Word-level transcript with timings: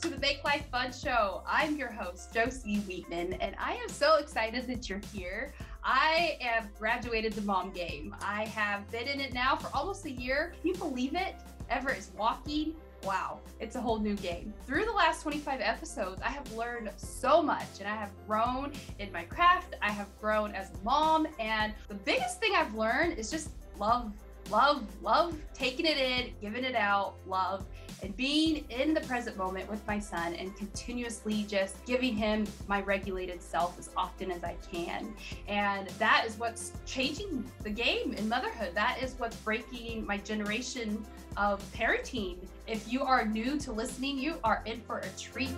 to 0.00 0.08
the 0.08 0.18
Make 0.20 0.44
Life 0.44 0.64
Fun 0.70 0.92
Show. 0.92 1.42
I'm 1.44 1.76
your 1.76 1.90
host, 1.90 2.32
Josie 2.32 2.78
Wheatman, 2.86 3.36
and 3.40 3.56
I 3.58 3.74
am 3.74 3.88
so 3.88 4.18
excited 4.18 4.68
that 4.68 4.88
you're 4.88 5.00
here. 5.12 5.52
I 5.82 6.38
have 6.40 6.72
graduated 6.78 7.32
the 7.32 7.42
mom 7.42 7.72
game. 7.72 8.14
I 8.22 8.44
have 8.44 8.88
been 8.92 9.08
in 9.08 9.20
it 9.20 9.34
now 9.34 9.56
for 9.56 9.76
almost 9.76 10.04
a 10.04 10.10
year. 10.10 10.52
Can 10.60 10.68
you 10.68 10.74
believe 10.76 11.16
it? 11.16 11.34
Everett 11.68 11.98
is 11.98 12.12
walking. 12.16 12.76
Wow, 13.02 13.40
it's 13.58 13.74
a 13.74 13.80
whole 13.80 13.98
new 13.98 14.14
game. 14.14 14.54
Through 14.68 14.84
the 14.84 14.92
last 14.92 15.24
25 15.24 15.60
episodes, 15.60 16.22
I 16.22 16.28
have 16.28 16.52
learned 16.52 16.90
so 16.96 17.42
much 17.42 17.80
and 17.80 17.88
I 17.88 17.96
have 17.96 18.12
grown 18.28 18.74
in 19.00 19.10
my 19.10 19.24
craft. 19.24 19.74
I 19.82 19.90
have 19.90 20.06
grown 20.20 20.52
as 20.52 20.70
a 20.70 20.84
mom. 20.84 21.26
And 21.40 21.72
the 21.88 21.94
biggest 21.94 22.38
thing 22.38 22.52
I've 22.54 22.74
learned 22.74 23.18
is 23.18 23.32
just 23.32 23.50
love 23.80 24.12
love, 24.50 24.84
love 25.02 25.36
taking 25.54 25.86
it 25.86 25.96
in, 25.96 26.32
giving 26.40 26.64
it 26.64 26.74
out, 26.74 27.14
love, 27.26 27.64
and 28.02 28.16
being 28.16 28.64
in 28.70 28.94
the 28.94 29.00
present 29.02 29.36
moment 29.36 29.68
with 29.68 29.84
my 29.86 29.98
son 29.98 30.34
and 30.34 30.56
continuously 30.56 31.44
just 31.48 31.84
giving 31.84 32.14
him 32.14 32.46
my 32.66 32.80
regulated 32.82 33.42
self 33.42 33.78
as 33.78 33.90
often 33.96 34.30
as 34.30 34.44
I 34.44 34.56
can. 34.70 35.12
And 35.48 35.88
that 35.98 36.24
is 36.26 36.38
what's 36.38 36.72
changing 36.86 37.44
the 37.62 37.70
game 37.70 38.14
in 38.14 38.28
motherhood. 38.28 38.74
That 38.74 38.98
is 39.02 39.14
what's 39.18 39.36
breaking 39.36 40.06
my 40.06 40.18
generation 40.18 41.04
of 41.36 41.62
parenting. 41.72 42.36
If 42.66 42.90
you 42.92 43.02
are 43.02 43.26
new 43.26 43.58
to 43.60 43.72
listening, 43.72 44.18
you 44.18 44.36
are 44.44 44.62
in 44.64 44.80
for 44.82 44.98
a 44.98 45.08
treat. 45.18 45.54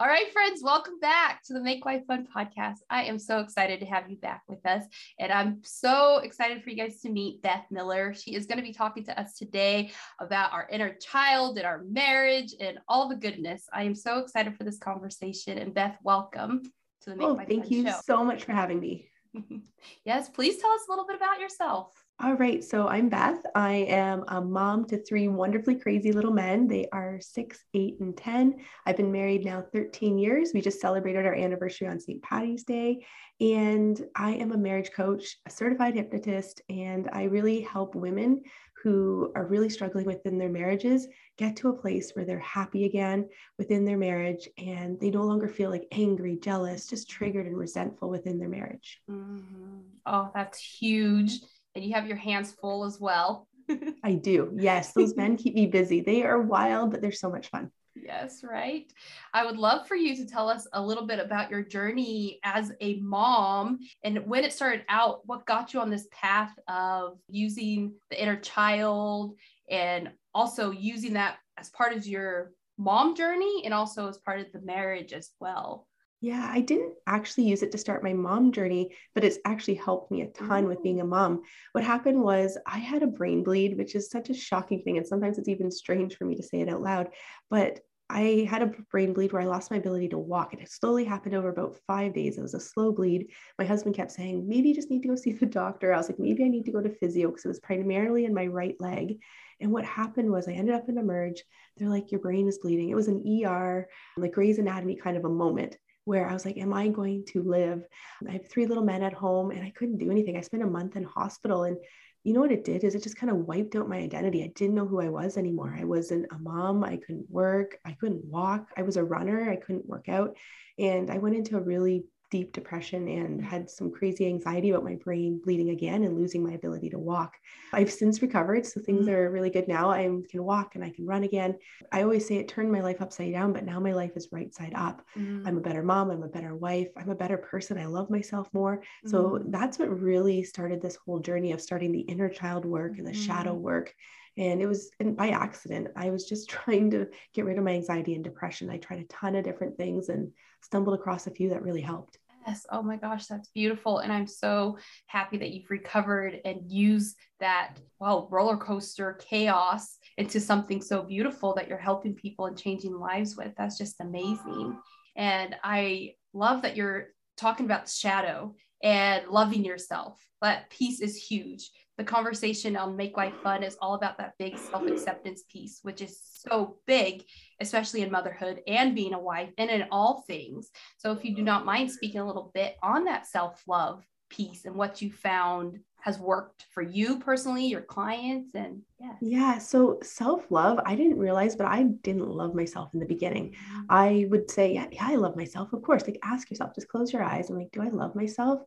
All 0.00 0.06
right, 0.06 0.32
friends, 0.32 0.62
welcome 0.62 0.98
back 0.98 1.42
to 1.42 1.52
the 1.52 1.60
Make 1.60 1.84
Life 1.84 2.06
Fun 2.06 2.26
podcast. 2.34 2.76
I 2.88 3.02
am 3.02 3.18
so 3.18 3.40
excited 3.40 3.80
to 3.80 3.86
have 3.86 4.08
you 4.08 4.16
back 4.16 4.40
with 4.48 4.64
us. 4.64 4.82
And 5.18 5.30
I'm 5.30 5.60
so 5.62 6.20
excited 6.24 6.64
for 6.64 6.70
you 6.70 6.76
guys 6.76 7.02
to 7.02 7.10
meet 7.10 7.42
Beth 7.42 7.66
Miller. 7.70 8.14
She 8.14 8.34
is 8.34 8.46
going 8.46 8.56
to 8.56 8.64
be 8.64 8.72
talking 8.72 9.04
to 9.04 9.20
us 9.20 9.34
today 9.34 9.90
about 10.18 10.54
our 10.54 10.66
inner 10.72 10.94
child 10.94 11.58
and 11.58 11.66
our 11.66 11.82
marriage 11.82 12.54
and 12.58 12.78
all 12.88 13.10
the 13.10 13.14
goodness. 13.14 13.68
I 13.74 13.82
am 13.82 13.94
so 13.94 14.20
excited 14.20 14.56
for 14.56 14.64
this 14.64 14.78
conversation. 14.78 15.58
And 15.58 15.74
Beth, 15.74 15.98
welcome 16.02 16.62
to 17.02 17.10
the 17.10 17.16
Make 17.16 17.26
oh, 17.26 17.32
Life 17.32 17.48
thank 17.48 17.64
Fun 17.64 17.72
you 17.72 17.84
show. 17.84 18.00
so 18.02 18.24
much 18.24 18.44
for 18.44 18.52
having 18.52 18.80
me. 18.80 19.10
yes, 20.06 20.30
please 20.30 20.56
tell 20.56 20.70
us 20.70 20.80
a 20.88 20.90
little 20.90 21.06
bit 21.06 21.16
about 21.16 21.40
yourself. 21.40 21.99
All 22.22 22.34
right, 22.34 22.62
so 22.62 22.86
I'm 22.86 23.08
Beth. 23.08 23.40
I 23.54 23.86
am 23.88 24.24
a 24.28 24.42
mom 24.42 24.84
to 24.88 25.02
three 25.02 25.28
wonderfully 25.28 25.76
crazy 25.76 26.12
little 26.12 26.34
men. 26.34 26.68
They 26.68 26.86
are 26.92 27.18
six, 27.18 27.64
eight, 27.72 27.98
and 28.00 28.14
10. 28.14 28.56
I've 28.84 28.98
been 28.98 29.10
married 29.10 29.42
now 29.42 29.64
13 29.72 30.18
years. 30.18 30.50
We 30.52 30.60
just 30.60 30.82
celebrated 30.82 31.24
our 31.24 31.34
anniversary 31.34 31.88
on 31.88 31.98
St. 31.98 32.22
Patty's 32.22 32.64
Day. 32.64 33.06
And 33.40 34.04
I 34.14 34.32
am 34.32 34.52
a 34.52 34.58
marriage 34.58 34.90
coach, 34.94 35.38
a 35.46 35.50
certified 35.50 35.94
hypnotist, 35.94 36.60
and 36.68 37.08
I 37.10 37.22
really 37.22 37.62
help 37.62 37.94
women 37.94 38.42
who 38.82 39.32
are 39.34 39.46
really 39.46 39.70
struggling 39.70 40.04
within 40.04 40.36
their 40.36 40.50
marriages 40.50 41.08
get 41.38 41.56
to 41.56 41.70
a 41.70 41.78
place 41.78 42.12
where 42.12 42.26
they're 42.26 42.38
happy 42.38 42.84
again 42.84 43.30
within 43.56 43.86
their 43.86 43.98
marriage 43.98 44.46
and 44.58 45.00
they 45.00 45.10
no 45.10 45.22
longer 45.22 45.48
feel 45.48 45.70
like 45.70 45.86
angry, 45.90 46.36
jealous, 46.36 46.86
just 46.86 47.08
triggered 47.08 47.46
and 47.46 47.56
resentful 47.56 48.10
within 48.10 48.38
their 48.38 48.48
marriage. 48.48 49.00
Mm-hmm. 49.08 49.80
Oh, 50.04 50.30
that's 50.34 50.58
huge 50.58 51.40
and 51.74 51.84
you 51.84 51.94
have 51.94 52.06
your 52.06 52.16
hands 52.16 52.52
full 52.60 52.84
as 52.84 52.98
well. 53.00 53.48
I 54.04 54.14
do. 54.14 54.52
Yes, 54.56 54.92
those 54.92 55.16
men 55.16 55.36
keep 55.36 55.54
me 55.54 55.66
busy. 55.66 56.00
They 56.00 56.22
are 56.24 56.40
wild, 56.40 56.90
but 56.90 57.00
they're 57.00 57.12
so 57.12 57.30
much 57.30 57.48
fun. 57.48 57.70
Yes, 57.94 58.42
right. 58.44 58.92
I 59.34 59.44
would 59.44 59.56
love 59.56 59.86
for 59.86 59.96
you 59.96 60.16
to 60.16 60.26
tell 60.26 60.48
us 60.48 60.66
a 60.72 60.82
little 60.82 61.06
bit 61.06 61.18
about 61.18 61.50
your 61.50 61.62
journey 61.62 62.38
as 62.44 62.72
a 62.80 62.96
mom 63.00 63.80
and 64.04 64.18
when 64.26 64.44
it 64.44 64.52
started 64.52 64.84
out, 64.88 65.20
what 65.26 65.46
got 65.46 65.74
you 65.74 65.80
on 65.80 65.90
this 65.90 66.06
path 66.12 66.52
of 66.68 67.18
using 67.28 67.92
the 68.10 68.20
inner 68.20 68.36
child 68.36 69.36
and 69.68 70.10
also 70.34 70.70
using 70.70 71.14
that 71.14 71.38
as 71.58 71.68
part 71.70 71.92
of 71.92 72.06
your 72.06 72.52
mom 72.78 73.14
journey 73.14 73.62
and 73.64 73.74
also 73.74 74.08
as 74.08 74.18
part 74.18 74.40
of 74.40 74.46
the 74.52 74.60
marriage 74.62 75.12
as 75.12 75.30
well. 75.40 75.86
Yeah, 76.22 76.46
I 76.52 76.60
didn't 76.60 76.94
actually 77.06 77.44
use 77.44 77.62
it 77.62 77.72
to 77.72 77.78
start 77.78 78.04
my 78.04 78.12
mom 78.12 78.52
journey, 78.52 78.94
but 79.14 79.24
it's 79.24 79.38
actually 79.46 79.76
helped 79.76 80.10
me 80.10 80.20
a 80.20 80.26
ton 80.26 80.66
with 80.66 80.82
being 80.82 81.00
a 81.00 81.04
mom. 81.04 81.42
What 81.72 81.82
happened 81.82 82.20
was 82.20 82.58
I 82.66 82.78
had 82.78 83.02
a 83.02 83.06
brain 83.06 83.42
bleed, 83.42 83.78
which 83.78 83.94
is 83.94 84.10
such 84.10 84.28
a 84.28 84.34
shocking 84.34 84.82
thing. 84.82 84.98
And 84.98 85.06
sometimes 85.06 85.38
it's 85.38 85.48
even 85.48 85.70
strange 85.70 86.16
for 86.16 86.26
me 86.26 86.36
to 86.36 86.42
say 86.42 86.60
it 86.60 86.68
out 86.68 86.82
loud. 86.82 87.08
But 87.48 87.80
I 88.10 88.46
had 88.50 88.60
a 88.60 88.72
brain 88.90 89.14
bleed 89.14 89.32
where 89.32 89.40
I 89.40 89.46
lost 89.46 89.70
my 89.70 89.78
ability 89.78 90.08
to 90.10 90.18
walk. 90.18 90.52
And 90.52 90.60
it 90.60 90.70
slowly 90.70 91.06
happened 91.06 91.34
over 91.34 91.48
about 91.48 91.78
five 91.86 92.12
days. 92.12 92.36
It 92.36 92.42
was 92.42 92.54
a 92.54 92.60
slow 92.60 92.92
bleed. 92.92 93.28
My 93.58 93.64
husband 93.64 93.94
kept 93.94 94.12
saying, 94.12 94.46
maybe 94.46 94.68
you 94.68 94.74
just 94.74 94.90
need 94.90 95.02
to 95.02 95.08
go 95.08 95.14
see 95.16 95.32
the 95.32 95.46
doctor. 95.46 95.94
I 95.94 95.96
was 95.96 96.10
like, 96.10 96.18
maybe 96.18 96.44
I 96.44 96.48
need 96.48 96.66
to 96.66 96.72
go 96.72 96.82
to 96.82 96.90
physio 96.90 97.28
because 97.28 97.46
it 97.46 97.48
was 97.48 97.60
primarily 97.60 98.26
in 98.26 98.34
my 98.34 98.46
right 98.46 98.76
leg. 98.78 99.20
And 99.58 99.72
what 99.72 99.86
happened 99.86 100.30
was 100.30 100.48
I 100.48 100.52
ended 100.52 100.74
up 100.74 100.90
in 100.90 100.98
a 100.98 101.02
merge. 101.02 101.42
They're 101.78 101.88
like, 101.88 102.10
your 102.10 102.20
brain 102.20 102.46
is 102.46 102.58
bleeding. 102.58 102.90
It 102.90 102.94
was 102.94 103.08
an 103.08 103.24
ER, 103.26 103.88
like 104.18 104.32
Grey's 104.32 104.58
Anatomy 104.58 104.96
kind 104.96 105.16
of 105.16 105.24
a 105.24 105.30
moment 105.30 105.78
where 106.04 106.28
I 106.28 106.32
was 106.32 106.44
like, 106.44 106.56
Am 106.56 106.72
I 106.72 106.88
going 106.88 107.24
to 107.28 107.42
live? 107.42 107.84
I 108.28 108.32
have 108.32 108.48
three 108.48 108.66
little 108.66 108.84
men 108.84 109.02
at 109.02 109.12
home 109.12 109.50
and 109.50 109.64
I 109.64 109.70
couldn't 109.70 109.98
do 109.98 110.10
anything. 110.10 110.36
I 110.36 110.40
spent 110.40 110.62
a 110.62 110.66
month 110.66 110.96
in 110.96 111.04
hospital. 111.04 111.64
And 111.64 111.76
you 112.24 112.34
know 112.34 112.40
what 112.40 112.52
it 112.52 112.64
did 112.64 112.84
is 112.84 112.94
it 112.94 113.02
just 113.02 113.16
kind 113.16 113.30
of 113.30 113.38
wiped 113.38 113.76
out 113.76 113.88
my 113.88 113.96
identity. 113.96 114.42
I 114.42 114.52
didn't 114.54 114.74
know 114.74 114.86
who 114.86 115.00
I 115.00 115.08
was 115.08 115.36
anymore. 115.36 115.74
I 115.78 115.84
wasn't 115.84 116.26
a 116.30 116.38
mom. 116.38 116.84
I 116.84 116.96
couldn't 116.96 117.30
work. 117.30 117.78
I 117.84 117.92
couldn't 117.92 118.24
walk. 118.24 118.68
I 118.76 118.82
was 118.82 118.96
a 118.96 119.04
runner. 119.04 119.50
I 119.50 119.56
couldn't 119.56 119.86
work 119.86 120.08
out. 120.08 120.36
And 120.78 121.10
I 121.10 121.18
went 121.18 121.36
into 121.36 121.56
a 121.56 121.62
really 121.62 122.04
deep 122.30 122.52
depression 122.52 123.08
and 123.08 123.44
had 123.44 123.68
some 123.68 123.90
crazy 123.90 124.26
anxiety 124.26 124.70
about 124.70 124.84
my 124.84 124.94
brain 124.94 125.40
bleeding 125.44 125.70
again 125.70 126.04
and 126.04 126.16
losing 126.16 126.42
my 126.42 126.52
ability 126.52 126.88
to 126.90 126.98
walk. 126.98 127.34
I've 127.72 127.90
since 127.90 128.22
recovered, 128.22 128.64
so 128.64 128.80
things 128.80 129.06
mm-hmm. 129.06 129.14
are 129.14 129.30
really 129.30 129.50
good 129.50 129.68
now. 129.68 129.90
I 129.90 130.04
can 130.30 130.44
walk 130.44 130.74
and 130.74 130.84
I 130.84 130.90
can 130.90 131.06
run 131.06 131.24
again. 131.24 131.56
I 131.92 132.02
always 132.02 132.26
say 132.26 132.36
it 132.36 132.48
turned 132.48 132.70
my 132.70 132.80
life 132.80 133.00
upside 133.00 133.32
down, 133.32 133.52
but 133.52 133.64
now 133.64 133.80
my 133.80 133.92
life 133.92 134.12
is 134.16 134.28
right 134.32 134.54
side 134.54 134.72
up. 134.74 135.02
Mm-hmm. 135.18 135.46
I'm 135.46 135.58
a 135.58 135.62
better 135.62 135.82
mom, 135.82 136.10
I'm 136.10 136.22
a 136.22 136.28
better 136.28 136.54
wife, 136.54 136.88
I'm 136.96 137.10
a 137.10 137.14
better 137.14 137.38
person. 137.38 137.78
I 137.78 137.86
love 137.86 138.10
myself 138.10 138.48
more. 138.52 138.78
Mm-hmm. 138.78 139.10
So 139.10 139.42
that's 139.46 139.78
what 139.78 140.00
really 140.00 140.44
started 140.44 140.80
this 140.80 140.96
whole 141.04 141.18
journey 141.18 141.52
of 141.52 141.60
starting 141.60 141.92
the 141.92 142.00
inner 142.00 142.28
child 142.28 142.64
work 142.64 142.98
and 142.98 143.06
the 143.06 143.14
shadow 143.14 143.54
mm-hmm. 143.54 143.62
work 143.62 143.94
and 144.40 144.60
it 144.60 144.66
was 144.66 144.90
and 144.98 145.16
by 145.16 145.28
accident 145.28 145.88
i 145.94 146.10
was 146.10 146.24
just 146.24 146.48
trying 146.56 146.90
to 146.90 147.06
get 147.34 147.44
rid 147.44 147.58
of 147.58 147.64
my 147.64 147.72
anxiety 147.72 148.14
and 148.14 148.24
depression 148.24 148.70
i 148.70 148.78
tried 148.78 149.00
a 149.00 149.04
ton 149.04 149.36
of 149.36 149.44
different 149.44 149.76
things 149.76 150.08
and 150.08 150.32
stumbled 150.62 150.98
across 150.98 151.26
a 151.26 151.30
few 151.30 151.48
that 151.50 151.62
really 151.62 151.82
helped 151.82 152.18
Yes. 152.46 152.64
Oh 152.70 152.82
my 152.82 152.96
gosh, 152.96 153.26
that's 153.26 153.50
beautiful. 153.50 153.98
And 153.98 154.10
I'm 154.10 154.26
so 154.26 154.78
happy 155.06 155.36
that 155.36 155.50
you've 155.50 155.70
recovered 155.70 156.40
and 156.44 156.62
used 156.66 157.16
that, 157.38 157.74
well, 157.98 158.28
roller 158.30 158.56
coaster 158.56 159.18
chaos 159.20 159.98
into 160.16 160.40
something 160.40 160.80
so 160.80 161.02
beautiful 161.02 161.52
that 161.54 161.68
you're 161.68 161.76
helping 161.76 162.14
people 162.14 162.46
and 162.46 162.58
changing 162.58 162.98
lives 162.98 163.36
with. 163.36 163.52
That's 163.58 163.76
just 163.76 164.00
amazing. 164.00 164.78
And 165.16 165.54
I 165.62 166.14
love 166.32 166.62
that 166.62 166.76
you're 166.76 167.08
talking 167.36 167.66
about 167.66 167.90
shadow 167.90 168.54
and 168.82 169.28
loving 169.28 169.64
yourself. 169.64 170.18
That 170.40 170.70
piece 170.70 171.00
is 171.00 171.16
huge 171.16 171.70
the 172.00 172.04
conversation 172.04 172.78
on 172.78 172.96
Make 172.96 173.18
Life 173.18 173.34
Fun 173.42 173.62
is 173.62 173.76
all 173.78 173.92
about 173.92 174.16
that 174.16 174.32
big 174.38 174.56
self 174.56 174.86
acceptance 174.86 175.42
piece, 175.52 175.80
which 175.82 176.00
is 176.00 176.18
so 176.18 176.78
big, 176.86 177.24
especially 177.60 178.00
in 178.00 178.10
motherhood 178.10 178.62
and 178.66 178.94
being 178.94 179.12
a 179.12 179.18
wife 179.18 179.50
and 179.58 179.68
in 179.68 179.84
all 179.90 180.22
things. 180.26 180.70
So, 180.96 181.12
if 181.12 181.26
you 181.26 181.36
do 181.36 181.42
not 181.42 181.66
mind 181.66 181.90
speaking 181.90 182.22
a 182.22 182.26
little 182.26 182.52
bit 182.54 182.76
on 182.82 183.04
that 183.04 183.26
self 183.26 183.62
love 183.66 184.02
piece 184.30 184.64
and 184.64 184.76
what 184.76 185.02
you 185.02 185.12
found 185.12 185.80
has 186.00 186.18
worked 186.18 186.64
for 186.72 186.80
you 186.80 187.18
personally, 187.18 187.66
your 187.66 187.82
clients, 187.82 188.54
and 188.54 188.80
yeah. 188.98 189.16
Yeah. 189.20 189.58
So 189.58 189.98
self 190.02 190.50
love, 190.50 190.80
I 190.86 190.96
didn't 190.96 191.18
realize, 191.18 191.54
but 191.54 191.66
I 191.66 191.82
didn't 191.82 192.28
love 192.30 192.54
myself 192.54 192.94
in 192.94 193.00
the 193.00 193.04
beginning. 193.04 193.50
Mm-hmm. 193.50 193.80
I 193.90 194.26
would 194.30 194.50
say, 194.50 194.72
yeah, 194.72 194.86
yeah, 194.90 195.06
I 195.06 195.16
love 195.16 195.36
myself. 195.36 195.74
Of 195.74 195.82
course. 195.82 196.06
Like 196.06 196.18
ask 196.24 196.48
yourself, 196.48 196.74
just 196.74 196.88
close 196.88 197.12
your 197.12 197.22
eyes 197.22 197.50
and 197.50 197.58
like, 197.58 197.72
do 197.72 197.82
I 197.82 197.90
love 197.90 198.14
myself? 198.14 198.62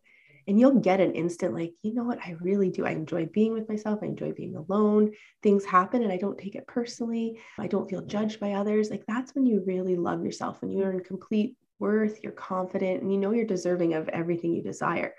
And 0.48 0.60
you'll 0.60 0.80
get 0.80 1.00
an 1.00 1.14
instant 1.14 1.54
like 1.54 1.74
you 1.84 1.94
know 1.94 2.04
what? 2.04 2.20
I 2.20 2.36
really 2.42 2.70
do 2.70 2.86
i 2.86 2.92
enjoy 2.92 3.26
being 3.28 3.54
with 3.54 3.70
myself 3.70 4.00
i 4.02 4.06
enjoy 4.06 4.32
being 4.32 4.56
alone 4.56 5.12
things 5.42 5.66
happen 5.66 6.04
and 6.04 6.12
i 6.12 6.18
don't 6.18 6.38
take 6.38 6.56
it 6.56 6.68
personally 6.68 7.40
i 7.60 7.68
don't 7.68 7.90
feel 7.90 8.02
judged 8.02 8.40
by 8.40 8.54
others. 8.54 8.90
Like 8.90 9.04
that's 9.08 9.34
when 9.36 9.46
you 9.46 9.64
really 9.66 9.96
love 9.96 10.24
yourself 10.24 10.62
when 10.62 10.72
you're 10.72 10.92
in 10.92 11.02
complete 11.02 11.56
worth 11.80 12.20
you're 12.24 12.32
confident 12.32 13.02
and 13.02 13.12
you 13.12 13.18
know 13.18 13.32
you're 13.32 13.46
deserving 13.46 13.94
of 13.94 14.10
everything 14.10 14.54
you 14.54 14.62
desire. 14.62 15.14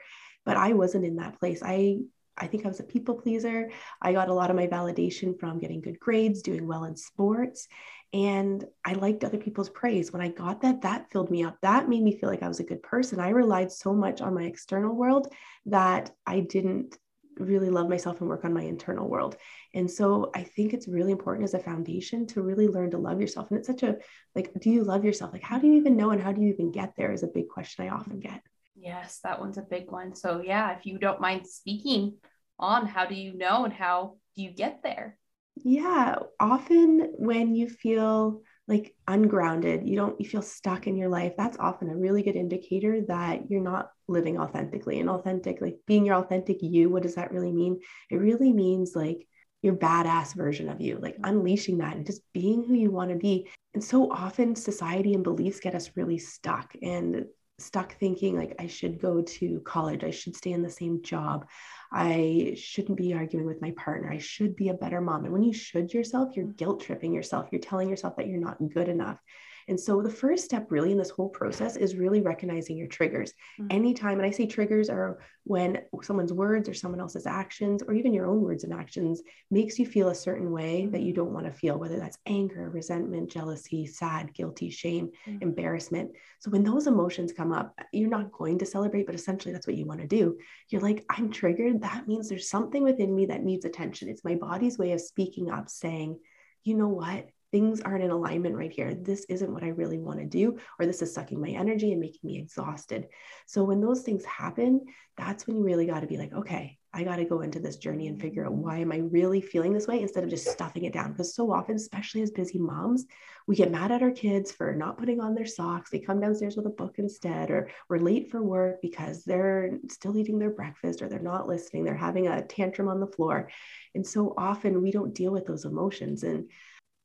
But 0.45 0.57
i 0.57 0.73
wasn't 0.73 1.05
in 1.05 1.17
that 1.17 1.39
place. 1.39 1.63
I 1.65 1.99
I 2.37 2.47
think 2.47 2.65
I 2.65 2.69
was 2.69 2.81
a 2.81 2.85
people 2.85 3.15
pleaser. 3.15 3.71
I 4.03 4.13
got 4.13 4.29
a 4.29 4.35
lot 4.35 4.51
of 4.51 4.57
my 4.57 4.67
validation 4.67 5.39
from 5.39 5.59
getting 5.59 5.81
good 5.81 6.01
grades, 6.01 6.43
doing 6.43 6.67
well 6.67 6.85
in 6.85 6.97
sports. 6.97 7.69
And 8.13 8.65
I 8.85 8.93
liked 8.93 9.25
other 9.25 9.39
people's 9.39 9.71
praise. 9.71 10.13
When 10.13 10.23
I 10.23 10.29
got 10.29 10.61
that, 10.63 10.83
that 10.83 11.11
filled 11.11 11.31
me 11.31 11.43
up. 11.43 11.57
That 11.63 11.89
made 11.89 12.03
me 12.03 12.17
feel 12.17 12.29
like 12.29 12.43
I 12.43 12.49
was 12.49 12.61
a 12.61 12.65
good 12.65 12.83
person. 12.83 13.19
I 13.19 13.31
relied 13.31 13.73
so 13.73 13.93
much 13.93 14.21
on 14.21 14.35
my 14.35 14.45
external 14.45 14.95
world 14.95 15.33
that 15.67 16.11
I 16.27 16.41
didn't 16.41 16.97
really 17.39 17.71
love 17.71 17.89
myself 17.89 18.21
and 18.21 18.29
work 18.29 18.45
on 18.45 18.53
my 18.53 18.63
internal 18.63 19.09
world. 19.09 19.37
And 19.75 19.91
so 19.91 20.31
I 20.35 20.45
think 20.45 20.73
it's 20.73 20.89
really 20.89 21.13
important 21.13 21.45
as 21.45 21.55
a 21.55 21.59
foundation 21.59 22.27
to 22.29 22.43
really 22.43 22.69
learn 22.69 22.93
to 22.93 22.99
love 22.99 23.21
yourself. 23.21 23.51
And 23.51 23.59
it's 23.59 23.67
such 23.67 23.83
a 23.83 23.97
like, 24.35 24.53
do 24.61 24.71
you 24.71 24.85
love 24.85 25.05
yourself? 25.05 25.33
Like, 25.33 25.43
how 25.43 25.59
do 25.59 25.67
you 25.67 25.75
even 25.75 25.97
know 25.97 26.11
and 26.11 26.23
how 26.23 26.33
do 26.33 26.41
you 26.41 26.53
even 26.53 26.71
get 26.71 26.95
there 26.97 27.13
is 27.13 27.23
a 27.23 27.29
big 27.29 27.49
question 27.49 27.85
I 27.85 27.89
often 27.89 28.21
get. 28.21 28.43
Yes, 28.85 29.21
that 29.25 29.41
one's 29.41 29.57
a 29.57 29.63
big 29.63 29.91
one. 29.91 30.15
So, 30.15 30.43
yeah, 30.45 30.77
if 30.77 30.85
you 30.85 30.99
don't 30.99 31.21
mind 31.21 31.47
speaking 31.47 32.19
on? 32.59 32.87
How 32.87 33.07
do 33.07 33.15
you 33.15 33.35
know 33.35 33.65
and 33.65 33.73
how 33.73 34.17
do 34.37 34.43
you 34.43 34.51
get 34.51 34.81
there? 34.83 35.17
Yeah, 35.57 36.17
often 36.39 37.13
when 37.17 37.55
you 37.55 37.69
feel 37.69 38.43
like 38.69 38.95
ungrounded, 39.09 39.89
you 39.89 39.97
don't 39.97 40.21
you 40.21 40.29
feel 40.29 40.43
stuck 40.43 40.87
in 40.87 40.97
your 40.97 41.09
life, 41.09 41.33
that's 41.37 41.57
often 41.59 41.89
a 41.89 41.97
really 41.97 42.23
good 42.23 42.37
indicator 42.37 43.01
that 43.09 43.51
you're 43.51 43.63
not 43.63 43.91
living 44.07 44.39
authentically 44.39 45.01
and 45.01 45.09
authentic 45.09 45.63
like 45.63 45.77
being 45.87 46.05
your 46.05 46.17
authentic 46.17 46.59
you, 46.61 46.91
what 46.91 47.03
does 47.03 47.15
that 47.15 47.33
really 47.33 47.53
mean? 47.53 47.81
It 48.11 48.17
really 48.17 48.53
means 48.53 48.95
like 48.95 49.27
your 49.63 49.75
badass 49.75 50.35
version 50.35 50.69
of 50.69 50.83
you, 50.83 50.99
like 51.01 51.17
unleashing 51.25 51.79
that 51.79 51.97
and 51.97 52.05
just 52.05 52.21
being 52.35 52.65
who 52.65 52.75
you 52.75 52.91
want 52.91 53.11
to 53.11 53.17
be. 53.17 53.49
And 53.73 53.83
so 53.83 54.13
often 54.13 54.55
society 54.55 55.15
and 55.15 55.25
beliefs 55.25 55.61
get 55.61 55.75
us 55.75 55.91
really 55.97 56.19
stuck 56.19 56.75
and 56.83 57.25
stuck 57.59 57.95
thinking 57.99 58.37
like 58.37 58.55
I 58.59 58.67
should 58.67 59.01
go 59.01 59.23
to 59.23 59.61
college, 59.61 60.05
I 60.05 60.11
should 60.11 60.37
stay 60.37 60.53
in 60.53 60.63
the 60.63 60.71
same 60.71 61.03
job, 61.03 61.47
I 61.93 62.55
shouldn't 62.57 62.99
be 62.99 63.15
arguing 63.15 63.47
with 63.47 63.63
my 63.63 63.73
partner, 63.73 64.11
I 64.11 64.19
should 64.19 64.57
be 64.57 64.69
a 64.69 64.75
better 64.75 65.01
mom. 65.01 65.25
And 65.25 65.33
when 65.33 65.45
you 65.45 65.53
should 65.53 65.95
yourself, 65.95 66.37
you're 66.37 66.47
mm. 66.47 66.57
guilt 66.57 66.81
tripping 66.81 67.13
yourself, 67.13 67.49
you're 67.53 67.61
telling 67.61 67.89
yourself 67.89 68.17
that 68.17 68.27
you're 68.27 68.41
not 68.41 68.59
good 68.73 68.89
enough. 68.89 69.21
And 69.69 69.79
so 69.79 70.03
the 70.03 70.11
first 70.11 70.45
step 70.45 70.71
really 70.71 70.93
in 70.93 70.99
this 70.99 71.11
whole 71.11 71.29
process 71.29 71.77
is 71.77 71.97
really 71.97 72.21
recognizing 72.21 72.77
your 72.77 72.89
triggers. 72.89 73.33
Mm-hmm. 73.61 73.67
Anytime, 73.71 74.19
and 74.19 74.27
I 74.27 74.31
say 74.31 74.47
triggers 74.47 74.91
are 74.91 75.19
when 75.45 75.83
someone's 76.03 76.33
words 76.33 76.69
or 76.69 76.75
someone 76.75 77.01
else's 77.01 77.27
actions, 77.27 77.83
or 77.83 77.93
even 77.93 78.15
your 78.15 78.27
own 78.27 78.41
words 78.41 78.65
and 78.65 78.73
actions, 78.73 79.23
makes 79.51 79.79
you 79.79 79.85
feel 79.85 80.09
a 80.09 80.15
certain 80.15 80.51
way 80.51 80.87
that 80.87 81.03
you 81.03 81.13
don't 81.13 81.33
want 81.33 81.45
to 81.47 81.53
feel, 81.53 81.79
whether 81.79 81.99
that's 81.99 82.19
anger, 82.27 82.71
resentment, 82.71 83.31
jealousy, 83.31 83.87
sad, 83.87 84.33
guilty, 84.33 84.71
shame, 84.71 85.11
mm-hmm. 85.27 85.43
embarrassment. 85.43 86.11
So 86.41 86.51
when 86.51 86.65
those 86.65 86.87
emotions 86.87 87.33
come 87.33 87.53
up, 87.53 87.79
you're 87.93 88.09
not 88.09 88.33
going 88.33 88.59
to 88.59 88.67
celebrate, 88.67 89.07
but 89.07 89.15
essentially 89.15 89.53
that's 89.53 89.67
what 89.67 89.77
you 89.77 89.85
want 89.85 90.01
to 90.01 90.07
do. 90.07 90.39
You're 90.71 90.81
like, 90.81 91.05
I'm 91.11 91.31
triggered. 91.31 91.83
That 91.83 92.09
means 92.09 92.29
there's 92.29 92.49
something 92.49 92.83
within 92.83 93.15
me 93.15 93.27
that 93.27 93.45
needs 93.45 93.65
attention. 93.65 94.09
It's 94.09 94.25
my 94.25 94.35
body's 94.35 94.79
way 94.79 94.93
of 94.93 95.01
speaking 95.01 95.51
up, 95.51 95.69
saying, 95.69 96.19
you 96.63 96.75
know 96.75 96.89
what? 96.89 97.29
Things 97.55 97.81
aren't 97.81 98.03
in 98.03 98.11
alignment 98.11 98.57
right 98.57 98.73
here. 98.73 98.97
This 98.97 99.25
isn't 99.29 99.53
what 99.53 99.63
I 99.63 99.69
really 99.69 100.01
want 100.01 100.19
to 100.19 100.27
do, 100.27 100.59
or 100.81 100.87
this 100.87 101.03
is 101.03 101.15
sucking 101.15 101.41
my 101.41 101.51
energy 101.51 101.93
and 101.93 102.01
making 102.01 102.23
me 102.25 102.37
exhausted. 102.37 103.07
So 103.47 103.63
when 103.63 103.81
those 103.81 104.03
things 104.03 104.25
happen, 104.25 104.85
that's 105.17 105.47
when 105.47 105.59
you 105.59 105.63
really 105.63 105.87
got 105.87 106.01
to 106.01 106.09
be 106.09 106.17
like, 106.17 106.33
okay, 106.33 106.79
I 106.93 107.05
got 107.05 107.17
to 107.17 107.25
go 107.25 107.43
into 107.43 107.61
this 107.61 107.77
journey 107.77 108.09
and 108.09 108.21
figure 108.21 108.45
out 108.45 108.55
why 108.55 108.79
am 108.79 108.91
I 108.91 108.97
really 108.97 109.41
feeling 109.41 109.73
this 109.73 109.87
way 109.87 110.03
instead 110.03 110.25
of 110.25 110.31
just 110.31 110.49
stuffing 110.49 110.85
it 110.85 110.93
down. 110.93 111.13
Because 111.13 111.37
so 111.37 111.53
often, 111.53 111.77
especially 111.77 112.23
as 112.23 112.33
busy 112.33 112.59
moms, 112.59 113.05
we 113.47 113.55
get 113.55 113.71
mad 113.71 113.93
at 113.93 114.03
our 114.03 114.11
kids 114.11 114.51
for 114.51 114.75
not 114.75 114.99
putting 114.99 115.21
on 115.21 115.37
their 115.37 115.47
socks. 115.47 115.91
They 115.91 116.01
come 116.01 116.21
downstairs 116.21 116.57
with 116.57 116.67
a 116.67 116.71
book 116.71 116.97
instead, 116.99 117.51
or 117.51 117.71
we're 117.89 117.99
late 117.99 118.33
for 118.33 118.43
work 118.43 118.83
because 118.83 119.23
they're 119.25 119.79
still 119.89 120.17
eating 120.17 120.41
their 120.41 120.51
breakfast 120.51 121.03
or 121.03 121.09
they're 121.09 121.21
not 121.21 121.47
listening. 121.47 121.85
They're 121.85 121.95
having 121.95 122.27
a 122.27 122.43
tantrum 122.43 122.89
on 122.89 122.99
the 122.99 123.07
floor. 123.07 123.49
And 123.95 124.05
so 124.05 124.35
often 124.37 124.83
we 124.83 124.91
don't 124.91 125.15
deal 125.15 125.31
with 125.31 125.47
those 125.47 125.65
emotions. 125.65 126.25
And 126.25 126.49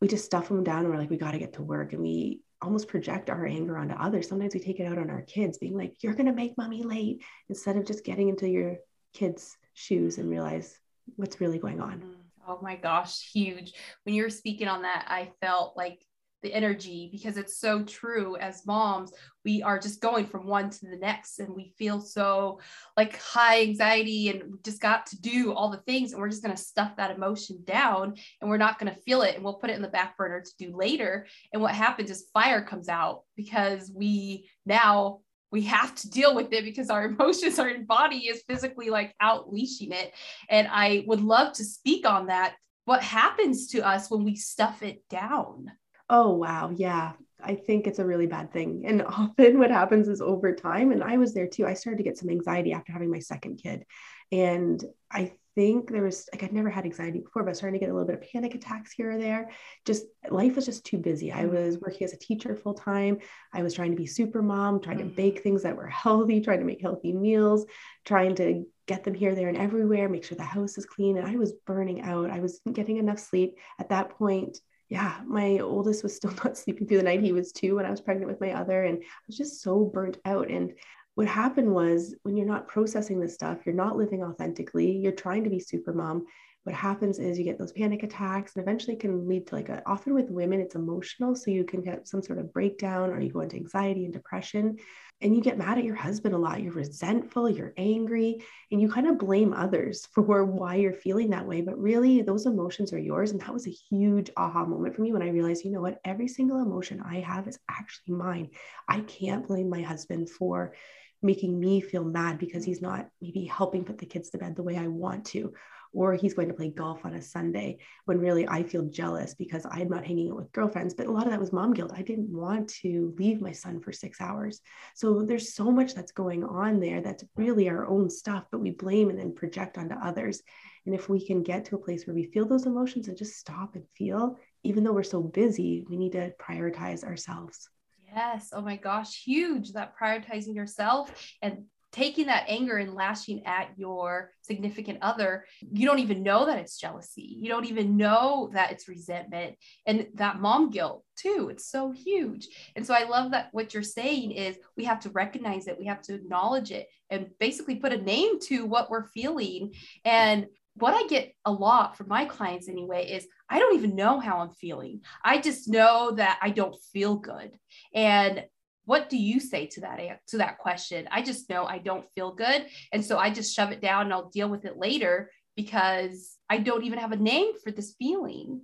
we 0.02 0.08
just 0.08 0.26
stuff 0.26 0.48
them 0.48 0.64
down 0.64 0.80
and 0.80 0.90
we're 0.90 0.98
like, 0.98 1.10
we 1.10 1.18
got 1.18 1.32
to 1.32 1.40
get 1.40 1.54
to 1.54 1.62
work. 1.62 1.94
And 1.94 2.02
we 2.02 2.42
almost 2.62 2.88
project 2.88 3.30
our 3.30 3.46
anger 3.46 3.78
onto 3.78 3.96
others. 3.96 4.28
Sometimes 4.28 4.54
we 4.54 4.60
take 4.60 4.80
it 4.80 4.86
out 4.86 4.98
on 4.98 5.10
our 5.10 5.22
kids, 5.22 5.58
being 5.58 5.78
like, 5.78 5.96
you're 6.02 6.14
going 6.14 6.26
to 6.26 6.34
make 6.34 6.58
mommy 6.58 6.84
late, 6.84 7.24
instead 7.48 7.78
of 7.78 7.86
just 7.86 8.04
getting 8.04 8.30
into 8.30 8.48
your 8.48 8.78
kids' 9.14 9.58
shoes 9.74 10.18
and 10.18 10.30
realize 10.30 10.78
what's 11.16 11.42
really 11.42 11.58
going 11.58 11.82
on. 11.82 12.00
Mm-hmm. 12.00 12.14
Oh 12.48 12.60
my 12.62 12.76
gosh, 12.76 13.30
huge. 13.32 13.74
When 14.04 14.16
you 14.16 14.24
were 14.24 14.30
speaking 14.30 14.68
on 14.68 14.82
that, 14.82 15.06
I 15.08 15.32
felt 15.40 15.78
like 15.78 16.04
the 16.42 16.54
energy 16.54 17.10
because 17.12 17.38
it's 17.38 17.60
so 17.60 17.84
true. 17.84 18.38
As 18.38 18.66
moms 18.66 19.12
we 19.46 19.64
are 19.64 19.80
just 19.80 20.02
going 20.02 20.26
from 20.26 20.46
one 20.46 20.70
to 20.70 20.86
the 20.86 20.98
next 20.98 21.40
and 21.40 21.56
we 21.56 21.74
feel 21.78 22.00
so 22.02 22.60
like 22.98 23.18
high 23.20 23.62
anxiety 23.62 24.30
and 24.30 24.44
we 24.52 24.58
just 24.64 24.82
got 24.82 25.06
to 25.06 25.20
do 25.22 25.54
all 25.54 25.70
the 25.70 25.78
things 25.78 26.12
and 26.12 26.22
we're 26.22 26.30
just 26.30 26.44
going 26.44 26.56
to 26.56 26.62
stuff 26.62 26.96
that 26.98 27.16
emotion 27.16 27.60
down 27.66 28.16
and 28.42 28.50
we're 28.50 28.58
not 28.58 28.80
going 28.80 28.94
to 28.94 29.02
feel 29.02 29.22
it 29.22 29.36
and 29.36 29.44
we'll 29.44 29.56
put 29.56 29.70
it 29.70 29.76
in 29.76 29.82
the 29.82 29.88
back 29.88 30.18
burner 30.18 30.42
to 30.42 30.52
do 30.58 30.76
later. 30.76 31.26
And 31.54 31.62
what 31.62 31.74
happens 31.74 32.12
is 32.12 32.30
fire 32.34 32.62
comes 32.62 32.90
out 32.90 33.24
because 33.36 33.92
we 33.94 34.50
now 34.66 35.22
we 35.52 35.64
have 35.64 35.96
to 35.96 36.10
deal 36.10 36.36
with 36.36 36.54
it 36.54 36.64
because 36.64 36.90
our 36.90 37.06
emotions 37.10 37.60
our 37.60 37.76
body 37.80 38.28
is 38.28 38.44
physically 38.48 38.90
like 38.90 39.16
out 39.22 39.52
leashing 39.52 39.92
it. 39.92 40.14
And 40.50 40.68
i 40.70 41.04
would 41.08 41.22
love 41.22 41.54
to 41.54 41.64
speak 41.64 42.06
on 42.06 42.28
that. 42.28 42.56
What 42.86 43.04
happens 43.04 43.68
to 43.68 43.82
us 43.82 44.10
when 44.10 44.24
we 44.24 44.36
stuff 44.36 44.84
it 44.84 45.08
down 45.10 45.72
Oh, 46.10 46.34
wow. 46.34 46.72
Yeah. 46.76 47.14
I 47.42 47.56
think 47.56 47.88
it's 47.88 48.00
a 48.00 48.06
really 48.06 48.28
bad 48.28 48.52
thing. 48.52 48.84
And 48.86 49.02
often 49.08 49.60
what 49.60 49.72
happens 49.72 50.08
is 50.08 50.22
over 50.22 50.54
time, 50.54 50.92
and 50.92 51.04
I 51.04 51.18
was 51.18 51.34
there 51.34 51.48
too, 51.48 51.66
I 51.66 51.74
started 51.74 51.98
to 51.98 52.04
get 52.04 52.18
some 52.18 52.30
anxiety 52.30 52.74
after 52.74 52.92
having 52.92 53.12
my 53.12 53.20
second 53.20 53.62
kid. 53.62 53.86
And 54.32 54.84
I 55.12 55.34
think 55.56 55.92
there 55.92 56.04
was 56.04 56.30
like 56.32 56.44
I'd 56.44 56.54
never 56.54 56.70
had 56.70 56.86
anxiety 56.86 57.20
before, 57.20 57.44
but 57.44 57.50
I 57.50 57.52
was 57.52 57.58
starting 57.58 57.80
to 57.80 57.86
get 57.86 57.92
a 57.92 57.94
little 57.94 58.08
bit 58.08 58.16
of 58.16 58.32
panic 58.32 58.56
attacks 58.56 58.92
here 58.92 59.12
or 59.12 59.18
there. 59.18 59.50
Just 59.86 60.06
life 60.30 60.56
was 60.56 60.66
just 60.66 60.86
too 60.86 60.98
busy. 60.98 61.32
I 61.32 61.46
was 61.46 61.78
mm. 61.78 61.82
working 61.82 62.06
as 62.06 62.14
a 62.14 62.18
teacher 62.18 62.56
full 62.56 62.76
time. 62.76 63.18
I 63.52 63.64
was 63.64 63.74
trying 63.74 63.92
to 63.92 63.98
be 63.98 64.06
super 64.06 64.42
mom, 64.42 64.80
trying 64.80 65.00
to 65.00 65.06
mm. 65.06 65.16
bake 65.16 65.42
things 65.42 65.64
that 65.64 65.76
were 65.76 65.88
healthy, 66.04 66.42
trying 66.42 66.60
to 66.60 66.66
make 66.66 66.82
healthy 66.82 67.12
meals, 67.12 67.66
trying 68.06 68.36
to 68.36 68.66
get 68.88 69.04
them 69.04 69.14
here, 69.14 69.36
there, 69.36 69.50
and 69.50 69.58
everywhere, 69.58 70.08
make 70.08 70.24
sure 70.24 70.38
the 70.38 70.44
house 70.44 70.78
is 70.78 70.86
clean. 70.86 71.18
And 71.18 71.28
I 71.28 71.36
was 71.36 71.54
burning 71.66 72.02
out. 72.02 72.30
I 72.30 72.40
was 72.40 72.62
getting 72.72 72.98
enough 72.98 73.20
sleep. 73.20 73.58
At 73.80 73.90
that 73.90 74.12
point, 74.12 74.60
yeah, 74.90 75.20
my 75.26 75.60
oldest 75.60 76.04
was 76.04 76.16
still 76.16 76.32
not 76.44 76.58
sleeping 76.58 76.88
through 76.88 76.98
the 76.98 77.04
night. 77.04 77.22
He 77.22 77.32
was 77.32 77.52
two 77.52 77.76
when 77.76 77.86
I 77.86 77.92
was 77.92 78.02
pregnant 78.02 78.30
with 78.30 78.42
my 78.42 78.54
other, 78.54 78.84
and 78.84 78.98
I 79.02 79.06
was 79.28 79.38
just 79.38 79.62
so 79.62 79.86
burnt 79.86 80.18
out. 80.26 80.50
And 80.50 80.74
what 81.16 81.28
happened 81.28 81.74
was 81.74 82.16
when 82.24 82.36
you're 82.36 82.48
not 82.48 82.68
processing 82.68 83.20
this 83.20 83.34
stuff, 83.34 83.66
you're 83.66 83.76
not 83.76 83.98
living 83.98 84.24
authentically, 84.24 84.92
you're 84.92 85.12
trying 85.12 85.44
to 85.44 85.50
be 85.50 85.60
super 85.60 85.94
mom. 85.94 86.26
What 86.70 86.78
happens 86.78 87.18
is 87.18 87.40
you 87.40 87.46
get 87.46 87.58
those 87.58 87.72
panic 87.72 88.04
attacks 88.04 88.56
and 88.56 88.62
eventually 88.62 88.96
can 88.96 89.28
lead 89.28 89.48
to 89.48 89.56
like 89.56 89.70
a, 89.70 89.82
often 89.88 90.14
with 90.14 90.30
women, 90.30 90.62
it's 90.62 90.76
emotional. 90.76 91.36
So 91.36 91.50
you 91.50 91.64
can 91.64 91.82
get 91.82 92.08
some 92.08 92.22
sort 92.22 92.38
of 92.38 92.54
breakdown 92.54 93.10
or 93.10 93.20
you 93.20 93.34
go 93.34 93.40
into 93.40 93.56
anxiety 93.56 94.06
and 94.06 94.14
depression 94.14 94.78
and 95.20 95.36
you 95.36 95.42
get 95.42 95.58
mad 95.58 95.80
at 95.80 95.84
your 95.84 95.96
husband 95.96 96.36
a 96.36 96.38
lot. 96.38 96.62
You're 96.62 96.74
resentful, 96.74 97.50
you're 97.50 97.74
angry, 97.76 98.44
and 98.72 98.80
you 98.80 98.88
kind 98.88 99.08
of 99.08 99.18
blame 99.18 99.52
others 99.52 100.08
for 100.14 100.46
why 100.46 100.76
you're 100.76 100.94
feeling 100.94 101.32
that 101.32 101.48
way. 101.48 101.62
But 101.62 101.80
really, 101.80 102.22
those 102.22 102.46
emotions 102.46 102.94
are 102.94 103.00
yours. 103.00 103.32
And 103.32 103.42
that 103.42 103.52
was 103.52 103.66
a 103.66 103.72
huge 103.72 104.30
aha 104.38 104.64
moment 104.64 104.96
for 104.96 105.02
me 105.02 105.12
when 105.12 105.24
I 105.24 105.30
realized, 105.30 105.66
you 105.66 105.72
know 105.72 105.82
what, 105.82 106.00
every 106.06 106.28
single 106.28 106.62
emotion 106.62 107.02
I 107.04 107.22
have 107.22 107.48
is 107.48 107.58
actually 107.68 108.14
mine. 108.14 108.50
I 108.88 109.00
can't 109.00 109.48
blame 109.48 109.72
my 109.72 109.82
husband 109.82 110.30
for 110.30 110.76
making 111.24 111.60
me 111.60 111.82
feel 111.82 112.04
mad 112.04 112.38
because 112.38 112.64
he's 112.64 112.82
not 112.82 113.10
maybe 113.20 113.46
helping 113.46 113.84
put 113.84 113.98
the 113.98 114.06
kids 114.06 114.30
to 114.30 114.38
bed 114.38 114.56
the 114.56 114.64
way 114.64 114.78
I 114.78 114.88
want 114.88 115.26
to 115.28 115.52
or 115.94 116.14
he's 116.14 116.34
going 116.34 116.48
to 116.48 116.54
play 116.54 116.70
golf 116.70 117.06
on 117.06 117.16
a 117.16 117.22
Sunday 117.22 117.78
when 118.06 118.20
really 118.20 118.48
I 118.48 118.64
feel 118.64 118.86
jealous 118.86 119.34
because 119.34 119.66
I'm 119.70 119.90
not 119.90 120.06
hanging 120.06 120.30
out 120.30 120.38
with 120.38 120.52
girlfriends. 120.52 120.94
But 120.94 121.08
a 121.08 121.12
lot 121.12 121.26
of 121.26 121.32
that 121.32 121.40
was 121.40 121.52
mom 121.52 121.74
guilt. 121.74 121.92
I 121.96 122.02
didn't 122.02 122.32
want 122.32 122.70
to 122.82 123.14
leave 123.18 123.42
my 123.42 123.52
son 123.52 123.82
for 123.82 123.92
six 123.92 124.22
hours. 124.22 124.62
So 124.96 125.24
there's 125.24 125.54
so 125.54 125.72
much 125.72 125.96
that's 125.96 126.12
going 126.12 126.44
on 126.44 126.80
there 126.80 127.02
that's 127.02 127.24
really 127.36 127.70
our 127.70 127.88
own 127.88 128.10
stuff, 128.10 128.46
but 128.52 128.62
we 128.62 128.72
blame 128.72 129.10
and 129.10 129.20
then 129.20 129.34
project 129.34 129.78
onto 129.78 129.96
others. 129.96 130.42
And 130.86 130.96
if 130.96 131.10
we 131.10 131.26
can 131.26 131.44
get 131.44 131.66
to 131.66 131.76
a 131.76 131.80
place 131.80 132.06
where 132.06 132.16
we 132.16 132.26
feel 132.26 132.46
those 132.46 132.66
emotions 132.66 133.08
and 133.08 133.18
just 133.18 133.38
stop 133.38 133.76
and 133.76 133.84
feel, 133.96 134.38
even 134.64 134.84
though 134.84 134.94
we're 134.94 135.04
so 135.04 135.22
busy, 135.22 135.86
we 135.90 135.98
need 135.98 136.14
to 136.14 136.32
prioritize 136.40 137.04
ourselves. 137.04 137.70
Yes. 138.14 138.50
Oh 138.54 138.62
my 138.62 138.76
gosh, 138.76 139.24
huge 139.24 139.74
that 139.74 139.94
prioritizing 139.96 140.56
yourself 140.56 141.12
and 141.42 141.66
taking 141.92 142.28
that 142.28 142.46
anger 142.48 142.78
and 142.78 142.94
lashing 142.94 143.46
at 143.46 143.70
your 143.76 144.32
significant 144.42 145.00
other, 145.02 145.46
you 145.72 145.88
don't 145.88 146.00
even 146.00 146.24
know 146.24 146.46
that 146.46 146.60
it's 146.60 146.78
jealousy. 146.78 147.36
You 147.40 147.50
don't 147.50 147.66
even 147.66 147.98
know 147.98 148.50
that 148.54 148.72
it's 148.72 148.88
resentment 148.88 149.56
and 149.86 150.08
that 150.16 150.40
mom 150.40 150.70
guilt 150.70 151.04
too. 151.16 151.50
It's 151.52 151.70
so 151.70 151.92
huge. 151.92 152.48
And 152.76 152.86
so 152.86 152.94
I 152.94 153.08
love 153.08 153.32
that 153.32 153.50
what 153.52 153.74
you're 153.74 153.84
saying 153.84 154.32
is 154.32 154.58
we 154.78 154.86
have 154.86 155.00
to 155.02 155.10
recognize 155.10 155.68
it, 155.68 155.80
we 155.80 155.86
have 155.86 156.02
to 156.04 156.16
acknowledge 156.16 156.72
it 156.72 156.88
and 157.10 157.28
basically 157.40 157.76
put 157.76 157.94
a 157.94 158.02
name 158.02 158.40
to 158.42 158.66
what 158.66 158.90
we're 158.90 159.08
feeling. 159.08 159.74
And 160.06 160.48
what 160.76 160.94
I 160.94 161.08
get 161.08 161.34
a 161.46 161.52
lot 161.52 161.98
from 161.98 162.08
my 162.08 162.26
clients 162.26 162.70
anyway 162.70 163.10
is 163.12 163.28
I 163.50 163.60
don't 163.60 163.76
even 163.76 163.96
know 163.96 164.20
how 164.20 164.40
I'm 164.40 164.52
feeling. 164.52 165.02
I 165.24 165.40
just 165.40 165.68
know 165.68 166.12
that 166.12 166.40
I 166.42 166.52
don't 166.52 166.76
feel 166.94 167.16
good. 167.16 167.52
And 167.94 168.44
what 168.90 169.08
do 169.08 169.18
you 169.18 169.40
say 169.40 169.68
to 169.68 169.82
that 169.82 170.00
to 170.28 170.38
that 170.40 170.58
question 170.58 171.08
i 171.12 171.22
just 171.22 171.48
know 171.48 171.64
i 171.66 171.78
don't 171.78 172.10
feel 172.16 172.34
good 172.34 172.66
and 172.92 173.06
so 173.06 173.20
i 173.20 173.30
just 173.30 173.56
shove 173.56 173.72
it 173.72 173.82
down 173.82 174.06
and 174.06 174.14
i'll 174.14 174.30
deal 174.30 174.50
with 174.50 174.66
it 174.66 174.78
later 174.78 175.30
because 175.56 176.38
i 176.50 176.58
don't 176.58 176.84
even 176.84 176.98
have 176.98 177.12
a 177.12 177.16
name 177.16 177.52
for 177.64 177.72
this 177.72 177.94
feeling 178.00 178.62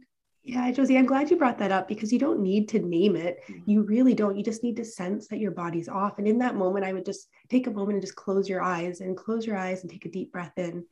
yeah, 0.47 0.69
Josie, 0.71 0.95
I'm 0.95 1.07
glad 1.07 1.31
you 1.31 1.37
brought 1.37 1.57
that 1.57 1.71
up 1.71 1.87
because 1.87 2.13
you 2.13 2.19
don't 2.19 2.39
need 2.39 2.69
to 2.69 2.77
name 2.79 3.15
it. 3.15 3.39
Mm-hmm. 3.49 3.71
You 3.71 3.81
really 3.81 4.13
don't. 4.13 4.37
You 4.37 4.43
just 4.43 4.61
need 4.61 4.75
to 4.75 4.85
sense 4.85 5.27
that 5.29 5.39
your 5.39 5.49
body's 5.49 5.89
off. 5.89 6.19
And 6.19 6.27
in 6.27 6.37
that 6.37 6.55
moment, 6.55 6.85
I 6.85 6.93
would 6.93 7.03
just 7.03 7.29
take 7.49 7.65
a 7.65 7.71
moment 7.71 7.93
and 7.93 8.01
just 8.03 8.15
close 8.15 8.47
your 8.47 8.61
eyes 8.61 9.01
and 9.01 9.17
close 9.17 9.47
your 9.47 9.57
eyes 9.57 9.81
and 9.81 9.89
take 9.89 10.05
a 10.05 10.11
deep 10.11 10.31
breath 10.31 10.55
in. 10.57 10.85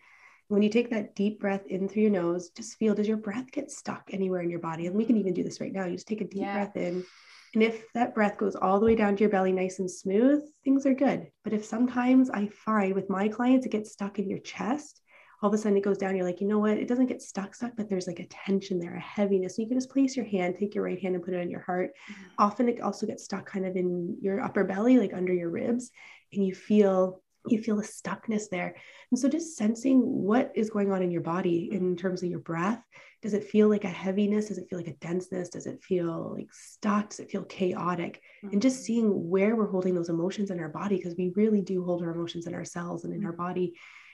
When 0.48 0.64
you 0.64 0.70
take 0.70 0.90
that 0.90 1.14
deep 1.14 1.40
breath 1.40 1.68
in 1.68 1.88
through 1.88 2.02
your 2.02 2.12
nose, 2.12 2.50
just 2.50 2.80
feel 2.80 2.96
does 2.96 3.08
your 3.08 3.18
breath 3.18 3.52
get 3.52 3.70
stuck 3.70 4.10
anywhere 4.12 4.42
in 4.42 4.50
your 4.50 4.58
body? 4.58 4.88
And 4.88 4.96
we 4.96 5.06
can 5.06 5.18
even 5.18 5.36
do 5.36 5.44
this 5.44 5.62
right 5.62 5.72
now. 5.72 5.86
You 5.86 5.98
just 5.98 6.08
take 6.08 6.22
a 6.22 6.28
deep 6.28 6.42
yeah. 6.42 6.54
breath 6.54 6.76
in 6.76 7.06
and 7.54 7.64
if 7.64 7.92
that 7.94 8.16
breath 8.16 8.38
goes 8.38 8.56
all 8.56 8.80
the 8.80 8.86
way 8.86 8.96
down 8.96 9.16
to 9.16 9.22
your 9.22 9.30
belly 9.30 9.52
nice 9.52 9.80
and 9.80 9.90
smooth, 9.90 10.44
things 10.64 10.86
are 10.86 10.94
good. 10.94 11.28
But 11.44 11.54
if 11.54 11.66
sometimes 11.66 12.30
I 12.30 12.48
find 12.48 12.94
with 12.94 13.10
my 13.10 13.28
clients, 13.28 13.66
it 13.66 13.72
gets 13.72 13.92
stuck 13.92 14.18
in 14.18 14.30
your 14.30 14.40
chest, 14.40 15.02
all 15.44 15.50
of 15.50 15.54
a 15.54 15.58
sudden 15.58 15.78
it 15.78 15.84
goes 15.84 15.98
down. 15.98 16.16
You're 16.16 16.26
like, 16.26 16.40
you 16.40 16.48
know 16.48 16.60
what? 16.60 16.78
It 16.78 16.88
doesn't 16.88 17.08
get 17.08 17.22
stuck, 17.22 17.54
stuck, 17.54 17.74
but 17.76 17.90
there's 17.90 18.08
like 18.08 18.20
a 18.20 18.28
tension 18.28 18.80
there, 18.80 18.96
a 18.96 19.00
heaviness. 19.02 19.58
you 19.58 19.68
can 19.68 19.78
just 19.78 19.92
place 19.92 20.16
your 20.16 20.26
hand, 20.26 20.56
take 20.58 20.74
your 20.74 20.86
right 20.86 21.00
hand 21.00 21.16
and 21.16 21.24
put 21.24 21.34
it 21.34 21.42
on 21.42 21.50
your 21.50 21.60
heart. 21.60 21.92
Mm-hmm. 22.10 22.24
Often 22.40 22.70
it 22.70 22.82
also 22.82 23.06
gets 23.06 23.26
stuck 23.26 23.46
kind 23.46 23.66
of 23.66 23.76
in 23.76 24.18
your 24.22 24.42
upper 24.42 24.64
belly, 24.64 24.98
like 24.98 25.14
under 25.14 25.34
your 25.34 25.50
ribs, 25.50 25.92
and 26.32 26.46
you 26.46 26.56
feel 26.56 27.22
you 27.46 27.62
feel 27.62 27.78
a 27.80 27.84
stuckness 27.84 28.44
there. 28.50 28.74
And 29.12 29.20
so 29.20 29.28
just 29.28 29.58
sensing 29.58 30.00
what 30.00 30.54
is 30.56 30.70
going 30.70 30.94
on 30.94 31.02
in 31.02 31.12
your 31.12 31.22
body 31.22 31.70
in 31.74 31.98
terms 31.98 32.24
of 32.24 32.30
your 32.30 32.40
breath. 32.40 32.82
Does 33.24 33.34
it 33.34 33.46
feel 33.46 33.70
like 33.70 33.86
a 33.86 33.90
heaviness? 33.90 34.50
Does 34.50 34.60
it 34.60 34.70
feel 34.70 34.78
like 34.78 34.88
a 34.88 34.94
denseness? 34.96 35.50
Does 35.50 35.66
it 35.66 35.82
feel 35.82 36.36
like 36.38 36.54
stuck? 36.54 37.10
Does 37.10 37.22
it 37.22 37.32
feel 37.32 37.44
chaotic? 37.44 38.22
Mm-hmm. 38.44 38.54
And 38.54 38.62
just 38.62 38.76
mm-hmm. 38.78 38.84
seeing 38.84 39.30
where 39.30 39.56
we're 39.56 39.72
holding 39.72 39.96
those 39.96 40.10
emotions 40.10 40.52
in 40.52 40.60
our 40.60 40.70
body, 40.70 40.98
because 40.98 41.16
we 41.18 41.32
really 41.36 41.62
do 41.62 41.84
hold 41.84 42.04
our 42.04 42.12
emotions 42.12 42.46
in 42.46 42.54
ourselves 42.54 43.06
and 43.06 43.14
in 43.14 43.22
mm-hmm. 43.22 43.28
our 43.28 43.34
body 43.34 43.74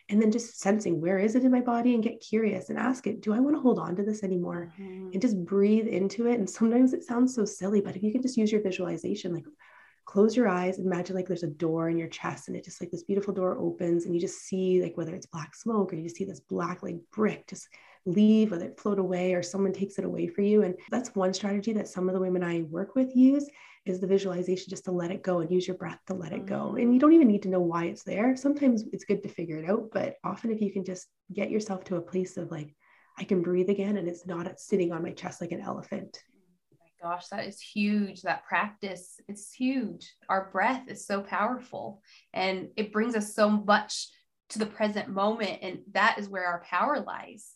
and 0.10 0.20
then 0.20 0.32
just 0.32 0.60
sensing 0.60 1.00
where 1.00 1.20
is 1.20 1.36
it 1.36 1.44
in 1.44 1.51
my 1.51 1.62
body 1.62 1.94
and 1.94 2.04
get 2.04 2.20
curious 2.20 2.70
and 2.70 2.80
ask 2.80 3.08
it 3.08 3.22
do 3.22 3.34
i 3.34 3.39
want 3.39 3.56
to 3.56 3.62
hold 3.62 3.80
on 3.80 3.96
to 3.96 4.04
this 4.04 4.24
anymore 4.24 4.74
mm-hmm. 4.80 5.10
and 5.13 5.22
just 5.22 5.44
breathe 5.46 5.88
into 5.88 6.28
it 6.28 6.39
and 6.39 6.50
sometimes 6.50 6.94
it 6.94 7.04
sounds 7.04 7.34
so 7.34 7.46
silly 7.46 7.80
but 7.80 7.96
if 7.96 8.04
you 8.04 8.12
can 8.12 8.22
just 8.22 8.38
use 8.38 8.51
your 8.51 8.62
visualization 8.62 9.34
like 9.34 9.46
close 10.06 10.36
your 10.36 10.48
eyes 10.48 10.80
imagine 10.80 11.16
like 11.16 11.28
there's 11.28 11.44
a 11.44 11.48
door 11.48 11.89
in 11.89 11.98
your 11.98 12.08
chest 12.08 12.48
and 12.48 12.58
it 12.58 12.66
just 12.66 12.82
like 12.82 12.89
this 12.89 13.04
beautiful 13.04 13.34
door 13.34 13.58
opens 13.60 14.06
and 14.06 14.16
you 14.16 14.20
just 14.20 14.39
see 14.39 14.82
like 14.82 14.98
whether 14.98 15.13
it's 15.13 15.28
black 15.28 15.56
smoke 15.56 15.94
or 15.94 15.96
you 15.96 16.04
just 16.04 16.16
see 16.16 16.25
this 16.25 16.39
black 16.39 16.82
like 16.82 16.98
brick 17.12 17.48
just 17.48 17.68
leave 18.06 18.51
whether 18.51 18.65
it 18.65 18.79
float 18.79 19.00
away 19.00 19.34
or 19.34 19.44
someone 19.44 19.74
takes 19.74 20.00
it 20.00 20.06
away 20.06 20.27
for 20.27 20.41
you 20.41 20.63
and 20.63 20.75
that's 20.89 21.15
one 21.15 21.34
strategy 21.34 21.74
that 21.74 21.88
some 21.88 22.08
of 22.08 22.15
the 22.15 22.22
women 22.22 22.44
i 22.44 22.62
work 22.63 22.96
with 22.96 23.15
use 23.15 23.48
is 23.86 24.00
the 24.00 24.08
visualization 24.08 24.70
just 24.70 24.86
to 24.86 24.91
let 24.91 25.12
it 25.12 25.24
go 25.24 25.39
and 25.39 25.51
use 25.51 25.68
your 25.68 25.77
breath 25.77 26.00
to 26.08 26.13
let 26.13 26.32
it 26.32 26.46
go. 26.46 26.68
Mm-hmm. 26.68 26.77
And 26.77 26.94
you 26.94 27.00
don't 27.00 27.13
even 27.13 27.27
need 27.27 27.44
to 27.44 27.50
know 27.50 27.60
why 27.60 27.86
it's 27.86 28.03
there. 28.03 28.36
Sometimes 28.36 28.86
it's 28.94 29.06
good 29.06 29.24
to 29.24 29.29
figure 29.29 29.58
it 29.58 29.70
out, 29.70 29.89
but 29.91 30.15
often 30.24 30.51
if 30.51 30.62
you 30.62 30.72
can 30.72 30.86
just 30.86 31.08
get 31.34 31.50
yourself 31.50 31.84
to 31.86 31.98
a 31.98 32.01
place 32.01 32.38
of 32.38 32.51
like, 32.51 32.74
I 33.18 33.24
can 33.24 33.41
breathe 33.41 33.70
again 33.70 33.98
and 33.98 34.08
it's 34.08 34.25
not 34.25 34.60
sitting 34.60 34.94
on 34.94 35.03
my 35.03 35.12
chest 35.12 35.41
like 35.41 35.51
an 35.51 35.62
elephant. 35.62 36.22
Oh 36.74 36.77
my 36.79 37.10
gosh, 37.10 37.27
that 37.27 37.46
is 37.46 37.60
huge. 37.60 38.22
That 38.22 38.46
practice 38.46 39.20
is 39.27 39.51
huge. 39.51 40.13
Our 40.29 40.50
breath 40.51 40.88
is 40.88 41.06
so 41.06 41.22
powerful 41.22 42.01
and 42.34 42.70
it 42.77 42.94
brings 42.94 43.15
us 43.15 43.36
so 43.36 43.50
much 43.50 44.08
to 44.50 44.60
the 44.60 44.65
present 44.65 45.10
moment. 45.10 45.60
And 45.62 45.79
that 45.91 46.18
is 46.18 46.29
where 46.29 46.46
our 46.46 46.63
power 46.63 47.01
lies. 47.06 47.51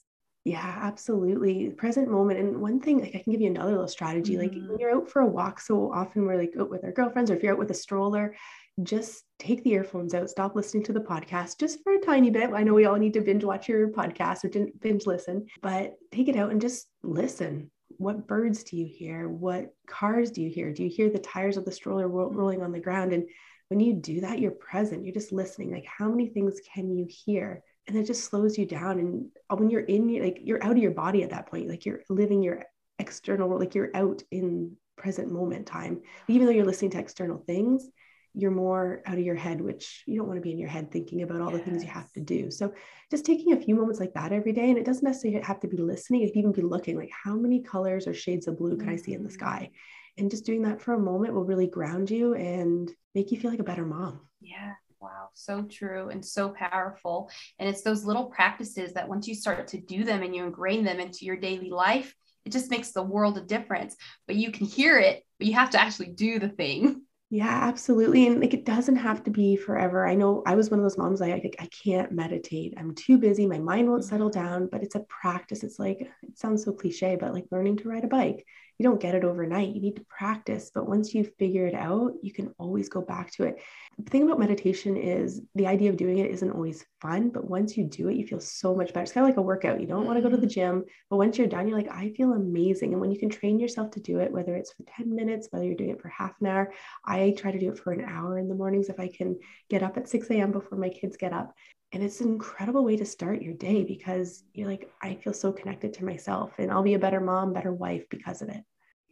Yeah, 0.45 0.79
absolutely. 0.81 1.69
Present 1.69 2.09
moment. 2.09 2.39
And 2.39 2.59
one 2.59 2.81
thing, 2.81 3.00
like 3.00 3.15
I 3.15 3.23
can 3.23 3.31
give 3.31 3.39
you 3.39 3.47
another 3.47 3.71
little 3.71 3.88
strategy. 3.88 4.33
Mm-hmm. 4.33 4.41
Like 4.41 4.51
when 4.51 4.62
mm-hmm. 4.62 4.79
you're 4.79 4.95
out 4.95 5.09
for 5.09 5.21
a 5.21 5.27
walk, 5.27 5.62
so 5.62 5.91
often 5.91 6.25
we're 6.25 6.38
like 6.38 6.53
out 6.59 6.69
with 6.69 6.83
our 6.83 6.91
girlfriends, 6.91 7.31
or 7.31 7.35
if 7.35 7.43
you're 7.43 7.53
out 7.53 7.59
with 7.59 7.71
a 7.71 7.75
stroller, 7.75 8.35
just 8.81 9.23
take 9.39 9.63
the 9.63 9.71
earphones 9.71 10.13
out, 10.13 10.29
stop 10.29 10.55
listening 10.55 10.83
to 10.83 10.93
the 10.93 11.00
podcast 11.00 11.59
just 11.59 11.81
for 11.83 11.93
a 11.93 12.01
tiny 12.01 12.29
bit. 12.29 12.51
I 12.51 12.63
know 12.63 12.73
we 12.73 12.85
all 12.85 12.95
need 12.95 13.13
to 13.13 13.21
binge 13.21 13.43
watch 13.43 13.69
your 13.69 13.89
podcast 13.89 14.43
or 14.43 14.67
binge 14.81 15.05
listen, 15.05 15.45
but 15.62 15.93
take 16.12 16.27
it 16.27 16.35
out 16.35 16.51
and 16.51 16.59
just 16.59 16.88
listen. 17.03 17.69
What 17.97 18.27
birds 18.27 18.63
do 18.63 18.75
you 18.75 18.85
hear? 18.85 19.29
What 19.29 19.73
cars 19.88 20.31
do 20.31 20.41
you 20.41 20.50
hear? 20.50 20.73
Do 20.73 20.83
you 20.83 20.89
hear 20.89 21.09
the 21.09 21.19
tires 21.19 21.57
of 21.57 21.65
the 21.65 21.71
stroller 21.71 22.07
ro- 22.07 22.27
mm-hmm. 22.27 22.38
rolling 22.38 22.63
on 22.63 22.71
the 22.71 22.79
ground? 22.79 23.13
And 23.13 23.29
when 23.69 23.79
you 23.79 23.93
do 23.93 24.21
that, 24.21 24.39
you're 24.39 24.51
present, 24.51 25.05
you're 25.05 25.13
just 25.13 25.31
listening. 25.31 25.71
Like, 25.71 25.85
how 25.85 26.09
many 26.09 26.27
things 26.27 26.59
can 26.73 26.91
you 26.91 27.05
hear? 27.07 27.63
And 27.87 27.97
it 27.97 28.05
just 28.05 28.23
slows 28.23 28.57
you 28.57 28.65
down 28.65 28.99
and 28.99 29.25
uh, 29.49 29.55
when 29.55 29.69
you're 29.69 29.81
in 29.81 30.21
like 30.21 30.39
you're 30.41 30.63
out 30.63 30.71
of 30.71 30.77
your 30.77 30.91
body 30.91 31.23
at 31.23 31.29
that 31.29 31.47
point 31.47 31.67
like 31.67 31.85
you're 31.85 32.01
living 32.09 32.41
your 32.41 32.63
external 32.99 33.47
world, 33.49 33.61
like 33.61 33.75
you're 33.75 33.91
out 33.95 34.21
in 34.31 34.75
present 34.95 35.31
moment 35.31 35.65
time 35.65 36.01
even 36.27 36.45
though 36.45 36.53
you're 36.53 36.65
listening 36.65 36.91
to 36.91 36.99
external 36.99 37.37
things 37.37 37.89
you're 38.35 38.51
more 38.51 39.01
out 39.05 39.17
of 39.17 39.23
your 39.23 39.35
head 39.35 39.61
which 39.61 40.03
you 40.07 40.17
don't 40.17 40.27
want 40.27 40.37
to 40.37 40.41
be 40.41 40.51
in 40.51 40.57
your 40.57 40.69
head 40.69 40.91
thinking 40.91 41.21
about 41.21 41.41
all 41.41 41.51
yes. 41.51 41.59
the 41.59 41.65
things 41.65 41.83
you 41.83 41.89
have 41.89 42.11
to 42.11 42.19
do 42.19 42.49
so 42.49 42.73
just 43.11 43.25
taking 43.25 43.53
a 43.53 43.61
few 43.61 43.75
moments 43.75 43.99
like 43.99 44.13
that 44.13 44.31
every 44.31 44.51
day 44.51 44.69
and 44.69 44.77
it 44.77 44.85
doesn't 44.85 45.03
necessarily 45.03 45.41
have 45.41 45.59
to 45.59 45.67
be 45.67 45.77
listening 45.77 46.21
it 46.21 46.31
can 46.31 46.39
even 46.39 46.51
be 46.51 46.61
looking 46.61 46.97
like 46.97 47.11
how 47.11 47.35
many 47.35 47.61
colors 47.61 48.07
or 48.07 48.13
shades 48.13 48.47
of 48.47 48.57
blue 48.57 48.75
can 48.77 48.87
mm-hmm. 48.87 48.91
i 48.91 48.95
see 48.95 49.13
in 49.13 49.23
the 49.23 49.29
mm-hmm. 49.29 49.35
sky 49.35 49.71
and 50.17 50.31
just 50.31 50.45
doing 50.45 50.61
that 50.61 50.81
for 50.81 50.93
a 50.93 50.99
moment 50.99 51.33
will 51.33 51.43
really 51.43 51.67
ground 51.67 52.09
you 52.09 52.35
and 52.35 52.91
make 53.15 53.31
you 53.31 53.39
feel 53.39 53.51
like 53.51 53.59
a 53.59 53.63
better 53.63 53.85
mom 53.85 54.21
yeah 54.41 54.73
Wow, 55.03 55.31
so 55.33 55.63
true 55.63 56.07
and 56.07 56.25
so 56.25 56.50
powerful. 56.50 57.29
And 57.60 57.67
it's 57.67 57.81
those 57.81 58.05
little 58.05 58.27
practices 58.27 58.93
that 58.93 59.10
once 59.10 59.27
you 59.27 59.36
start 59.36 59.67
to 59.67 59.81
do 59.81 60.05
them 60.05 60.24
and 60.24 60.33
you 60.33 60.45
ingrain 60.45 60.86
them 60.86 61.01
into 61.01 61.25
your 61.25 61.36
daily 61.36 61.69
life, 61.69 62.15
it 62.45 62.53
just 62.53 62.72
makes 62.72 62.93
the 62.93 63.03
world 63.03 63.38
a 63.38 63.41
difference. 63.41 63.98
But 64.27 64.38
you 64.38 64.50
can 64.50 64.65
hear 64.65 64.98
it, 64.98 65.25
but 65.39 65.48
you 65.48 65.55
have 65.55 65.72
to 65.72 65.81
actually 65.81 66.12
do 66.12 66.39
the 66.39 66.48
thing. 66.48 67.01
Yeah, 67.29 67.50
absolutely. 67.50 68.27
And 68.27 68.39
like 68.39 68.53
it 68.53 68.63
doesn't 68.63 68.95
have 68.95 69.24
to 69.24 69.31
be 69.31 69.57
forever. 69.57 70.07
I 70.07 70.15
know 70.15 70.41
I 70.45 70.55
was 70.55 70.69
one 70.69 70.79
of 70.79 70.86
those 70.86 70.98
moms 70.98 71.19
like 71.19 71.53
I, 71.60 71.67
can't 71.83 72.12
meditate. 72.12 72.75
I'm 72.77 72.95
too 72.95 73.17
busy. 73.17 73.45
My 73.45 73.60
mind 73.60 73.89
won't 73.89 74.05
settle 74.05 74.29
down, 74.29 74.69
but 74.72 74.83
it's 74.83 74.95
a 74.95 75.05
practice. 75.10 75.63
It's 75.63 75.79
like 75.79 76.00
it 76.01 76.38
sounds 76.38 76.63
so 76.63 76.72
cliche, 76.72 77.17
but 77.19 77.33
like 77.33 77.45
learning 77.51 77.77
to 77.77 77.89
ride 77.89 78.05
a 78.05 78.07
bike 78.07 78.45
you 78.77 78.84
don't 78.84 79.00
get 79.00 79.15
it 79.15 79.24
overnight. 79.24 79.75
You 79.75 79.82
need 79.82 79.96
to 79.98 80.06
practice. 80.06 80.72
But 80.74 80.88
once 80.88 81.13
you 81.13 81.24
figure 81.24 81.65
it 81.68 81.75
out, 81.75 82.13
you 82.22 82.32
can 82.32 82.53
always 82.58 82.89
go 82.89 83.01
back 83.01 83.32
to 83.34 83.44
it. 83.44 83.62
The 83.98 84.10
thing 84.10 84.24
about 84.24 84.39
meditation 84.39 84.98
is 84.98 85.42
the 85.56 85.68
idea 85.68 85.89
of 85.89 85.98
doing 85.98 86.18
it 86.18 86.32
isn't 86.32 86.51
always 86.51 86.86
fun, 87.01 87.30
but 87.30 87.48
once 87.48 87.77
you 87.77 87.86
do 87.86 88.10
it, 88.10 88.15
you 88.15 88.25
feel 88.25 88.39
so 88.39 88.75
much 88.75 88.88
better. 88.94 89.03
It's 89.03 89.12
kind 89.12 89.25
of 89.25 89.30
like 89.30 89.38
a 89.38 89.42
workout. 89.42 89.80
You 89.80 89.88
don't 89.88 90.06
want 90.06 90.18
to 90.18 90.22
go 90.22 90.30
to 90.30 90.38
the 90.38 90.48
mm-hmm. 90.48 90.77
gym, 90.77 90.86
but 91.10 91.18
once 91.18 91.38
you're 91.38 91.48
done, 91.48 91.68
you're 91.68 91.77
like, 91.77 91.92
I 91.92 92.10
feel 92.18 92.34
amazing. 92.34 92.94
And 92.94 93.01
when 93.01 93.12
you 93.12 93.20
can 93.20 93.30
train 93.30 93.60
yourself 93.60 93.92
to 93.92 94.00
do 94.00 94.20
it, 94.20 94.32
whether 94.32 94.56
it's 94.56 94.74
for 94.74 94.84
10 94.98 95.13
minutes, 95.13 95.48
whether 95.51 95.65
you're 95.65 95.75
doing 95.75 95.92
it 95.92 96.01
for 96.01 96.10
half 96.10 96.34
an 96.42 96.48
hour, 96.48 96.74
I 97.06 97.36
try 97.38 97.51
to 97.51 97.60
do 97.60 97.72
it 97.72 97.77
for 97.77 97.92
an 97.92 98.03
hour 98.06 98.38
in 98.39 98.48
the 98.48 98.56
mornings 98.56 98.89
if 98.89 99.00
I 99.00 99.10
can 99.10 99.39
get 99.70 99.84
up 99.84 99.98
at 99.98 100.10
6 100.10 100.30
a.m. 100.32 100.51
before 100.51 100.77
my 100.77 100.89
kids 100.89 101.18
get 101.18 101.34
up. 101.34 101.53
And 101.93 102.01
it's 102.01 102.21
an 102.21 102.27
incredible 102.27 102.83
way 102.83 102.97
to 102.97 103.05
start 103.05 103.43
your 103.43 103.53
day 103.53 103.83
because 103.83 104.43
you're 104.55 104.67
like, 104.67 104.91
I 105.03 105.13
feel 105.13 105.31
so 105.31 105.51
connected 105.51 105.93
to 105.93 106.05
myself 106.05 106.53
and 106.57 106.71
I'll 106.71 106.81
be 106.81 106.95
a 106.95 107.00
better 107.00 107.21
mom, 107.21 107.53
better 107.53 107.71
wife 107.71 108.09
because 108.09 108.41
of 108.41 108.50
it. 108.50 108.63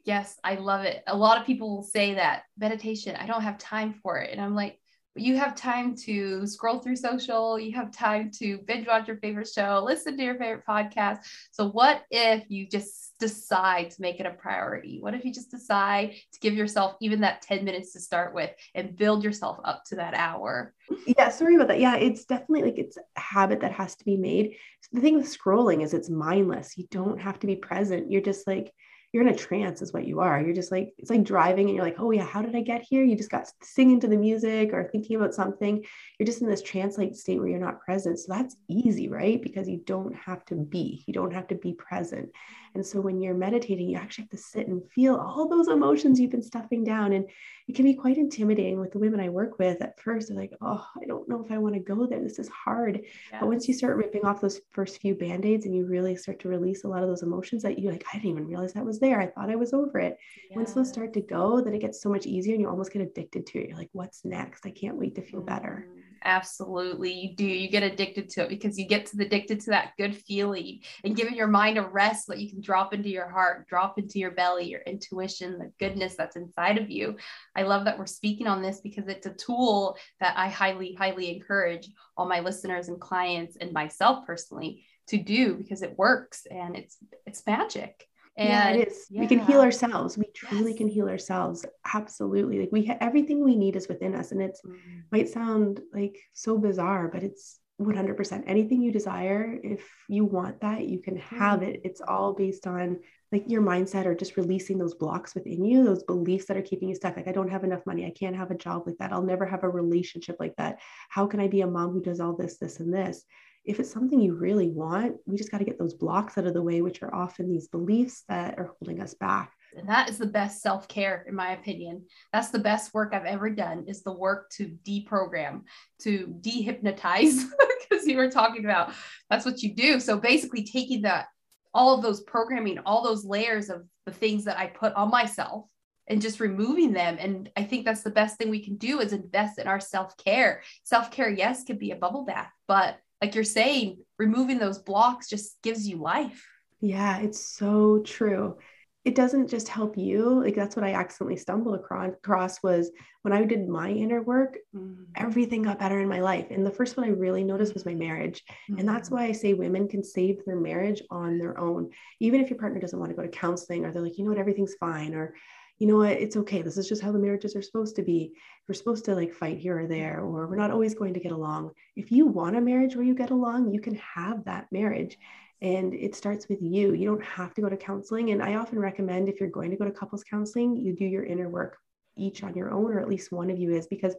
Yes, 0.03 0.39
I 0.43 0.55
love 0.55 0.83
it. 0.83 1.03
A 1.05 1.15
lot 1.15 1.39
of 1.39 1.45
people 1.45 1.75
will 1.75 1.83
say 1.83 2.15
that 2.15 2.41
meditation, 2.57 3.15
I 3.15 3.27
don't 3.27 3.43
have 3.43 3.59
time 3.59 3.93
for 4.01 4.17
it. 4.17 4.31
And 4.31 4.41
I'm 4.41 4.55
like, 4.55 4.80
you 5.15 5.35
have 5.37 5.55
time 5.55 5.95
to 5.95 6.47
scroll 6.47 6.79
through 6.79 6.95
social, 6.95 7.59
you 7.59 7.75
have 7.75 7.91
time 7.91 8.31
to 8.39 8.59
binge 8.59 8.87
watch 8.87 9.07
your 9.07 9.17
favorite 9.17 9.47
show, 9.47 9.83
listen 9.85 10.15
to 10.17 10.23
your 10.23 10.35
favorite 10.35 10.65
podcast. 10.67 11.19
So, 11.51 11.69
what 11.69 12.03
if 12.11 12.45
you 12.49 12.67
just 12.67 13.13
decide 13.19 13.91
to 13.91 14.01
make 14.01 14.19
it 14.19 14.25
a 14.25 14.31
priority? 14.31 14.99
What 15.01 15.13
if 15.13 15.25
you 15.25 15.33
just 15.33 15.51
decide 15.51 16.13
to 16.31 16.39
give 16.39 16.53
yourself 16.53 16.95
even 17.01 17.21
that 17.21 17.41
10 17.41 17.65
minutes 17.65 17.91
to 17.93 17.99
start 17.99 18.33
with 18.33 18.51
and 18.73 18.95
build 18.95 19.23
yourself 19.23 19.59
up 19.65 19.83
to 19.85 19.95
that 19.97 20.13
hour? 20.13 20.73
Yeah, 21.05 21.29
sorry 21.29 21.55
about 21.55 21.67
that. 21.67 21.79
Yeah, 21.79 21.97
it's 21.97 22.25
definitely 22.25 22.63
like 22.63 22.77
it's 22.77 22.97
a 22.97 23.19
habit 23.19 23.59
that 23.61 23.73
has 23.73 23.95
to 23.97 24.05
be 24.05 24.15
made. 24.15 24.55
The 24.93 25.01
thing 25.01 25.17
with 25.17 25.37
scrolling 25.37 25.83
is 25.83 25.93
it's 25.93 26.09
mindless. 26.09 26.77
You 26.77 26.87
don't 26.89 27.19
have 27.19 27.39
to 27.39 27.47
be 27.47 27.55
present. 27.55 28.11
You're 28.11 28.21
just 28.21 28.47
like, 28.47 28.73
you're 29.13 29.27
in 29.27 29.33
a 29.33 29.37
trance 29.37 29.81
is 29.81 29.91
what 29.91 30.07
you 30.07 30.21
are. 30.21 30.41
You're 30.41 30.55
just 30.55 30.71
like 30.71 30.93
it's 30.97 31.09
like 31.09 31.23
driving 31.23 31.67
and 31.67 31.75
you're 31.75 31.83
like 31.83 31.99
oh 31.99 32.11
yeah 32.11 32.25
how 32.25 32.41
did 32.41 32.55
i 32.55 32.61
get 32.61 32.81
here? 32.81 33.03
You 33.03 33.17
just 33.17 33.29
got 33.29 33.51
singing 33.61 33.99
to 33.99 34.07
the 34.07 34.15
music 34.15 34.71
or 34.71 34.89
thinking 34.89 35.17
about 35.17 35.33
something. 35.33 35.83
You're 36.17 36.25
just 36.25 36.41
in 36.41 36.47
this 36.47 36.61
trance 36.61 36.97
like 36.97 37.13
state 37.15 37.39
where 37.39 37.49
you're 37.49 37.59
not 37.59 37.81
present. 37.81 38.19
So 38.19 38.27
that's 38.29 38.55
easy 38.69 39.09
right? 39.09 39.41
Because 39.41 39.67
you 39.67 39.81
don't 39.85 40.15
have 40.15 40.45
to 40.45 40.55
be. 40.55 41.03
You 41.07 41.13
don't 41.13 41.33
have 41.33 41.47
to 41.49 41.55
be 41.55 41.73
present. 41.73 42.29
And 42.73 42.85
so 42.85 43.01
when 43.01 43.19
you're 43.19 43.33
meditating 43.33 43.89
you 43.89 43.97
actually 43.97 44.23
have 44.23 44.31
to 44.31 44.37
sit 44.37 44.67
and 44.67 44.81
feel 44.95 45.15
all 45.17 45.49
those 45.49 45.67
emotions 45.67 46.19
you've 46.19 46.31
been 46.31 46.41
stuffing 46.41 46.85
down. 46.85 47.11
And 47.11 47.25
it 47.67 47.75
can 47.75 47.83
be 47.85 47.93
quite 47.93 48.17
intimidating 48.17 48.79
with 48.79 48.91
the 48.91 48.99
women 48.99 49.19
i 49.19 49.27
work 49.27 49.59
with. 49.59 49.81
At 49.81 49.99
first 49.99 50.29
they're 50.29 50.37
like 50.37 50.53
oh 50.61 50.85
i 51.01 51.05
don't 51.05 51.27
know 51.27 51.43
if 51.43 51.51
i 51.51 51.57
want 51.57 51.75
to 51.75 51.81
go 51.81 52.05
there. 52.05 52.21
This 52.21 52.39
is 52.39 52.47
hard. 52.47 53.01
Yes. 53.03 53.41
but 53.41 53.49
once 53.49 53.67
you 53.67 53.73
start 53.73 53.97
ripping 53.97 54.23
off 54.23 54.39
those 54.39 54.61
first 54.71 55.01
few 55.01 55.15
band-aids 55.15 55.65
and 55.65 55.75
you 55.75 55.85
really 55.85 56.15
start 56.15 56.39
to 56.39 56.47
release 56.47 56.85
a 56.85 56.87
lot 56.87 57.03
of 57.03 57.09
those 57.09 57.23
emotions 57.23 57.61
that 57.63 57.77
you 57.77 57.91
like 57.91 58.05
i 58.13 58.17
didn't 58.17 58.29
even 58.29 58.47
realize 58.47 58.71
that 58.73 58.85
was 58.85 59.00
there. 59.01 59.19
I 59.19 59.27
thought 59.27 59.49
I 59.49 59.55
was 59.55 59.73
over 59.73 59.99
it. 59.99 60.17
Yeah. 60.49 60.57
Once 60.57 60.73
those 60.73 60.89
start 60.89 61.13
to 61.13 61.21
go, 61.21 61.59
then 61.59 61.73
it 61.73 61.81
gets 61.81 62.01
so 62.01 62.09
much 62.09 62.25
easier 62.25 62.53
and 62.53 62.61
you 62.61 62.69
almost 62.69 62.93
get 62.93 63.01
addicted 63.01 63.45
to 63.47 63.59
it. 63.59 63.69
You're 63.69 63.77
like, 63.77 63.89
what's 63.91 64.23
next? 64.23 64.65
I 64.65 64.71
can't 64.71 64.97
wait 64.97 65.15
to 65.15 65.21
feel 65.21 65.41
better. 65.41 65.87
Mm, 65.89 66.01
absolutely. 66.23 67.11
You 67.11 67.35
do. 67.35 67.45
You 67.45 67.69
get 67.69 67.83
addicted 67.83 68.29
to 68.29 68.43
it 68.43 68.49
because 68.49 68.79
you 68.79 68.87
get 68.87 69.07
to 69.07 69.21
addicted 69.21 69.59
to 69.61 69.71
that 69.71 69.91
good 69.97 70.15
feeling 70.15 70.79
and 71.03 71.15
giving 71.15 71.35
your 71.35 71.47
mind 71.47 71.77
a 71.77 71.81
rest 71.81 72.27
so 72.27 72.33
that 72.33 72.41
you 72.41 72.49
can 72.49 72.61
drop 72.61 72.93
into 72.93 73.09
your 73.09 73.29
heart, 73.29 73.67
drop 73.67 73.99
into 73.99 74.19
your 74.19 74.31
belly, 74.31 74.69
your 74.69 74.81
intuition, 74.81 75.59
the 75.59 75.71
goodness 75.79 76.15
that's 76.15 76.37
inside 76.37 76.77
of 76.77 76.89
you. 76.89 77.17
I 77.55 77.63
love 77.63 77.85
that 77.85 77.99
we're 77.99 78.05
speaking 78.05 78.47
on 78.47 78.61
this 78.61 78.79
because 78.81 79.07
it's 79.07 79.27
a 79.27 79.33
tool 79.33 79.97
that 80.19 80.35
I 80.37 80.47
highly, 80.47 80.93
highly 80.93 81.35
encourage 81.35 81.89
all 82.15 82.27
my 82.27 82.39
listeners 82.39 82.87
and 82.87 83.01
clients 83.01 83.57
and 83.59 83.73
myself 83.73 84.25
personally 84.25 84.85
to 85.07 85.17
do 85.17 85.55
because 85.55 85.81
it 85.81 85.97
works 85.97 86.47
and 86.49 86.75
it's 86.75 86.97
it's 87.25 87.45
magic. 87.45 88.07
And 88.41 88.49
yeah, 88.49 88.69
it 88.69 88.87
is. 88.87 89.05
Yeah. 89.09 89.21
We 89.21 89.27
can 89.27 89.39
heal 89.39 89.61
ourselves. 89.61 90.17
We 90.17 90.25
truly 90.33 90.71
yes. 90.71 90.77
can 90.77 90.87
heal 90.87 91.07
ourselves. 91.07 91.65
Absolutely. 91.93 92.59
Like 92.59 92.71
we 92.71 92.85
have 92.85 92.97
everything 92.99 93.43
we 93.43 93.55
need 93.55 93.75
is 93.75 93.87
within 93.87 94.15
us. 94.15 94.31
And 94.31 94.41
it's 94.41 94.61
mm. 94.61 94.75
might 95.11 95.29
sound 95.29 95.81
like 95.93 96.17
so 96.33 96.57
bizarre, 96.57 97.07
but 97.07 97.23
it's 97.23 97.59
100% 97.79 98.43
anything 98.47 98.81
you 98.81 98.91
desire. 98.91 99.59
If 99.63 99.87
you 100.07 100.25
want 100.25 100.61
that, 100.61 100.87
you 100.87 100.99
can 100.99 101.17
have 101.17 101.59
mm. 101.59 101.67
it. 101.67 101.81
It's 101.83 102.01
all 102.01 102.33
based 102.33 102.65
on 102.65 102.99
like 103.31 103.45
your 103.47 103.61
mindset 103.61 104.05
or 104.05 104.15
just 104.15 104.37
releasing 104.37 104.77
those 104.77 104.95
blocks 104.95 105.35
within 105.35 105.63
you, 105.63 105.83
those 105.83 106.03
beliefs 106.03 106.45
that 106.45 106.57
are 106.57 106.61
keeping 106.61 106.89
you 106.89 106.95
stuck. 106.95 107.15
Like, 107.15 107.27
I 107.27 107.31
don't 107.31 107.51
have 107.51 107.63
enough 107.63 107.85
money. 107.85 108.05
I 108.05 108.11
can't 108.11 108.35
have 108.35 108.51
a 108.51 108.57
job 108.57 108.83
like 108.85 108.97
that. 108.97 109.13
I'll 109.13 109.21
never 109.21 109.45
have 109.45 109.63
a 109.63 109.69
relationship 109.69 110.37
like 110.39 110.55
that. 110.57 110.79
How 111.09 111.27
can 111.27 111.39
I 111.39 111.47
be 111.47 111.61
a 111.61 111.67
mom 111.67 111.91
who 111.91 112.01
does 112.01 112.19
all 112.19 112.35
this, 112.35 112.57
this, 112.57 112.79
and 112.79 112.93
this? 112.93 113.23
If 113.63 113.79
it's 113.79 113.91
something 113.91 114.19
you 114.19 114.33
really 114.33 114.69
want, 114.69 115.17
we 115.25 115.37
just 115.37 115.51
got 115.51 115.59
to 115.59 115.65
get 115.65 115.77
those 115.77 115.93
blocks 115.93 116.37
out 116.37 116.47
of 116.47 116.53
the 116.53 116.61
way, 116.61 116.81
which 116.81 117.03
are 117.03 117.13
often 117.13 117.49
these 117.49 117.67
beliefs 117.67 118.23
that 118.27 118.57
are 118.57 118.73
holding 118.79 119.01
us 119.01 119.13
back. 119.13 119.53
And 119.77 119.87
that 119.87 120.09
is 120.09 120.17
the 120.17 120.25
best 120.25 120.61
self-care, 120.61 121.25
in 121.27 121.35
my 121.35 121.51
opinion. 121.51 122.05
That's 122.33 122.49
the 122.49 122.59
best 122.59 122.93
work 122.93 123.13
I've 123.13 123.25
ever 123.25 123.49
done 123.49 123.85
is 123.87 124.03
the 124.03 124.11
work 124.11 124.49
to 124.51 124.77
deprogram, 124.85 125.61
to 126.01 126.35
dehypnotize, 126.41 127.45
because 127.89 128.05
you 128.05 128.17
were 128.17 128.31
talking 128.31 128.65
about 128.65 128.93
that's 129.29 129.45
what 129.45 129.61
you 129.61 129.73
do. 129.73 129.99
So 129.99 130.17
basically 130.17 130.63
taking 130.63 131.03
that 131.03 131.27
all 131.73 131.95
of 131.95 132.01
those 132.01 132.21
programming, 132.21 132.79
all 132.79 133.03
those 133.03 133.23
layers 133.23 133.69
of 133.69 133.85
the 134.05 134.11
things 134.11 134.43
that 134.45 134.57
I 134.57 134.67
put 134.67 134.93
on 134.93 135.09
myself 135.09 135.69
and 136.07 136.21
just 136.21 136.41
removing 136.41 136.91
them. 136.91 137.17
And 137.19 137.49
I 137.55 137.63
think 137.63 137.85
that's 137.85 138.01
the 138.01 138.09
best 138.09 138.37
thing 138.37 138.49
we 138.49 138.65
can 138.65 138.75
do 138.75 138.99
is 138.99 139.13
invest 139.13 139.59
in 139.59 139.67
our 139.67 139.79
self-care. 139.79 140.63
Self-care, 140.83 141.29
yes, 141.29 141.63
could 141.63 141.79
be 141.79 141.91
a 141.91 141.95
bubble 141.95 142.25
bath, 142.25 142.51
but 142.67 142.97
like 143.21 143.35
you're 143.35 143.43
saying, 143.43 143.99
removing 144.17 144.57
those 144.57 144.79
blocks 144.79 145.29
just 145.29 145.61
gives 145.61 145.87
you 145.87 145.97
life. 145.97 146.45
Yeah, 146.81 147.19
it's 147.19 147.39
so 147.39 147.99
true. 147.99 148.57
It 149.03 149.15
doesn't 149.15 149.49
just 149.49 149.67
help 149.67 149.97
you. 149.97 150.43
Like 150.43 150.55
that's 150.55 150.75
what 150.75 150.85
I 150.85 150.93
accidentally 150.93 151.37
stumbled 151.37 151.75
across 151.75 152.61
was 152.61 152.91
when 153.23 153.33
I 153.33 153.43
did 153.45 153.67
my 153.67 153.89
inner 153.89 154.21
work, 154.21 154.57
mm-hmm. 154.75 155.03
everything 155.15 155.63
got 155.63 155.79
better 155.79 155.99
in 155.99 156.07
my 156.07 156.19
life. 156.19 156.47
And 156.51 156.65
the 156.65 156.71
first 156.71 156.97
one 156.97 157.07
I 157.07 157.09
really 157.09 157.43
noticed 157.43 157.73
was 157.73 157.85
my 157.85 157.95
marriage. 157.95 158.43
Mm-hmm. 158.69 158.79
And 158.79 158.89
that's 158.89 159.09
mm-hmm. 159.09 159.17
why 159.17 159.25
I 159.25 159.31
say 159.31 159.53
women 159.53 159.87
can 159.87 160.03
save 160.03 160.45
their 160.45 160.59
marriage 160.59 161.01
on 161.09 161.39
their 161.39 161.59
own. 161.59 161.89
Even 162.19 162.41
if 162.41 162.49
your 162.49 162.59
partner 162.59 162.79
doesn't 162.79 162.99
want 162.99 163.09
to 163.09 163.15
go 163.15 163.23
to 163.23 163.27
counseling 163.27 163.85
or 163.85 163.91
they're 163.91 164.03
like, 164.03 164.17
you 164.17 164.23
know 164.23 164.31
what, 164.31 164.39
everything's 164.39 164.75
fine 164.79 165.15
or 165.15 165.33
you 165.81 165.87
know 165.87 165.97
what, 165.97 166.11
it's 166.11 166.37
okay. 166.37 166.61
This 166.61 166.77
is 166.77 166.87
just 166.87 167.01
how 167.01 167.11
the 167.11 167.17
marriages 167.17 167.55
are 167.55 167.61
supposed 167.63 167.95
to 167.95 168.03
be. 168.03 168.33
We're 168.67 168.75
supposed 168.75 169.03
to 169.05 169.15
like 169.15 169.33
fight 169.33 169.57
here 169.57 169.79
or 169.79 169.87
there, 169.87 170.19
or 170.19 170.45
we're 170.45 170.55
not 170.55 170.69
always 170.69 170.93
going 170.93 171.15
to 171.15 171.19
get 171.19 171.31
along. 171.31 171.71
If 171.95 172.11
you 172.11 172.27
want 172.27 172.55
a 172.55 172.61
marriage 172.61 172.95
where 172.95 173.03
you 173.03 173.15
get 173.15 173.31
along, 173.31 173.73
you 173.73 173.81
can 173.81 173.95
have 173.95 174.45
that 174.45 174.67
marriage. 174.71 175.17
And 175.59 175.95
it 175.95 176.13
starts 176.13 176.47
with 176.47 176.59
you. 176.61 176.93
You 176.93 177.07
don't 177.07 177.23
have 177.23 177.55
to 177.55 177.61
go 177.61 177.67
to 177.67 177.75
counseling. 177.75 178.29
And 178.29 178.43
I 178.43 178.57
often 178.57 178.77
recommend 178.77 179.27
if 179.27 179.39
you're 179.39 179.49
going 179.49 179.71
to 179.71 179.75
go 179.75 179.85
to 179.85 179.91
couples 179.91 180.23
counseling, 180.23 180.75
you 180.75 180.95
do 180.95 181.05
your 181.05 181.23
inner 181.23 181.49
work 181.49 181.79
each 182.15 182.43
on 182.43 182.53
your 182.53 182.69
own, 182.69 182.91
or 182.91 182.99
at 182.99 183.09
least 183.09 183.31
one 183.31 183.49
of 183.49 183.57
you 183.57 183.71
is, 183.71 183.87
because 183.87 184.13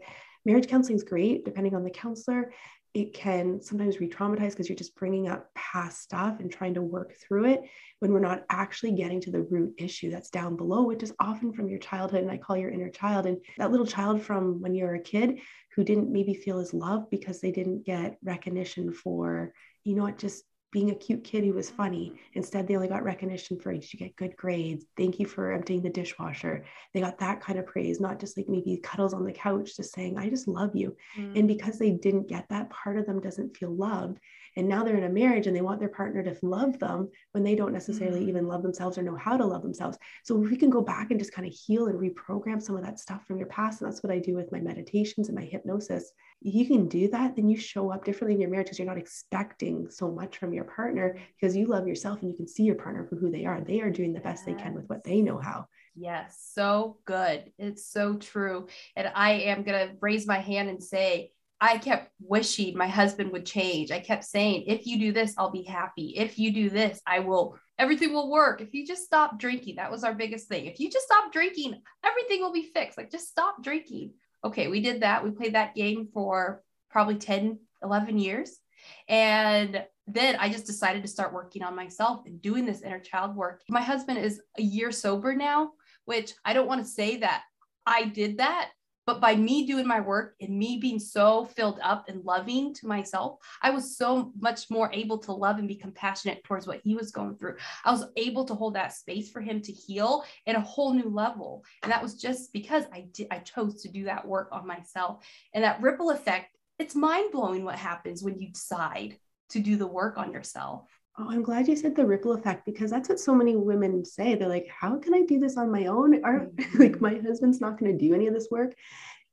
marriage 0.45 0.67
counseling 0.67 0.97
is 0.97 1.05
great 1.05 1.45
depending 1.45 1.77
on 1.77 1.85
the 1.85 1.91
counselor 1.91 2.53
it 2.95 3.15
can 3.15 3.61
sometimes 3.61 4.01
re-traumatize 4.01 4.51
because 4.51 4.69
you're 4.69 4.77
just 4.77 4.95
bringing 4.97 5.27
up 5.27 5.49
past 5.55 6.03
stuff 6.03 6.41
and 6.41 6.51
trying 6.51 6.75
to 6.75 6.83
work 6.83 7.15
through 7.17 7.47
it 7.47 7.63
when 8.01 8.13
we're 8.13 8.21
not 8.21 8.45
actually 8.51 8.93
getting 8.93 9.21
to 9.21 9.31
the 9.31 9.43
root 9.43 9.73
issue 9.79 10.11
that's 10.11 10.29
down 10.29 10.57
below 10.57 10.83
which 10.83 11.03
is 11.03 11.15
often 11.19 11.53
from 11.53 11.69
your 11.69 11.79
childhood 11.79 12.23
and 12.23 12.31
i 12.31 12.37
call 12.37 12.57
your 12.57 12.71
inner 12.71 12.91
child. 12.91 13.27
And 13.27 13.39
that 13.59 13.71
little 13.71 13.87
child 13.87 14.23
from 14.23 14.61
when 14.61 14.75
you 14.75 14.85
were 14.85 14.95
a 14.95 15.01
kid 15.01 15.39
who 15.75 15.85
didn't 15.85 16.13
maybe 16.13 16.35
feel 16.35 16.59
as 16.59 16.75
loved 16.75 17.11
because 17.11 17.41
they 17.41 17.51
didn't 17.51 17.87
get 17.87 18.19
recognition 18.23 18.93
for 18.93 19.53
you 19.85 19.97
know 19.97 20.03
what 20.03 20.19
just 20.19 20.45
being 20.73 20.91
a 20.91 20.95
cute 20.95 21.23
kid 21.23 21.45
who 21.45 21.53
was 21.53 21.71
funny. 21.71 22.15
Instead, 22.33 22.67
they 22.67 22.75
only 22.75 22.89
got 22.89 23.05
recognition 23.05 23.61
for 23.61 23.73
did 23.73 23.93
you 23.93 23.99
get 23.99 24.17
good 24.17 24.35
grades? 24.37 24.87
Thank 24.97 25.21
you 25.21 25.27
for 25.27 25.53
emptying 25.53 25.83
the 25.83 25.91
dishwasher. 25.91 26.65
They 26.93 27.01
got 27.01 27.19
that 27.19 27.43
kind 27.43 27.59
of 27.59 27.67
praise, 27.67 28.01
not 28.01 28.19
just 28.19 28.37
like 28.37 28.49
maybe 28.49 28.79
cuddles 28.83 29.13
on 29.13 29.25
the 29.25 29.33
couch, 29.33 29.77
just 29.77 29.93
saying, 29.95 30.19
I 30.19 30.31
just 30.31 30.49
love 30.49 30.71
you. 30.75 30.97
Mm. 31.17 31.39
And 31.39 31.49
because 31.49 31.79
they 31.79 31.91
didn't 31.91 32.29
get 32.29 32.49
that, 32.49 32.71
part 32.71 32.97
of 32.97 33.07
them 33.07 33.21
doesn't 33.21 33.57
feel 33.57 33.71
loved. 33.71 34.19
And 34.57 34.69
now 34.69 34.85
they're 34.85 34.97
in 34.97 35.05
a 35.05 35.09
marriage 35.09 35.47
and 35.47 35.57
they 35.57 35.61
want 35.61 35.81
their 35.81 35.89
partner 35.89 36.23
to 36.23 36.37
love 36.43 36.79
them 36.79 37.11
when 37.33 37.43
they 37.43 37.55
don't 37.55 37.73
necessarily 37.73 38.21
mm-hmm. 38.21 38.29
even 38.29 38.47
love 38.47 38.63
themselves 38.63 38.99
or 38.99 39.03
know 39.03 39.17
how 39.17 39.37
to 39.37 39.45
love 39.45 39.63
themselves. 39.63 39.99
So 40.25 40.43
if 40.43 40.51
we 40.51 40.57
can 40.57 40.71
go 40.71 40.81
back 40.83 41.11
and 41.11 41.19
just 41.19 41.33
kind 41.33 41.47
of 41.47 41.55
heal 41.55 41.87
and 41.87 41.99
reprogram 41.99 42.63
some 42.63 42.77
of 42.77 42.85
that 42.85 43.01
stuff 43.01 43.27
from 43.27 43.39
your 43.39 43.49
past, 43.49 43.81
and 43.81 43.91
that's 43.91 44.03
what 44.03 44.13
I 44.13 44.19
do 44.19 44.35
with 44.35 44.53
my 44.53 44.61
meditations 44.61 45.29
and 45.29 45.37
my 45.37 45.45
hypnosis. 45.45 46.13
You 46.41 46.67
can 46.67 46.89
do 46.89 47.09
that, 47.09 47.37
then 47.37 47.49
you 47.49 47.57
show 47.57 47.93
up 47.93 48.05
differently 48.05 48.35
in 48.35 48.41
your 48.41 48.51
marriage 48.51 48.67
because 48.67 48.79
you're 48.79 48.89
not 48.89 48.99
expecting 48.99 49.89
so 49.91 50.11
much 50.11 50.39
from 50.39 50.53
your 50.53 50.65
partner 50.65 51.19
because 51.41 51.57
you 51.57 51.67
love 51.67 51.87
yourself 51.87 52.21
and 52.21 52.31
you 52.31 52.37
can 52.37 52.49
see 52.49 52.65
your 52.65 52.75
partner 52.75 53.07
for 53.07 53.17
who 53.17 53.31
they 53.31 53.47
are. 53.47 53.61
They 53.61 53.81
are 53.81 53.91
doing 53.91 54.13
the 54.13 54.21
best 54.21 54.45
yes. 54.47 54.57
they 54.57 54.63
can 54.63 54.75
with 54.75 54.89
what 54.89 55.05
they 55.05 55.23
know 55.23 55.39
how. 55.39 55.67
Yes, 55.95 56.39
so 56.55 56.99
good. 57.05 57.53
It's 57.59 57.87
so 57.87 58.17
true. 58.17 58.67
And 58.97 59.11
I 59.15 59.33
am 59.33 59.63
going 59.63 59.89
to 59.89 59.95
raise 60.01 60.27
my 60.27 60.39
hand 60.39 60.69
and 60.69 60.83
say, 60.83 61.33
I 61.63 61.79
kept 61.79 62.11
wishing 62.19 62.77
my 62.77 62.89
husband 62.89 63.31
would 63.31 63.47
change. 63.47 63.93
I 63.93 64.01
kept 64.01 64.25
saying, 64.25 64.65
if 64.67 64.85
you 64.85 64.99
do 64.99 65.13
this, 65.13 65.33
I'll 65.39 65.53
be 65.53 65.63
happy. 65.63 66.15
If 66.17 66.37
you 66.37 66.53
do 66.53 66.69
this, 66.69 67.01
I 67.07 67.21
will, 67.21 67.57
everything 67.79 68.13
will 68.13 68.33
work. 68.33 68.61
If 68.61 68.75
you 68.75 68.85
just 68.85 69.05
stop 69.05 69.39
drinking, 69.39 69.77
that 69.77 69.89
was 69.89 70.03
our 70.03 70.13
biggest 70.13 70.49
thing. 70.49 70.67
If 70.67 70.81
you 70.81 70.91
just 70.91 71.07
stop 71.07 71.33
drinking, 71.33 71.81
everything 72.05 72.41
will 72.41 72.53
be 72.53 72.73
fixed. 72.75 72.99
Like, 72.99 73.13
just 73.13 73.29
stop 73.29 73.63
drinking. 73.63 74.15
Okay, 74.45 74.67
we 74.67 74.81
did 74.81 75.03
that. 75.03 75.23
We 75.23 75.31
played 75.31 75.55
that 75.55 75.77
game 75.77 76.09
for 76.13 76.65
probably 76.91 77.15
10, 77.15 77.61
11 77.81 78.19
years. 78.19 78.59
And 79.07 79.85
then 80.09 80.35
I 80.41 80.49
just 80.49 80.67
decided 80.67 81.03
to 81.03 81.09
start 81.09 81.33
working 81.33 81.63
on 81.63 81.77
myself 81.77 82.23
and 82.27 82.43
doing 82.43 82.67
this 82.67 82.83
inner 82.83 82.99
child 82.99 83.37
work. 83.37 83.63
My 83.69 83.83
husband 83.83 84.19
is 84.19 84.43
a 84.59 84.63
year 84.63 84.91
sober 84.91 85.33
now, 85.37 85.71
which 86.07 86.33
I 86.45 86.55
don't 86.55 86.67
want 86.67 86.85
to 86.85 86.91
say 86.91 87.19
that 87.19 87.45
I 87.87 88.07
did 88.07 88.39
that 88.39 88.71
but 89.07 89.21
by 89.21 89.35
me 89.35 89.67
doing 89.67 89.87
my 89.87 90.01
work 90.01 90.35
and 90.41 90.57
me 90.57 90.79
being 90.79 90.99
so 90.99 91.47
filled 91.57 91.81
up 91.83 92.09
and 92.09 92.25
loving 92.25 92.73
to 92.75 92.87
myself, 92.87 93.39
I 93.61 93.71
was 93.71 93.97
so 93.97 94.33
much 94.39 94.71
more 94.71 94.91
able 94.93 95.19
to 95.19 95.33
love 95.33 95.59
and 95.59 95.67
be 95.67 95.75
compassionate 95.75 96.45
towards 96.45 96.67
what 96.67 96.81
he 96.85 96.95
was 96.95 97.11
going 97.11 97.37
through. 97.37 97.57
I 97.85 97.91
was 97.91 98.05
able 98.17 98.45
to 98.45 98.55
hold 98.55 98.75
that 98.75 98.93
space 98.93 99.31
for 99.31 99.41
him 99.41 99.61
to 99.63 99.73
heal 99.73 100.25
in 100.47 100.57
a 100.57 100.61
whole 100.61 100.95
new 100.95 101.09
level. 101.09 101.65
And 101.83 101.91
that 101.91 102.03
was 102.03 102.15
just 102.15 102.53
because 102.53 102.85
I 102.93 103.07
did 103.13 103.29
I 103.31 103.39
chose 103.39 103.83
to 103.83 103.89
do 103.89 104.05
that 104.05 104.27
work 104.27 104.49
on 104.53 104.67
myself. 104.67 105.25
And 105.55 105.65
that 105.65 105.83
ripple 105.83 106.11
effect, 106.11 106.57
it's 106.79 106.95
mind-blowing 106.95 107.65
what 107.65 107.77
happens 107.77 108.23
when 108.23 108.39
you 108.39 108.51
decide 108.51 109.17
to 109.51 109.61
do 109.61 109.77
the 109.77 109.87
work 109.87 110.17
on 110.17 110.33
yourself. 110.33 110.89
Oh, 111.19 111.27
I'm 111.29 111.43
glad 111.43 111.69
you 111.69 111.77
said 111.77 111.95
the 111.95 112.07
ripple 112.07 112.33
effect 112.33 112.65
because 112.65 112.91
that's 112.91 113.09
what 113.09 113.21
so 113.21 113.35
many 113.35 113.55
women 113.55 114.03
say. 114.05 114.35
They're 114.35 114.49
like, 114.49 114.69
how 114.69 114.99
can 114.99 115.13
I 115.13 115.23
do 115.23 115.39
this 115.39 115.59
on 115.59 115.71
my 115.71 115.87
own? 115.87 116.25
Are 116.25 116.47
like 116.79 117.01
my 117.03 117.21
husband's 117.27 117.61
not 117.61 117.79
going 117.79 117.93
to 117.93 117.99
do 117.99 118.15
any 118.15 118.27
of 118.29 118.35
this 118.35 118.49
work. 118.51 118.75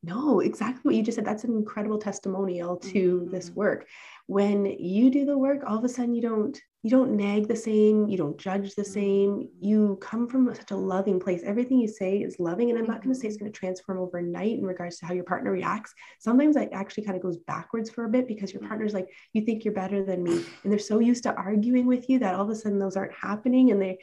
No, 0.04 0.40
exactly 0.42 0.82
what 0.84 0.96
you 0.96 1.04
just 1.04 1.16
said. 1.16 1.26
That's 1.26 1.44
an 1.46 1.54
incredible 1.54 1.98
testimonial 1.98 2.78
to 2.78 3.22
mm-hmm. 3.22 3.32
this 3.32 3.52
work. 3.52 3.88
When 4.28 4.66
you 4.66 5.10
do 5.10 5.26
the 5.26 5.38
work, 5.38 5.62
all 5.66 5.78
of 5.78 5.84
a 5.84 5.90
sudden 5.90 6.14
you 6.14 6.22
don't 6.22 6.60
you 6.82 6.90
don't 6.90 7.18
nag 7.18 7.48
the 7.48 7.56
same, 7.56 8.08
you 8.08 8.18
don't 8.18 8.38
judge 8.38 8.74
the 8.74 8.86
same. 8.86 9.32
Mm-hmm. 9.32 9.66
You 9.66 9.98
come 10.02 10.28
from 10.28 10.54
such 10.56 10.72
a 10.72 10.78
loving 10.78 11.20
place. 11.20 11.42
Everything 11.44 11.80
you 11.80 11.90
say 11.90 12.20
is 12.20 12.40
loving. 12.40 12.70
And 12.70 12.80
I'm 12.80 12.86
not 12.86 13.04
going 13.04 13.14
to 13.14 13.20
say 13.20 13.28
it's 13.28 13.36
going 13.36 13.52
to 13.52 13.58
transform 13.58 14.00
overnight 14.00 14.58
in 14.58 14.64
regards 14.64 14.98
to 15.00 15.06
how 15.06 15.14
your 15.14 15.26
partner 15.26 15.52
reacts. 15.52 15.94
Sometimes 16.20 16.56
it 16.56 16.70
actually 16.72 17.04
kind 17.04 17.18
of 17.18 17.24
goes 17.24 17.38
backwards 17.38 17.90
for 17.90 18.06
a 18.06 18.10
bit 18.10 18.28
because 18.28 18.54
your 18.54 18.62
partner's 18.62 18.94
like, 18.94 19.10
you 19.34 19.42
think 19.42 19.66
you're 19.66 19.74
better 19.74 20.06
than 20.06 20.24
me. 20.24 20.46
And 20.64 20.72
they're 20.72 20.80
so 20.80 21.00
used 21.00 21.24
to 21.24 21.36
arguing 21.36 21.86
with 21.86 22.10
you 22.10 22.18
that 22.20 22.36
all 22.36 22.44
of 22.44 22.50
a 22.50 22.56
sudden 22.56 22.80
those 22.80 22.96
aren't 22.96 23.14
happening 23.14 23.72
and 23.72 23.82
they 23.82 23.98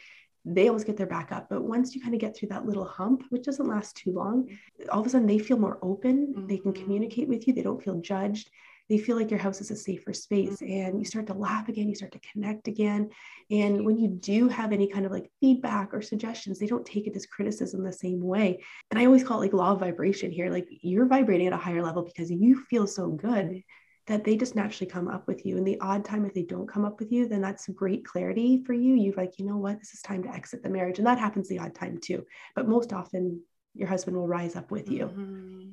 they 0.49 0.69
always 0.69 0.85
get 0.85 0.97
their 0.97 1.09
back 1.09 1.33
up. 1.33 1.49
But 1.51 1.65
once 1.65 1.93
you 1.93 2.01
kind 2.01 2.15
of 2.15 2.21
get 2.21 2.37
through 2.37 2.51
that 2.51 2.65
little 2.65 2.85
hump, 2.85 3.25
which 3.31 3.43
doesn't 3.43 3.67
last 3.67 3.97
too 3.97 4.12
long, 4.12 4.49
all 4.93 5.01
of 5.01 5.07
a 5.07 5.11
sudden 5.11 5.27
they 5.27 5.41
feel 5.41 5.59
more 5.59 5.81
open. 5.83 6.29
Mm-hmm. 6.29 6.47
They 6.47 6.59
can 6.59 6.73
mm-hmm. 6.73 6.85
communicate 6.85 7.27
with 7.27 7.49
you. 7.49 7.53
They 7.53 7.62
don't 7.62 7.83
feel 7.83 8.01
judged 8.01 8.49
they 8.88 8.99
feel 8.99 9.16
like 9.16 9.31
your 9.31 9.40
house 9.40 9.61
is 9.61 9.70
a 9.70 9.77
safer 9.77 10.12
space 10.12 10.61
and 10.61 10.99
you 10.99 11.05
start 11.05 11.27
to 11.27 11.35
laugh 11.35 11.68
again, 11.68 11.88
you 11.88 11.94
start 11.94 12.12
to 12.12 12.20
connect 12.33 12.68
again. 12.68 13.11
And 13.51 13.85
when 13.85 13.99
you 13.99 14.09
do 14.09 14.49
have 14.49 14.72
any 14.72 14.88
kind 14.88 15.07
of 15.07 15.12
like 15.12 15.31
feedback 15.40 15.92
or 15.92 16.03
suggestions, 16.03 16.59
they 16.59 16.66
don't 16.66 16.87
take 16.87 17.07
it 17.07 17.16
as 17.16 17.27
criticism 17.27 17.83
the 17.83 17.92
same 17.92 18.20
way. 18.20 18.62
And 18.90 19.01
I 19.01 19.07
always 19.07 19.25
call 19.25 19.38
it 19.38 19.46
like 19.46 19.53
law 19.53 19.72
of 19.72 19.81
vibration 19.81 20.31
here. 20.31 20.51
Like 20.51 20.68
you're 20.70 21.07
vibrating 21.07 21.49
at 21.49 21.53
a 21.53 21.59
higher 21.59 21.83
level 21.83 22.03
because 22.03 22.31
you 22.31 22.64
feel 22.70 22.87
so 22.87 23.09
good 23.09 23.62
that 24.07 24.22
they 24.22 24.37
just 24.37 24.55
naturally 24.55 24.90
come 24.90 25.09
up 25.09 25.27
with 25.27 25.44
you. 25.44 25.57
And 25.57 25.66
the 25.66 25.81
odd 25.81 26.05
time, 26.05 26.25
if 26.25 26.33
they 26.33 26.44
don't 26.44 26.68
come 26.68 26.85
up 26.85 27.01
with 27.01 27.11
you, 27.11 27.27
then 27.27 27.40
that's 27.40 27.66
great 27.68 28.05
clarity 28.05 28.62
for 28.64 28.72
you. 28.72 28.94
You're 28.94 29.14
like, 29.14 29.38
you 29.38 29.46
know 29.46 29.57
what, 29.57 29.81
this 29.81 29.94
is 29.94 30.01
time 30.01 30.22
to 30.22 30.29
exit 30.29 30.62
the 30.62 30.70
marriage. 30.70 30.99
And 30.99 31.07
that 31.07 31.18
happens 31.18 31.49
the 31.49 31.59
odd 31.59 31.75
time 31.75 31.99
too. 32.01 32.25
But 32.55 32.68
most 32.68 32.92
often, 32.92 33.42
your 33.75 33.88
husband 33.88 34.16
will 34.16 34.29
rise 34.29 34.57
up 34.57 34.70
with 34.70 34.90
you. 34.90 35.07
Mm-hmm. 35.07 35.70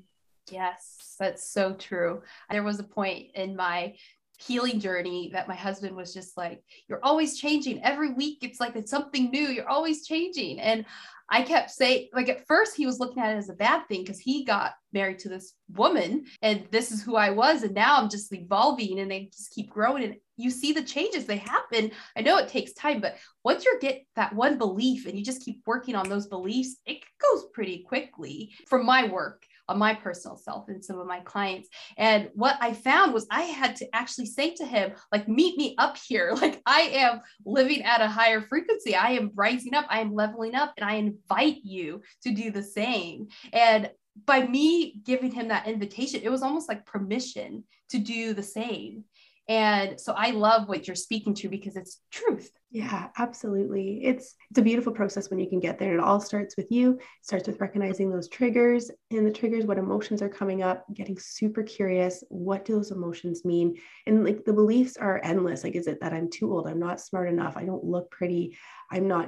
Yes, 0.52 1.16
that's 1.20 1.50
so 1.50 1.74
true. 1.74 2.22
There 2.50 2.64
was 2.64 2.80
a 2.80 2.84
point 2.84 3.32
in 3.36 3.56
my 3.56 3.96
healing 4.40 4.80
journey 4.80 5.30
that 5.34 5.48
my 5.48 5.56
husband 5.56 5.96
was 5.96 6.14
just 6.14 6.38
like, 6.38 6.62
You're 6.88 7.04
always 7.04 7.40
changing. 7.40 7.84
Every 7.84 8.14
week, 8.14 8.40
it's 8.42 8.60
like 8.60 8.76
it's 8.76 8.92
something 8.92 9.30
new. 9.30 9.48
You're 9.48 9.70
always 9.70 10.06
changing. 10.06 10.60
And 10.60 10.86
I 11.30 11.42
kept 11.42 11.72
saying, 11.72 12.10
like, 12.14 12.30
at 12.30 12.46
first, 12.46 12.76
he 12.76 12.86
was 12.86 13.00
looking 13.00 13.24
at 13.24 13.34
it 13.34 13.38
as 13.38 13.50
a 13.50 13.54
bad 13.54 13.88
thing 13.88 14.02
because 14.02 14.20
he 14.20 14.44
got 14.44 14.74
married 14.92 15.20
to 15.20 15.30
this 15.30 15.54
woman 15.70 16.26
and 16.42 16.68
this 16.70 16.92
is 16.92 17.02
who 17.02 17.16
I 17.16 17.30
was. 17.30 17.64
And 17.64 17.74
now 17.74 17.98
I'm 17.98 18.10
just 18.10 18.32
evolving 18.34 19.00
and 19.00 19.10
they 19.10 19.30
just 19.34 19.52
keep 19.52 19.70
growing. 19.70 20.04
And 20.04 20.16
you 20.36 20.52
see 20.52 20.74
the 20.74 20.84
changes, 20.84 21.26
they 21.26 21.38
happen. 21.38 21.92
I 22.16 22.22
know 22.22 22.38
it 22.38 22.50
takes 22.50 22.74
time, 22.74 23.00
but 23.00 23.16
once 23.44 23.66
you 23.66 23.80
get 23.80 24.06
that 24.16 24.36
one 24.36 24.58
belief 24.58 25.06
and 25.06 25.18
you 25.18 25.24
just 25.24 25.44
keep 25.44 25.62
working 25.66 25.96
on 25.96 26.10
those 26.10 26.28
beliefs, 26.28 26.76
it 26.86 27.00
goes 27.20 27.46
pretty 27.54 27.80
quickly 27.88 28.52
from 28.68 28.86
my 28.86 29.08
work 29.08 29.46
on 29.70 29.80
my 29.80 29.94
personal 29.94 30.38
self 30.38 30.68
and 30.68 30.84
some 30.84 31.00
of 31.00 31.08
my 31.08 31.20
clients. 31.22 31.70
And 31.98 32.30
what 32.34 32.58
I 32.60 32.74
found 32.74 33.14
was 33.14 33.28
I 33.32 33.44
had 33.44 33.76
to 33.78 33.96
actually 33.96 34.26
say 34.26 34.54
to 34.56 34.66
him, 34.66 34.94
like, 35.12 35.28
meet 35.28 35.58
me 35.58 35.76
up 35.78 35.98
here. 35.98 36.34
Like, 36.44 36.62
I 36.66 36.82
am 36.82 37.22
living 37.46 37.84
at 37.84 38.02
a 38.02 38.08
higher 38.08 38.42
frequency. 38.42 38.96
I 38.96 39.12
am 39.12 39.32
rising 39.34 39.74
up. 39.74 39.86
I 39.90 40.02
am 40.02 40.14
leveling 40.14 40.56
up. 40.56 40.74
And 40.76 40.90
I 40.90 40.96
invite 40.96 41.60
you 41.64 42.02
to 42.24 42.32
do 42.32 42.52
the 42.52 42.62
same. 42.62 43.28
And 43.54 43.90
by 44.26 44.46
me 44.46 45.00
giving 45.06 45.32
him 45.32 45.48
that 45.48 45.68
invitation, 45.68 46.20
it 46.22 46.30
was 46.30 46.44
almost 46.44 46.68
like 46.68 46.86
permission 46.86 47.64
to 47.92 47.98
do 47.98 48.34
the 48.34 48.44
same. 48.44 49.06
And 49.50 50.00
so 50.00 50.14
I 50.14 50.32
love 50.32 50.70
what 50.70 50.88
you're 50.88 50.96
speaking 50.96 51.34
to 51.36 51.50
because 51.50 51.76
it's 51.76 52.00
truth. 52.12 52.50
Yeah, 52.72 53.10
absolutely. 53.18 54.04
It's 54.04 54.36
it's 54.50 54.58
a 54.58 54.64
beautiful 54.64 54.94
process 54.94 55.30
when 55.30 55.38
you 55.38 55.50
can 55.50 55.60
get 55.60 55.78
there. 55.78 55.94
It 55.94 56.00
all 56.00 56.22
starts 56.22 56.56
with 56.56 56.72
you. 56.72 56.94
It 56.94 57.02
starts 57.22 57.48
with 57.48 57.60
recognizing 57.60 58.10
those 58.10 58.30
triggers 58.30 58.90
and 59.12 59.28
the 59.28 59.32
triggers, 59.32 59.66
what 59.66 59.78
emotions 59.78 60.22
are 60.22 60.30
coming 60.30 60.64
up, 60.64 60.86
getting 60.94 61.20
super 61.20 61.62
curious. 61.62 62.24
What 62.30 62.64
do 62.64 62.74
those 62.74 62.92
emotions 62.92 63.44
mean? 63.44 63.76
And 64.08 64.24
like 64.24 64.46
the 64.46 64.54
beliefs 64.54 64.96
are 64.98 65.22
endless. 65.24 65.64
Like, 65.64 65.76
is 65.76 65.88
it 65.88 66.00
that 66.02 66.14
I'm 66.14 66.30
too 66.30 66.52
old? 66.52 66.68
I'm 66.68 66.80
not 66.80 67.02
smart 67.02 67.30
enough. 67.30 67.58
I 67.58 67.66
don't 67.66 67.84
look 67.84 68.10
pretty. 68.12 68.58
I'm 68.90 69.08
not 69.08 69.28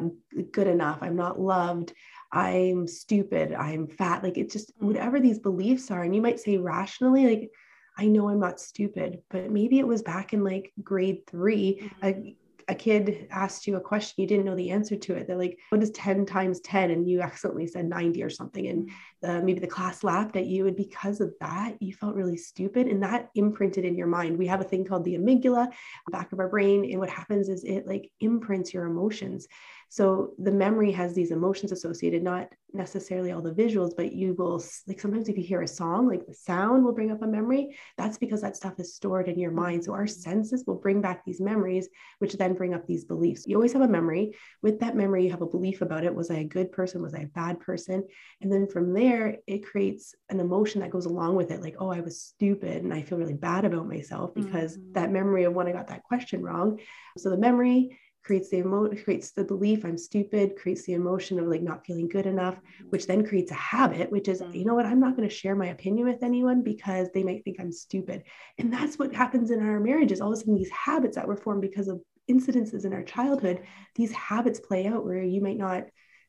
good 0.52 0.68
enough. 0.68 1.00
I'm 1.02 1.18
not 1.18 1.40
loved. 1.40 1.94
I'm 2.32 2.88
stupid. 2.88 3.54
I'm 3.54 3.88
fat. 3.88 4.24
Like 4.24 4.38
it's 4.38 4.54
just 4.54 4.78
mm. 4.80 4.88
whatever 4.88 5.20
these 5.20 5.40
beliefs 5.40 5.92
are. 5.92 6.04
And 6.04 6.16
you 6.16 6.22
might 6.22 6.40
say 6.40 6.58
rationally, 6.58 7.26
like, 7.28 7.52
I 7.98 8.08
know 8.08 8.30
I'm 8.30 8.40
not 8.40 8.60
stupid, 8.60 9.22
but 9.30 9.50
maybe 9.50 9.80
it 9.80 9.88
was 9.88 10.02
back 10.02 10.34
in 10.34 10.44
like 10.44 10.74
grade 10.84 11.26
3 11.28 11.80
mm-hmm. 11.82 12.06
a, 12.06 12.36
a, 12.68 12.76
kid 12.76 13.28
asked 13.32 13.68
you 13.68 13.78
a 13.78 13.82
question, 13.82 14.16
you 14.18 14.28
didn't 14.28 14.46
know 14.46 14.56
the 14.56 14.72
answer 14.72 14.96
to 14.96 15.16
it. 15.16 15.28
They're 15.28 15.38
like, 15.38 15.58
what 15.70 15.84
is 15.84 15.92
10 15.92 16.26
times 16.26 16.60
10? 16.62 16.92
And 16.92 17.08
you 17.08 17.22
accidentally 17.22 17.68
said 17.68 17.86
90 17.86 18.24
or 18.24 18.30
something. 18.30 18.68
And 18.68 18.90
uh, 19.24 19.42
maybe 19.42 19.60
the 19.60 19.68
class 19.68 20.04
laughed 20.04 20.36
at 20.36 20.48
you. 20.48 20.68
And 20.68 20.76
because 20.76 21.22
of 21.22 21.34
that, 21.40 21.76
you 21.80 21.94
felt 21.94 22.16
really 22.16 22.38
stupid. 22.38 22.88
And 22.88 23.02
that 23.04 23.30
imprinted 23.36 23.86
in 23.86 23.96
your 23.96 24.08
mind. 24.08 24.38
We 24.38 24.48
have 24.48 24.62
a 24.62 24.66
thing 24.66 24.84
called 24.84 25.06
the 25.06 25.16
amygdala, 25.18 25.72
back 26.12 26.34
of 26.34 26.40
our 26.40 26.50
brain. 26.50 26.90
And 26.92 27.00
what 27.00 27.10
happens 27.10 27.50
is 27.50 27.64
it 27.64 27.88
like 27.88 28.12
imprints 28.20 28.74
your 28.74 28.86
emotions. 28.86 29.48
So 29.96 30.34
the 30.38 30.52
memory 30.52 30.92
has 30.92 31.14
these 31.14 31.32
emotions 31.32 31.72
associated, 31.72 32.22
not 32.22 32.50
necessarily 32.74 33.32
all 33.32 33.42
the 33.42 33.54
visuals, 33.54 33.96
but 33.96 34.12
you 34.12 34.34
will 34.34 34.62
like 34.88 35.00
sometimes 35.00 35.30
if 35.30 35.38
you 35.38 35.44
hear 35.44 35.62
a 35.62 35.68
song, 35.70 36.06
like 36.06 36.28
the 36.28 36.34
sound 36.34 36.84
will 36.84 36.92
bring 36.92 37.12
up 37.12 37.22
a 37.22 37.28
memory. 37.28 37.78
That's 37.98 38.18
because 38.18 38.42
that 38.42 38.58
stuff 38.58 38.74
is 38.78 38.94
stored 38.94 39.30
in 39.30 39.40
your 39.40 39.52
mind. 39.52 39.86
So 39.86 39.94
our 39.94 40.06
senses 40.06 40.66
will 40.68 40.76
bring 40.76 41.00
back 41.00 41.24
these 41.24 41.40
memories, 41.40 41.88
which 42.20 42.34
then 42.34 42.56
bring 42.56 42.74
up 42.74 42.86
these 42.86 43.06
beliefs. 43.06 43.48
You 43.48 43.56
always 43.56 43.72
have 43.72 43.84
a 43.84 43.88
memory. 43.88 44.34
With 44.62 44.82
that 44.82 44.98
memory, 44.98 45.24
you 45.24 45.32
have 45.32 45.42
a 45.42 45.46
belief 45.46 45.82
about 45.82 46.04
it. 46.04 46.14
Was 46.14 46.30
I 46.30 46.40
a 46.40 46.44
good 46.44 46.74
person? 46.74 47.02
Was 47.02 47.16
I 47.16 47.20
a 47.20 47.28
bad 47.28 47.62
person? 47.62 48.04
And 48.42 48.52
then 48.52 48.68
from 48.68 48.92
there, 48.92 49.38
it 49.48 49.66
creates 49.66 50.14
an 50.30 50.42
emotion 50.42 50.82
that 50.82 50.92
goes 50.92 51.06
along 51.06 51.36
with 51.36 51.52
it, 51.52 51.62
like, 51.62 51.78
oh, 51.80 51.90
I 51.90 52.02
was 52.02 52.20
stupid 52.20 52.84
and 52.84 52.94
I 52.94 53.02
feel 53.02 53.18
really 53.18 53.34
bad 53.34 53.64
about 53.64 53.88
myself 53.88 54.34
because 54.36 54.78
mm-hmm. 54.78 54.92
that 54.92 55.10
memory 55.10 55.46
of 55.46 55.54
when 55.54 55.68
I 55.68 55.72
got 55.72 55.88
that 55.88 56.04
question 56.04 56.44
wrong. 56.44 56.80
So 57.18 57.30
the 57.30 57.38
memory 57.38 57.98
creates 58.26 58.50
the 58.50 58.58
emo- 58.58 58.90
creates 59.04 59.32
the 59.32 59.44
belief 59.44 59.86
I'm 59.86 59.98
stupid, 59.98 60.56
creates 60.58 60.84
the 60.84 60.94
emotion 60.94 61.40
of 61.40 61.46
like 61.46 61.62
not 61.62 61.86
feeling 61.86 62.08
good 62.08 62.26
enough, 62.26 62.60
which 62.90 63.06
then 63.06 63.26
creates 63.26 63.52
a 63.52 63.56
habit, 63.56 64.12
which 64.12 64.28
is, 64.28 64.42
mm-hmm. 64.42 64.54
you 64.54 64.66
know 64.66 64.74
what, 64.74 64.88
I'm 64.88 65.00
not 65.00 65.16
going 65.16 65.30
to 65.30 65.34
share 65.34 65.56
my 65.56 65.68
opinion 65.68 66.08
with 66.08 66.24
anyone 66.24 66.64
because 66.64 67.10
they 67.14 67.24
might 67.24 67.44
think 67.44 67.58
I'm 67.60 67.72
stupid. 67.72 68.24
And 68.58 68.74
that's 68.74 68.98
what 68.98 69.14
happens 69.14 69.52
in 69.52 69.62
our 69.62 69.80
marriages. 69.80 70.22
All 70.22 70.34
of 70.34 70.34
a 70.34 70.38
sudden, 70.38 70.56
these 70.56 70.72
habits 70.72 71.16
that 71.16 71.28
were 71.28 71.38
formed 71.38 71.62
because 71.62 71.88
of 71.88 72.02
incidences 72.30 72.86
in 72.86 72.94
our 72.94 73.04
childhood, 73.04 73.62
these 73.94 74.12
habits 74.12 74.60
play 74.60 74.88
out 74.88 75.06
where 75.06 75.22
you 75.22 75.42
might 75.42 75.58
not 75.58 75.84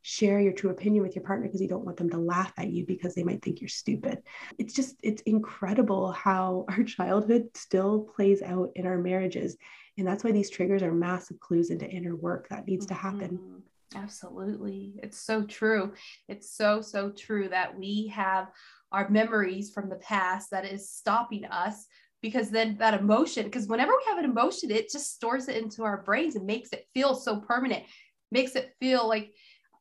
share 0.07 0.39
your 0.39 0.53
true 0.53 0.71
opinion 0.71 1.03
with 1.03 1.17
your 1.17 1.25
partner 1.25 1.49
because 1.49 1.61
you 1.61 1.67
don't 1.67 1.85
want 1.85 1.97
them 1.97 2.09
to 2.09 2.17
laugh 2.17 2.53
at 2.59 2.69
you 2.69 2.87
because 2.87 3.13
they 3.13 3.25
might 3.25 3.43
think 3.43 3.61
you're 3.61 3.67
stupid. 3.67 4.23
It's 4.57 4.73
just, 4.73 4.95
it's 5.03 5.21
incredible 5.23 6.13
how 6.13 6.65
our 6.69 6.85
childhood 6.85 7.49
still 7.55 8.09
plays 8.15 8.41
out 8.41 8.71
in 8.77 8.87
our 8.87 8.99
marriages. 8.99 9.57
And 9.99 10.07
that's 10.07 10.23
why 10.23 10.31
these 10.31 10.49
triggers 10.49 10.85
are 10.85 10.93
massive 10.93 11.41
clues 11.41 11.71
into 11.71 11.91
inner 11.91 12.15
work 12.15 12.49
that 12.51 12.69
needs 12.69 12.87
to 12.87 12.95
happen. 12.95 13.31
Mm-hmm. 13.31 13.99
Absolutely. 14.01 15.01
It's 15.03 15.19
so 15.19 15.43
true. 15.43 15.93
It's 16.29 16.53
so, 16.53 16.81
so 16.81 17.11
true 17.11 17.49
that 17.49 17.77
we 17.77 18.07
have 18.15 18.53
our 18.93 19.09
memories 19.09 19.73
from 19.73 19.89
the 19.89 19.97
past 19.97 20.53
that 20.53 20.65
is 20.65 20.89
stopping 20.89 21.47
us 21.47 21.85
because 22.23 22.51
then 22.51 22.77
that 22.79 22.95
emotion, 22.95 23.47
because 23.47 23.67
whenever 23.67 23.91
we 23.91 24.05
have 24.09 24.19
an 24.19 24.31
emotion, 24.31 24.71
it 24.71 24.89
just 24.89 25.17
stores 25.17 25.49
it 25.49 25.57
into 25.57 25.83
our 25.83 26.03
brains 26.03 26.37
and 26.37 26.47
makes 26.47 26.73
it 26.73 26.87
feel 26.95 27.17
so 27.17 27.41
permanent, 27.41 27.83
makes 28.31 28.55
it 28.55 28.73
feel 28.79 29.09
like 29.09 29.33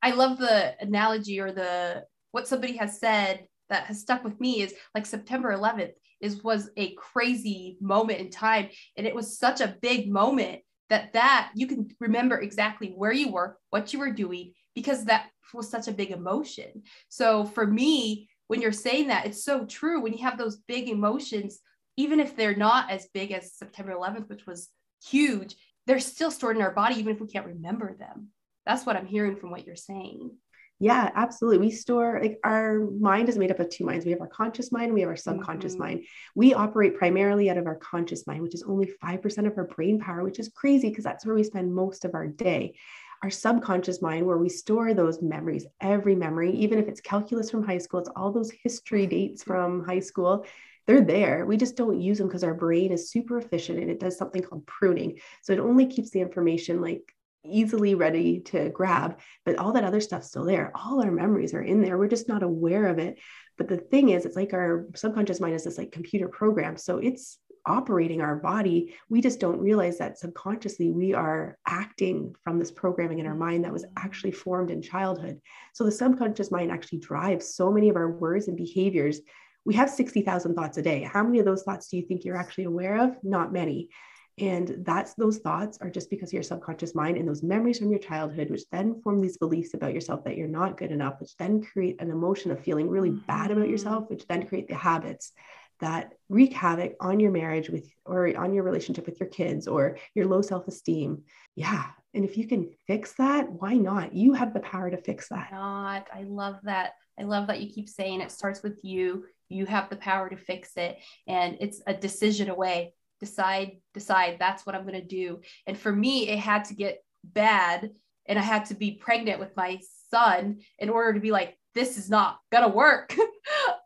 I 0.05 0.11
love 0.11 0.37
the 0.37 0.75
analogy 0.79 1.39
or 1.39 1.51
the 1.51 2.05
what 2.31 2.47
somebody 2.47 2.77
has 2.77 2.99
said 2.99 3.47
that 3.69 3.85
has 3.85 4.01
stuck 4.01 4.23
with 4.23 4.39
me 4.39 4.61
is 4.61 4.75
like 4.93 5.07
September 5.07 5.51
11th 5.51 5.93
is 6.21 6.43
was 6.43 6.69
a 6.77 6.93
crazy 6.93 7.77
moment 7.81 8.19
in 8.19 8.29
time. 8.29 8.69
And 8.97 9.07
it 9.07 9.15
was 9.15 9.39
such 9.39 9.61
a 9.61 9.75
big 9.81 10.11
moment 10.11 10.61
that 10.91 11.13
that 11.13 11.49
you 11.55 11.65
can 11.65 11.89
remember 11.99 12.39
exactly 12.39 12.89
where 12.89 13.11
you 13.11 13.31
were 13.31 13.57
what 13.71 13.93
you 13.93 13.97
were 13.97 14.11
doing 14.11 14.53
because 14.75 15.05
that 15.05 15.31
was 15.55 15.71
such 15.71 15.87
a 15.87 15.93
big 15.93 16.11
emotion. 16.11 16.83
So 17.09 17.43
for 17.43 17.65
me 17.65 18.29
when 18.45 18.61
you're 18.61 18.71
saying 18.71 19.07
that 19.07 19.25
it's 19.25 19.43
so 19.43 19.65
true. 19.65 20.01
When 20.01 20.13
you 20.13 20.23
have 20.23 20.37
those 20.37 20.57
big 20.67 20.87
emotions 20.87 21.61
even 21.97 22.19
if 22.19 22.35
they're 22.35 22.55
not 22.55 22.91
as 22.91 23.07
big 23.11 23.31
as 23.31 23.55
september 23.55 23.93
11th 23.93 24.29
which 24.29 24.45
was 24.45 24.69
huge 25.03 25.55
they're 25.87 25.99
still 25.99 26.29
stored 26.29 26.57
in 26.57 26.61
our 26.61 26.71
body 26.71 26.95
even 26.95 27.13
if 27.15 27.21
we 27.21 27.27
can't 27.27 27.47
remember 27.47 27.95
them 27.97 28.29
that's 28.65 28.85
what 28.85 28.95
i'm 28.95 29.05
hearing 29.05 29.35
from 29.35 29.51
what 29.51 29.65
you're 29.65 29.75
saying 29.75 30.31
yeah, 30.79 31.09
absolutely. 31.15 31.59
We 31.59 31.71
store 31.71 32.19
like 32.21 32.37
our 32.43 32.79
mind 32.99 33.29
is 33.29 33.37
made 33.37 33.49
up 33.49 33.59
of 33.59 33.69
two 33.69 33.85
minds. 33.85 34.05
We 34.05 34.11
have 34.11 34.19
our 34.19 34.27
conscious 34.27 34.73
mind, 34.73 34.93
we 34.93 35.01
have 35.01 35.09
our 35.09 35.15
subconscious 35.15 35.73
mm-hmm. 35.73 35.81
mind. 35.81 36.05
We 36.35 36.53
operate 36.53 36.97
primarily 36.97 37.49
out 37.49 37.57
of 37.57 37.65
our 37.65 37.75
conscious 37.75 38.27
mind, 38.27 38.41
which 38.41 38.55
is 38.55 38.63
only 38.63 38.91
5% 39.01 39.47
of 39.47 39.57
our 39.57 39.63
brain 39.63 39.99
power, 39.99 40.23
which 40.23 40.39
is 40.39 40.51
crazy 40.53 40.89
because 40.89 41.05
that's 41.05 41.25
where 41.25 41.35
we 41.35 41.43
spend 41.43 41.73
most 41.73 42.03
of 42.03 42.13
our 42.13 42.27
day. 42.27 42.75
Our 43.23 43.29
subconscious 43.29 44.01
mind, 44.01 44.25
where 44.25 44.37
we 44.37 44.49
store 44.49 44.93
those 44.93 45.21
memories, 45.21 45.65
every 45.79 46.13
memory, 46.13 46.51
even 46.51 46.77
if 46.77 46.89
it's 46.89 46.99
calculus 46.99 47.49
from 47.49 47.65
high 47.65 47.77
school, 47.77 48.01
it's 48.01 48.09
all 48.13 48.33
those 48.33 48.51
history 48.51 49.07
dates 49.07 49.43
from 49.43 49.85
high 49.85 50.01
school 50.01 50.45
they're 50.87 51.01
there. 51.01 51.47
We 51.47 51.57
just 51.57 51.75
don't 51.75 51.99
use 51.99 52.19
them 52.19 52.27
because 52.27 52.43
our 52.43 52.53
brain 52.53 52.91
is 52.91 53.09
super 53.09 53.39
efficient 53.39 53.79
and 53.79 53.89
it 53.89 53.99
does 53.99 54.17
something 54.17 54.43
called 54.43 54.67
pruning. 54.67 55.19
So 55.41 55.51
it 55.51 55.59
only 55.59 55.87
keeps 55.87 56.11
the 56.11 56.21
information 56.21 56.79
like 56.79 57.14
easily 57.45 57.95
ready 57.95 58.39
to 58.41 58.69
grab, 58.69 59.19
but 59.45 59.57
all 59.57 59.73
that 59.73 59.83
other 59.83 60.01
stuff's 60.01 60.27
still 60.27 60.45
there. 60.45 60.71
All 60.75 61.03
our 61.03 61.11
memories 61.11 61.53
are 61.53 61.61
in 61.61 61.81
there. 61.81 61.97
We're 61.97 62.07
just 62.07 62.27
not 62.27 62.43
aware 62.43 62.87
of 62.87 62.99
it. 62.99 63.17
But 63.57 63.67
the 63.67 63.77
thing 63.77 64.09
is, 64.09 64.25
it's 64.25 64.35
like 64.35 64.53
our 64.53 64.87
subconscious 64.95 65.39
mind 65.39 65.55
is 65.55 65.63
this 65.63 65.77
like 65.77 65.91
computer 65.91 66.27
program. 66.27 66.77
So 66.77 66.97
it's 66.97 67.39
operating 67.65 68.21
our 68.21 68.35
body. 68.35 68.93
We 69.09 69.21
just 69.21 69.39
don't 69.39 69.59
realize 69.59 69.97
that 69.97 70.19
subconsciously 70.19 70.91
we 70.91 71.13
are 71.13 71.57
acting 71.65 72.35
from 72.43 72.59
this 72.59 72.71
programming 72.71 73.19
in 73.19 73.25
our 73.25 73.35
mind 73.35 73.65
that 73.65 73.73
was 73.73 73.85
actually 73.97 74.31
formed 74.31 74.71
in 74.71 74.81
childhood. 74.81 75.41
So 75.73 75.83
the 75.83 75.91
subconscious 75.91 76.51
mind 76.51 76.71
actually 76.71 76.99
drives 76.99 77.55
so 77.55 77.71
many 77.71 77.89
of 77.89 77.95
our 77.95 78.11
words 78.11 78.47
and 78.47 78.57
behaviors. 78.57 79.19
We 79.63 79.73
have 79.75 79.89
60,000 79.89 80.53
thoughts 80.53 80.77
a 80.77 80.81
day. 80.81 81.01
How 81.01 81.23
many 81.23 81.39
of 81.39 81.45
those 81.45 81.63
thoughts 81.63 81.87
do 81.87 81.97
you 81.97 82.03
think 82.03 82.23
you're 82.23 82.37
actually 82.37 82.65
aware 82.65 83.03
of? 83.03 83.17
Not 83.23 83.51
many. 83.51 83.89
And 84.37 84.83
that's 84.85 85.13
those 85.13 85.37
thoughts 85.37 85.77
are 85.79 85.89
just 85.89 86.09
because 86.09 86.29
of 86.29 86.33
your 86.33 86.43
subconscious 86.43 86.93
mind 86.93 87.17
and 87.17 87.27
those 87.27 87.41
memories 87.41 87.79
from 87.79 87.89
your 87.89 87.99
childhood, 87.99 88.49
which 88.49 88.69
then 88.69 89.01
form 89.01 89.21
these 89.21 89.37
beliefs 89.37 89.73
about 89.73 89.93
yourself 89.93 90.25
that 90.25 90.35
you're 90.35 90.47
not 90.47 90.77
good 90.77 90.91
enough, 90.91 91.21
which 91.21 91.37
then 91.37 91.63
create 91.63 92.01
an 92.01 92.11
emotion 92.11 92.51
of 92.51 92.59
feeling 92.59 92.89
really 92.89 93.11
bad 93.11 93.51
about 93.51 93.69
yourself, 93.69 94.03
mm-hmm. 94.03 94.13
which 94.13 94.27
then 94.27 94.45
create 94.45 94.67
the 94.67 94.75
habits 94.75 95.31
that 95.79 96.13
wreak 96.29 96.53
havoc 96.53 96.95
on 96.99 97.19
your 97.19 97.31
marriage 97.31 97.69
with 97.69 97.89
or 98.05 98.35
on 98.37 98.53
your 98.53 98.63
relationship 98.63 99.05
with 99.05 99.19
your 99.19 99.29
kids 99.29 99.67
or 99.67 99.97
your 100.13 100.25
low 100.25 100.41
self-esteem. 100.41 101.23
Yeah. 101.55 101.85
And 102.13 102.23
if 102.23 102.37
you 102.37 102.47
can 102.47 102.71
fix 102.87 103.13
that, 103.13 103.49
why 103.49 103.75
not? 103.75 104.13
You 104.13 104.33
have 104.33 104.53
the 104.53 104.61
power 104.61 104.89
to 104.89 104.97
fix 104.97 105.29
that. 105.29 105.49
Not. 105.51 106.07
I 106.13 106.23
love 106.23 106.59
that. 106.63 106.91
I 107.19 107.23
love 107.23 107.47
that 107.47 107.61
you 107.61 107.69
keep 107.69 107.89
saying 107.89 108.21
it 108.21 108.31
starts 108.31 108.63
with 108.63 108.79
you. 108.83 109.25
You 109.49 109.65
have 109.65 109.89
the 109.89 109.97
power 109.97 110.29
to 110.29 110.37
fix 110.37 110.75
it. 110.77 110.97
And 111.27 111.57
it's 111.59 111.81
a 111.87 111.93
decision 111.93 112.49
away 112.49 112.93
decide 113.19 113.71
decide 113.93 114.37
that's 114.39 114.65
what 114.65 114.75
i'm 114.75 114.85
going 114.85 114.93
to 114.99 115.05
do. 115.05 115.41
And 115.67 115.77
for 115.77 115.91
me 115.91 116.29
it 116.29 116.39
had 116.39 116.65
to 116.65 116.75
get 116.75 116.99
bad 117.23 117.89
and 118.27 118.37
i 118.37 118.41
had 118.41 118.65
to 118.65 118.75
be 118.75 118.91
pregnant 118.91 119.39
with 119.39 119.55
my 119.55 119.79
son 120.11 120.59
in 120.79 120.89
order 120.89 121.13
to 121.13 121.19
be 121.19 121.31
like 121.31 121.57
this 121.75 121.97
is 121.97 122.09
not 122.09 122.39
going 122.51 122.63
to 122.63 122.75
work. 122.75 123.15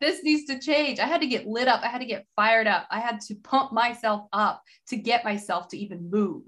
This 0.01 0.23
needs 0.23 0.45
to 0.45 0.59
change. 0.59 0.99
I 0.99 1.05
had 1.05 1.19
to 1.19 1.27
get 1.27 1.45
lit 1.45 1.67
up. 1.67 1.81
I 1.83 1.87
had 1.87 1.99
to 1.99 2.05
get 2.05 2.25
fired 2.33 2.67
up. 2.67 2.87
I 2.89 3.01
had 3.01 3.19
to 3.21 3.35
pump 3.35 3.73
myself 3.73 4.27
up 4.31 4.63
to 4.87 4.95
get 4.95 5.25
myself 5.25 5.67
to 5.69 5.77
even 5.77 6.09
move 6.09 6.43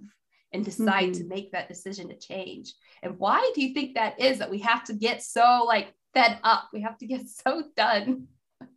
and 0.54 0.64
decide 0.64 1.12
mm-hmm. 1.12 1.24
to 1.24 1.28
make 1.28 1.52
that 1.52 1.68
decision 1.68 2.08
to 2.08 2.18
change. 2.18 2.74
And 3.04 3.20
why 3.20 3.52
do 3.54 3.62
you 3.62 3.74
think 3.74 3.96
that 3.96 4.20
is 4.20 4.40
that 4.40 4.50
we 4.50 4.60
have 4.60 4.86
to 4.86 4.94
get 4.94 5.22
so 5.22 5.66
like 5.68 5.94
fed 6.14 6.40
up? 6.44 6.70
We 6.72 6.82
have 6.82 6.98
to 7.00 7.08
get 7.08 7.28
so 7.46 7.64
done. 7.76 8.28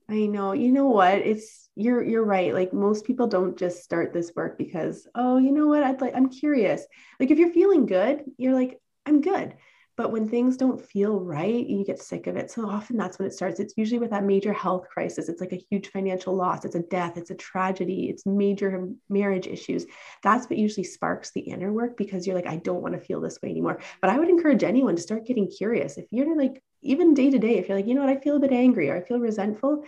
I 0.09 0.27
know. 0.27 0.53
You 0.53 0.73
know 0.73 0.88
what? 0.88 1.19
It's 1.19 1.63
you're 1.76 2.02
you're 2.02 2.24
right. 2.24 2.54
Like 2.54 2.72
most 2.72 3.04
people 3.04 3.26
don't 3.26 3.58
just 3.58 3.82
start 3.82 4.12
this 4.12 4.32
work 4.34 4.58
because, 4.58 5.06
oh, 5.14 5.38
you 5.38 5.52
know 5.52 5.66
what? 5.66 5.82
I'd 5.82 6.00
like 6.00 6.14
I'm 6.14 6.28
curious. 6.28 6.87
Like 7.18 7.30
if 7.30 7.38
you're 7.38 7.52
feeling 7.52 7.87
good, 7.87 8.24
you're 8.38 8.54
like, 8.54 8.80
I'm 9.06 9.20
good. 9.20 9.54
But 9.96 10.10
when 10.10 10.28
things 10.28 10.56
don't 10.56 10.84
feel 10.84 11.20
right, 11.20 11.64
you 11.64 11.84
get 11.84 12.02
sick 12.02 12.26
of 12.26 12.37
it. 12.37 12.50
So 12.50 12.68
often 12.68 12.96
that's 12.96 13.18
when 13.18 13.28
it 13.28 13.32
starts. 13.32 13.60
It's 13.60 13.74
usually 13.76 14.00
with 14.00 14.10
that 14.10 14.24
major 14.24 14.52
health 14.52 14.88
crisis. 14.88 15.28
It's 15.28 15.40
like 15.40 15.52
a 15.52 15.64
huge 15.70 15.88
financial 15.88 16.34
loss. 16.34 16.64
It's 16.64 16.74
a 16.74 16.80
death. 16.80 17.16
It's 17.16 17.30
a 17.30 17.37
tragedy. 17.37 18.08
It's 18.08 18.26
major 18.26 18.88
marriage 19.08 19.46
issues. 19.46 19.87
That's 20.24 20.50
what 20.50 20.58
usually 20.58 20.82
sparks 20.82 21.30
the 21.30 21.42
inner 21.42 21.72
work 21.72 21.96
because 21.96 22.26
you're 22.26 22.34
like, 22.34 22.48
I 22.48 22.56
don't 22.56 22.82
want 22.82 22.94
to 22.94 23.00
feel 23.00 23.20
this 23.20 23.38
way 23.40 23.50
anymore. 23.50 23.80
But 24.00 24.10
I 24.10 24.18
would 24.18 24.28
encourage 24.28 24.64
anyone 24.64 24.96
to 24.96 25.02
start 25.02 25.26
getting 25.26 25.48
curious. 25.48 25.96
If 25.96 26.06
you're 26.10 26.37
like, 26.37 26.60
even 26.82 27.14
day 27.14 27.30
to 27.30 27.38
day, 27.38 27.58
if 27.58 27.68
you're 27.68 27.78
like, 27.78 27.87
you 27.87 27.94
know 27.94 28.00
what, 28.00 28.10
I 28.10 28.20
feel 28.20 28.37
a 28.37 28.40
bit 28.40 28.52
angry 28.52 28.90
or 28.90 28.96
I 28.96 29.00
feel 29.00 29.20
resentful, 29.20 29.84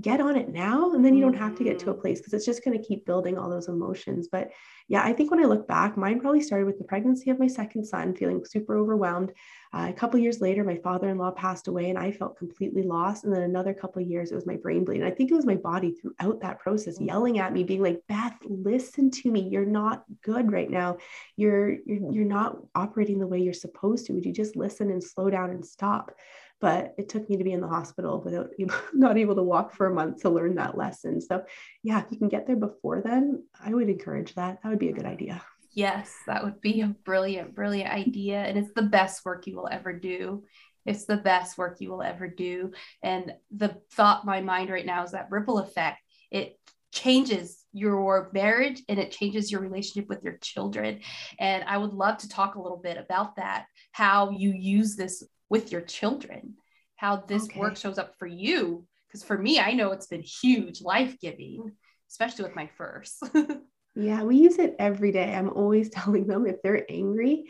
get 0.00 0.20
on 0.20 0.36
it 0.36 0.48
now 0.48 0.92
and 0.92 1.04
then 1.04 1.14
you 1.14 1.22
don't 1.22 1.36
have 1.36 1.56
to 1.56 1.64
get 1.64 1.78
to 1.78 1.90
a 1.90 1.94
mm. 1.94 2.00
place 2.00 2.18
because 2.18 2.34
it's 2.34 2.46
just 2.46 2.64
going 2.64 2.76
to 2.76 2.84
keep 2.84 3.06
building 3.06 3.38
all 3.38 3.48
those 3.48 3.68
emotions. 3.68 4.28
But 4.30 4.50
yeah 4.88 5.02
i 5.02 5.12
think 5.12 5.30
when 5.30 5.40
i 5.40 5.46
look 5.46 5.66
back 5.66 5.96
mine 5.96 6.20
probably 6.20 6.42
started 6.42 6.66
with 6.66 6.76
the 6.76 6.84
pregnancy 6.84 7.30
of 7.30 7.38
my 7.38 7.46
second 7.46 7.84
son 7.84 8.14
feeling 8.14 8.44
super 8.44 8.76
overwhelmed. 8.76 9.32
Uh, 9.72 9.86
a 9.88 9.92
couple 9.92 10.20
years 10.20 10.40
later 10.40 10.62
my 10.62 10.76
father-in-law 10.76 11.30
passed 11.32 11.68
away 11.68 11.90
and 11.90 11.98
i 11.98 12.10
felt 12.10 12.36
completely 12.36 12.82
lost. 12.82 13.24
And 13.24 13.34
then 13.34 13.42
another 13.42 13.72
couple 13.72 14.02
years 14.02 14.30
it 14.30 14.34
was 14.34 14.46
my 14.46 14.56
brain 14.56 14.84
bleed 14.84 15.00
and 15.00 15.06
i 15.06 15.10
think 15.10 15.30
it 15.30 15.34
was 15.34 15.46
my 15.46 15.56
body 15.56 15.92
throughout 15.92 16.40
that 16.40 16.58
process 16.58 16.98
mm. 16.98 17.06
yelling 17.06 17.38
at 17.38 17.52
me 17.52 17.64
being 17.64 17.82
like 17.82 18.02
beth 18.08 18.34
listen 18.64 19.10
to 19.10 19.30
me. 19.30 19.48
You're 19.48 19.64
not 19.64 20.04
good 20.22 20.50
right 20.52 20.70
now. 20.70 20.98
You're 21.36 21.76
you're, 21.86 22.12
you're 22.12 22.24
not 22.24 22.58
operating 22.74 23.18
the 23.18 23.26
way 23.26 23.40
you're 23.40 23.52
supposed 23.52 24.06
to. 24.06 24.12
Would 24.12 24.24
you 24.24 24.32
just 24.32 24.56
listen 24.56 24.90
and 24.90 25.02
slow 25.02 25.30
down 25.30 25.50
and 25.50 25.64
stop 25.64 26.12
but 26.60 26.94
it 26.96 27.08
took 27.08 27.28
me 27.28 27.36
to 27.36 27.44
be 27.44 27.52
in 27.52 27.60
the 27.60 27.68
hospital 27.68 28.22
without 28.24 28.50
not 28.94 29.18
able 29.18 29.34
to 29.34 29.42
walk 29.42 29.74
for 29.74 29.86
a 29.86 29.94
month 29.94 30.22
to 30.22 30.30
learn 30.30 30.54
that 30.54 30.76
lesson. 30.76 31.20
So 31.20 31.44
yeah 31.82 32.02
if 32.02 32.10
you 32.10 32.18
can 32.18 32.28
get 32.28 32.46
there 32.46 32.56
before 32.56 33.02
then 33.02 33.44
i 33.64 33.72
would 33.72 33.88
encourage 33.88 34.34
that. 34.34 34.62
That 34.62 34.68
would 34.68 34.78
be 34.78 34.88
a 34.88 34.94
good 34.94 35.06
idea. 35.06 35.42
Yes 35.72 36.14
that 36.26 36.44
would 36.44 36.60
be 36.60 36.80
a 36.80 36.94
brilliant 37.04 37.54
brilliant 37.54 37.90
idea 37.90 38.38
and 38.38 38.58
it's 38.58 38.72
the 38.74 38.82
best 38.82 39.24
work 39.24 39.46
you 39.46 39.56
will 39.56 39.68
ever 39.70 39.92
do. 39.92 40.44
It's 40.86 41.06
the 41.06 41.16
best 41.16 41.56
work 41.56 41.80
you 41.80 41.90
will 41.90 42.02
ever 42.02 42.28
do 42.28 42.72
and 43.02 43.32
the 43.50 43.76
thought 43.92 44.26
my 44.26 44.40
mind 44.40 44.70
right 44.70 44.86
now 44.86 45.04
is 45.04 45.12
that 45.12 45.30
ripple 45.30 45.58
effect. 45.58 46.00
It 46.30 46.58
changes 46.94 47.64
your 47.72 48.30
marriage 48.32 48.80
and 48.88 49.00
it 49.00 49.10
changes 49.10 49.50
your 49.50 49.60
relationship 49.60 50.08
with 50.08 50.22
your 50.22 50.38
children 50.38 51.00
and 51.40 51.64
i 51.64 51.76
would 51.76 51.92
love 51.92 52.16
to 52.16 52.28
talk 52.28 52.54
a 52.54 52.60
little 52.60 52.78
bit 52.78 52.96
about 52.96 53.34
that 53.34 53.66
how 53.90 54.30
you 54.30 54.52
use 54.52 54.94
this 54.94 55.24
with 55.48 55.72
your 55.72 55.80
children, 55.80 56.54
how 56.96 57.16
this 57.16 57.44
okay. 57.44 57.60
work 57.60 57.76
shows 57.76 57.98
up 57.98 58.16
for 58.18 58.26
you. 58.26 58.86
Because 59.08 59.24
for 59.24 59.38
me, 59.38 59.60
I 59.60 59.72
know 59.72 59.92
it's 59.92 60.06
been 60.06 60.22
huge, 60.22 60.82
life 60.82 61.18
giving, 61.20 61.72
especially 62.10 62.44
with 62.44 62.56
my 62.56 62.68
first. 62.76 63.22
yeah, 63.94 64.22
we 64.24 64.36
use 64.36 64.58
it 64.58 64.74
every 64.78 65.12
day. 65.12 65.34
I'm 65.34 65.50
always 65.50 65.90
telling 65.90 66.26
them 66.26 66.46
if 66.46 66.62
they're 66.62 66.84
angry 66.90 67.44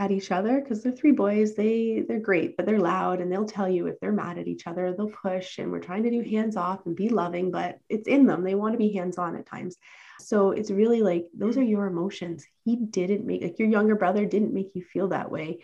at 0.00 0.12
each 0.12 0.30
other, 0.30 0.60
because 0.60 0.80
they're 0.80 0.92
three 0.92 1.10
boys, 1.10 1.56
they 1.56 2.04
they're 2.06 2.20
great, 2.20 2.56
but 2.56 2.66
they're 2.66 2.78
loud 2.78 3.20
and 3.20 3.32
they'll 3.32 3.44
tell 3.44 3.68
you 3.68 3.88
if 3.88 3.98
they're 3.98 4.12
mad 4.12 4.38
at 4.38 4.46
each 4.46 4.68
other, 4.68 4.94
they'll 4.96 5.10
push 5.10 5.58
and 5.58 5.72
we're 5.72 5.80
trying 5.80 6.04
to 6.04 6.10
do 6.10 6.20
hands 6.22 6.56
off 6.56 6.86
and 6.86 6.94
be 6.94 7.08
loving, 7.08 7.50
but 7.50 7.80
it's 7.88 8.06
in 8.06 8.24
them. 8.24 8.44
They 8.44 8.54
want 8.54 8.74
to 8.74 8.78
be 8.78 8.92
hands 8.92 9.18
on 9.18 9.34
at 9.34 9.46
times. 9.46 9.76
So 10.20 10.52
it's 10.52 10.70
really 10.70 11.02
like 11.02 11.26
those 11.36 11.56
are 11.56 11.64
your 11.64 11.86
emotions. 11.86 12.46
He 12.64 12.76
didn't 12.76 13.26
make 13.26 13.42
like 13.42 13.58
your 13.58 13.68
younger 13.68 13.96
brother 13.96 14.24
didn't 14.24 14.54
make 14.54 14.76
you 14.76 14.84
feel 14.84 15.08
that 15.08 15.32
way 15.32 15.58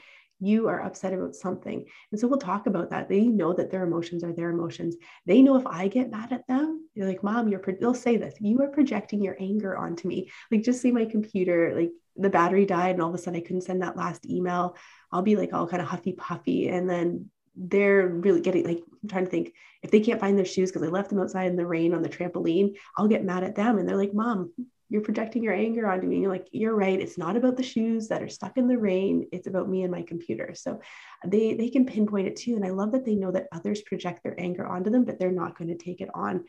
you 0.44 0.68
are 0.68 0.82
upset 0.82 1.12
about 1.12 1.34
something. 1.34 1.84
And 2.10 2.20
so 2.20 2.28
we'll 2.28 2.38
talk 2.38 2.66
about 2.66 2.90
that. 2.90 3.08
They 3.08 3.22
know 3.22 3.52
that 3.52 3.70
their 3.70 3.84
emotions 3.84 4.22
are 4.22 4.32
their 4.32 4.50
emotions. 4.50 4.96
They 5.26 5.42
know 5.42 5.56
if 5.56 5.66
I 5.66 5.88
get 5.88 6.10
mad 6.10 6.32
at 6.32 6.46
them, 6.46 6.88
they're 6.94 7.08
like, 7.08 7.22
mom, 7.22 7.48
you're, 7.48 7.60
pro-, 7.60 7.76
they'll 7.80 7.94
say 7.94 8.16
this, 8.16 8.34
you 8.40 8.60
are 8.62 8.68
projecting 8.68 9.22
your 9.22 9.36
anger 9.40 9.76
onto 9.76 10.08
me. 10.08 10.30
Like, 10.50 10.62
just 10.62 10.82
see 10.82 10.92
my 10.92 11.04
computer, 11.04 11.74
like 11.74 11.90
the 12.16 12.30
battery 12.30 12.66
died 12.66 12.94
and 12.94 13.02
all 13.02 13.08
of 13.08 13.14
a 13.14 13.18
sudden 13.18 13.40
I 13.40 13.42
couldn't 13.42 13.62
send 13.62 13.82
that 13.82 13.96
last 13.96 14.26
email. 14.26 14.76
I'll 15.10 15.22
be 15.22 15.36
like 15.36 15.52
all 15.52 15.66
kind 15.66 15.82
of 15.82 15.88
huffy 15.88 16.12
puffy. 16.12 16.68
And 16.68 16.88
then 16.88 17.30
they're 17.56 18.08
really 18.08 18.40
getting 18.40 18.64
like, 18.64 18.82
I'm 19.02 19.08
trying 19.08 19.24
to 19.24 19.30
think 19.30 19.52
if 19.82 19.90
they 19.90 20.00
can't 20.00 20.20
find 20.20 20.36
their 20.36 20.44
shoes 20.44 20.70
because 20.70 20.86
I 20.86 20.90
left 20.90 21.10
them 21.10 21.20
outside 21.20 21.50
in 21.50 21.56
the 21.56 21.66
rain 21.66 21.94
on 21.94 22.02
the 22.02 22.08
trampoline, 22.08 22.76
I'll 22.96 23.08
get 23.08 23.24
mad 23.24 23.44
at 23.44 23.54
them. 23.54 23.78
And 23.78 23.88
they're 23.88 23.96
like, 23.96 24.14
mom, 24.14 24.52
you're 24.88 25.02
projecting 25.02 25.42
your 25.42 25.54
anger 25.54 25.88
onto 25.88 26.06
me. 26.06 26.20
You're 26.20 26.30
like, 26.30 26.48
you're 26.52 26.74
right. 26.74 27.00
It's 27.00 27.18
not 27.18 27.36
about 27.36 27.56
the 27.56 27.62
shoes 27.62 28.08
that 28.08 28.22
are 28.22 28.28
stuck 28.28 28.56
in 28.56 28.68
the 28.68 28.78
rain. 28.78 29.26
It's 29.32 29.46
about 29.46 29.68
me 29.68 29.82
and 29.82 29.90
my 29.90 30.02
computer. 30.02 30.54
So 30.54 30.80
they 31.26 31.54
they 31.54 31.70
can 31.70 31.86
pinpoint 31.86 32.28
it 32.28 32.36
too. 32.36 32.56
And 32.56 32.64
I 32.64 32.70
love 32.70 32.92
that 32.92 33.04
they 33.04 33.14
know 33.14 33.32
that 33.32 33.48
others 33.52 33.82
project 33.82 34.22
their 34.22 34.38
anger 34.38 34.66
onto 34.66 34.90
them, 34.90 35.04
but 35.04 35.18
they're 35.18 35.32
not 35.32 35.56
going 35.56 35.68
to 35.68 35.84
take 35.84 36.00
it 36.00 36.10
on. 36.14 36.44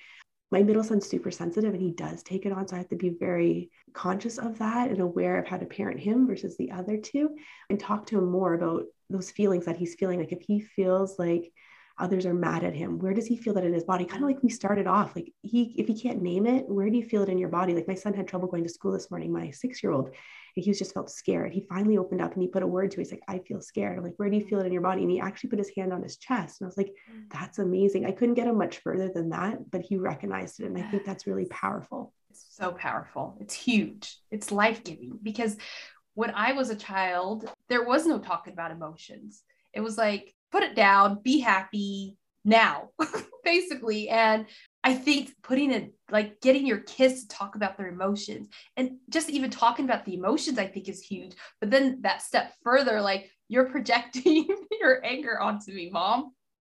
My 0.52 0.62
middle 0.62 0.84
son's 0.84 1.08
super 1.08 1.32
sensitive 1.32 1.74
and 1.74 1.82
he 1.82 1.92
does 1.92 2.24
take 2.24 2.46
it 2.46 2.52
on. 2.52 2.68
So 2.68 2.76
I 2.76 2.80
have 2.80 2.90
to 2.90 2.96
be 2.96 3.10
very 3.10 3.72
conscious 3.94 4.38
of 4.38 4.60
that 4.60 4.90
and 4.90 5.00
aware 5.00 5.40
of 5.40 5.48
how 5.48 5.58
to 5.58 5.66
parent 5.66 6.00
him 6.00 6.28
versus 6.28 6.56
the 6.56 6.72
other 6.72 6.98
two 6.98 7.32
and 7.70 7.80
talk 7.80 8.06
to 8.08 8.18
him 8.20 8.30
more 8.30 8.54
about 8.54 8.84
those 9.10 9.32
feelings 9.32 9.66
that 9.66 9.78
he's 9.78 9.96
feeling. 9.96 10.20
Like 10.20 10.32
if 10.32 10.42
he 10.42 10.60
feels 10.60 11.18
like 11.18 11.52
others 11.98 12.26
are 12.26 12.34
mad 12.34 12.64
at 12.64 12.74
him. 12.74 13.00
Where 13.00 13.14
does 13.14 13.26
he 13.26 13.38
feel 13.38 13.54
that 13.54 13.64
in 13.64 13.74
his 13.74 13.84
body? 13.84 14.06
Kind 14.06 14.24
of 14.24 14.28
like 14.28 14.44
we 14.44 14.50
started 14.50 14.88
off 14.88 15.16
like 15.16 15.32
he 15.42 15.74
if 15.78 15.88
he 15.88 16.00
can't 16.00 16.22
name 16.22 16.46
it 16.46 16.68
where 16.68 16.90
do 16.90 16.98
you 16.98 17.04
feel 17.04 17.24
it 17.24 17.30
in 17.30 17.38
your 17.38 17.50
body? 17.50 17.74
Like 17.74 17.88
my 17.88 17.96
son 17.96 18.14
had 18.14 18.28
trouble 18.28 18.48
going 18.48 18.64
to 18.64 18.70
school 18.70 18.92
this 18.92 19.10
morning 19.10 19.32
my 19.32 19.52
six 19.52 19.82
year 19.82 19.94
old 19.94 20.08
and 20.08 20.64
he 20.64 20.70
was 20.70 20.80
just 20.80 20.94
felt 20.94 21.10
scared. 21.10 21.54
He 21.54 21.66
finally 21.70 21.98
opened 21.98 22.22
up 22.22 22.34
and 22.34 22.42
he 22.42 22.48
put 22.48 22.64
a 22.64 22.68
word 22.68 22.92
to 22.92 23.00
it. 23.00 23.04
He's 23.04 23.12
like 23.12 23.24
i 23.28 23.40
feel 23.40 23.62
scared. 23.62 23.98
I'm 23.98 24.04
like 24.04 24.16
where 24.18 24.30
do 24.30 24.36
you 24.36 24.46
feel 24.46 24.60
it 24.60 24.66
in 24.66 24.74
your 24.74 24.82
body? 24.82 25.04
And 25.04 25.12
he 25.12 25.20
actually 25.20 25.50
put 25.50 25.60
his 25.60 25.72
hand 25.76 25.94
on 25.94 26.04
his 26.04 26.18
chest 26.18 26.60
and 26.60 26.66
i 26.66 26.70
was 26.70 26.78
like 26.78 26.94
mm. 27.12 27.24
that's 27.32 27.60
amazing. 27.60 28.06
I 28.06 28.12
couldn't 28.12 28.36
get 28.36 28.48
him 28.48 28.58
much 28.58 28.80
further 28.80 29.10
than 29.10 29.30
that 29.30 29.72
but 29.72 29.82
he 29.82 29.98
recognized 29.98 30.60
it 30.60 30.66
and 30.66 30.78
i 30.78 30.82
think 30.82 31.04
that's 31.06 31.28
really 31.28 31.46
powerful. 31.46 32.14
It's 32.30 32.46
so 32.50 32.74
powerful. 32.74 33.38
It's 33.40 33.54
huge. 33.54 34.18
It's 34.32 34.52
life-giving 34.52 35.20
because 35.24 35.56
when 36.14 36.32
i 36.32 36.52
was 36.52 36.70
a 36.70 36.76
child 36.76 37.50
there 37.70 37.84
was 37.84 38.06
no 38.06 38.20
talking 38.20 38.52
about 38.52 38.72
emotions. 38.72 39.44
It 39.74 39.82
was 39.82 39.98
like 39.98 40.35
put 40.56 40.64
it 40.64 40.74
down, 40.74 41.20
be 41.22 41.40
happy 41.42 42.16
now, 42.46 42.92
basically. 43.44 44.08
And 44.08 44.46
I 44.86 44.94
think 44.94 45.34
putting 45.44 45.72
it 45.72 45.94
like 46.10 46.40
getting 46.40 46.66
your 46.66 46.78
kids 46.78 47.24
to 47.24 47.28
talk 47.28 47.56
about 47.56 47.78
their 47.78 47.90
emotions 47.90 48.48
and 48.78 48.92
just 49.10 49.30
even 49.30 49.50
talking 49.50 49.84
about 49.84 50.06
the 50.06 50.14
emotions, 50.14 50.58
I 50.58 50.68
think 50.68 50.88
is 50.88 51.02
huge. 51.02 51.34
But 51.60 51.72
then 51.72 52.00
that 52.04 52.22
step 52.22 52.54
further, 52.64 53.02
like 53.02 53.30
you're 53.50 53.70
projecting 53.70 54.48
your 54.80 55.04
anger 55.04 55.38
onto 55.38 55.74
me, 55.74 55.90
mom. 55.92 56.32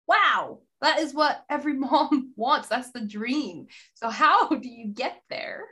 Wow, 0.06 0.58
that 0.82 0.98
is 0.98 1.14
what 1.14 1.42
every 1.48 1.72
mom 1.78 2.34
wants. 2.36 2.68
That's 2.68 2.90
the 2.90 3.00
dream. 3.00 3.68
So, 3.94 4.10
how 4.10 4.48
do 4.48 4.68
you 4.68 4.88
get 4.88 5.22
there? 5.30 5.64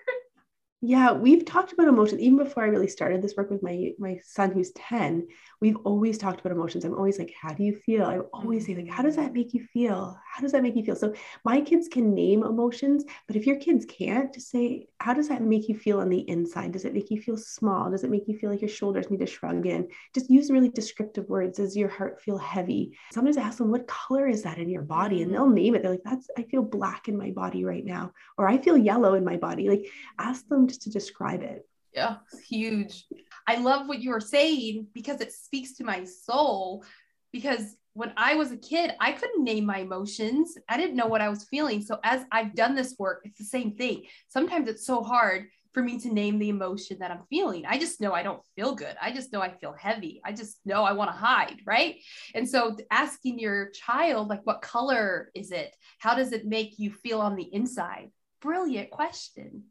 Yeah, 0.81 1.11
we've 1.11 1.45
talked 1.45 1.73
about 1.73 1.89
emotions 1.89 2.21
even 2.21 2.39
before 2.39 2.63
I 2.63 2.69
really 2.69 2.87
started 2.87 3.21
this 3.21 3.35
work 3.37 3.51
with 3.51 3.65
my 3.65 3.91
my 3.99 4.21
son 4.25 4.53
who's 4.53 4.71
10. 4.73 5.27
We've 5.61 5.77
always 5.79 6.19
talked 6.19 6.39
about 6.39 6.53
emotions. 6.53 6.85
I'm 6.85 6.95
always 6.95 7.19
like, 7.19 7.35
how 7.41 7.53
do 7.53 7.65
you 7.65 7.75
feel? 7.75 8.05
I 8.05 8.19
always 8.33 8.65
say, 8.65 8.77
like, 8.77 8.89
how 8.89 9.03
does 9.03 9.17
that 9.17 9.33
make 9.33 9.55
you 9.55 9.65
feel? 9.73 10.17
How 10.25 10.41
does 10.41 10.53
that 10.53 10.63
make 10.63 10.77
you 10.77 10.85
feel? 10.85 10.95
So 10.95 11.15
my 11.45 11.61
kids 11.61 11.89
can 11.89 12.15
name 12.15 12.45
emotions, 12.45 13.05
but 13.27 13.35
if 13.35 13.45
your 13.45 13.57
kids 13.57 13.87
can't, 13.87 14.33
just 14.33 14.51
say, 14.51 14.87
how 15.01 15.15
does 15.15 15.29
that 15.31 15.43
make 15.43 15.69
you 15.69 15.77
feel 15.77 15.99
on 15.99 16.11
the 16.11 16.21
inside? 16.31 16.71
Does 16.71 16.85
it 16.85 16.95
make 16.95 17.11
you 17.11 17.21
feel 17.21 17.37
small? 17.37 17.91
Does 17.91 18.05
it 18.05 18.11
make 18.11 18.29
you 18.29 18.39
feel 18.39 18.51
like 18.51 18.61
your 18.61 18.69
shoulders 18.69 19.11
need 19.11 19.19
to 19.19 19.27
shrug 19.27 19.67
in? 19.67 19.89
Just 20.15 20.31
use 20.31 20.49
really 20.49 20.69
descriptive 20.69 21.29
words. 21.29 21.57
Does 21.57 21.77
your 21.77 21.89
heart 21.89 22.23
feel 22.23 22.39
heavy? 22.39 22.97
Sometimes 23.13 23.37
I 23.37 23.43
ask 23.43 23.59
them, 23.59 23.73
what 23.73 23.89
color 23.89 24.29
is 24.29 24.45
that 24.45 24.59
in 24.59 24.71
your 24.71 24.83
body? 24.83 25.23
And 25.23 25.33
mm-hmm. 25.33 25.43
they'll 25.43 25.51
name 25.51 25.75
it. 25.75 25.83
They're 25.83 25.91
like, 25.91 26.05
that's 26.05 26.31
I 26.39 26.45
feel 26.45 26.63
black 26.63 27.09
in 27.09 27.19
my 27.19 27.33
body 27.33 27.65
right 27.65 27.85
now, 27.85 28.13
or 28.37 28.49
I 28.49 28.59
feel 28.59 28.79
yellow 28.79 29.15
in 29.15 29.25
my 29.25 29.39
body. 29.39 29.69
Like 29.69 29.91
ask 30.21 30.47
them 30.47 30.68
just 30.69 30.83
to 30.83 30.91
describe 30.91 31.43
it. 31.43 31.67
Yeah, 31.95 32.17
huge. 32.49 33.07
I 33.47 33.57
love 33.57 33.89
what 33.89 34.01
you 34.01 34.13
are 34.13 34.21
saying 34.21 34.89
because 34.93 35.21
it 35.21 35.33
speaks 35.33 35.73
to 35.75 35.85
my 35.85 36.05
soul. 36.05 36.85
Because 37.33 37.77
when 37.95 38.13
I 38.17 38.37
was 38.37 38.53
a 38.53 38.57
kid, 38.57 38.93
I 39.01 39.13
couldn't 39.13 39.43
name 39.43 39.67
my 39.67 39.79
emotions. 39.79 40.57
I 40.69 40.77
didn't 40.77 40.97
know 40.97 41.07
what 41.07 41.21
I 41.21 41.29
was 41.29 41.45
feeling. 41.45 41.83
So 41.83 41.99
as 42.05 42.25
I've 42.31 42.55
done 42.55 42.75
this 42.75 42.95
work, 42.99 43.23
it's 43.25 43.39
the 43.39 43.45
same 43.45 43.73
thing. 43.73 44.05
Sometimes 44.29 44.69
it's 44.69 44.87
so 44.87 45.03
hard 45.03 45.49
for 45.75 45.83
me 45.83 45.99
to 46.01 46.13
name 46.13 46.39
the 46.39 46.49
emotion 46.49 46.99
that 47.01 47.11
I'm 47.11 47.25
feeling. 47.29 47.65
I 47.67 47.79
just 47.79 48.01
know 48.01 48.13
I 48.13 48.23
don't 48.23 48.43
feel 48.57 48.75
good. 48.75 48.97
I 49.01 49.13
just 49.13 49.33
know 49.33 49.41
I 49.41 49.51
feel 49.51 49.75
heavy. 49.79 50.21
I 50.25 50.33
just 50.33 50.59
know 50.65 50.85
I 50.85 50.93
want 50.93 51.11
to 51.11 51.17
hide, 51.17 51.61
right? 51.67 51.97
And 52.35 52.49
so 52.49 52.77
asking 52.91 53.39
your 53.39 53.71
child 53.71 54.29
like 54.29 54.45
what 54.45 54.63
color 54.63 55.31
is 55.35 55.53
it? 55.53 55.75
How 55.99 56.15
does 56.15 56.33
it 56.33 56.47
make 56.47 56.79
you 56.79 56.93
feel 56.93 57.21
on 57.21 57.37
the 57.37 57.53
inside? 57.53 58.11
Brilliant 58.41 58.91
question. 58.91 59.65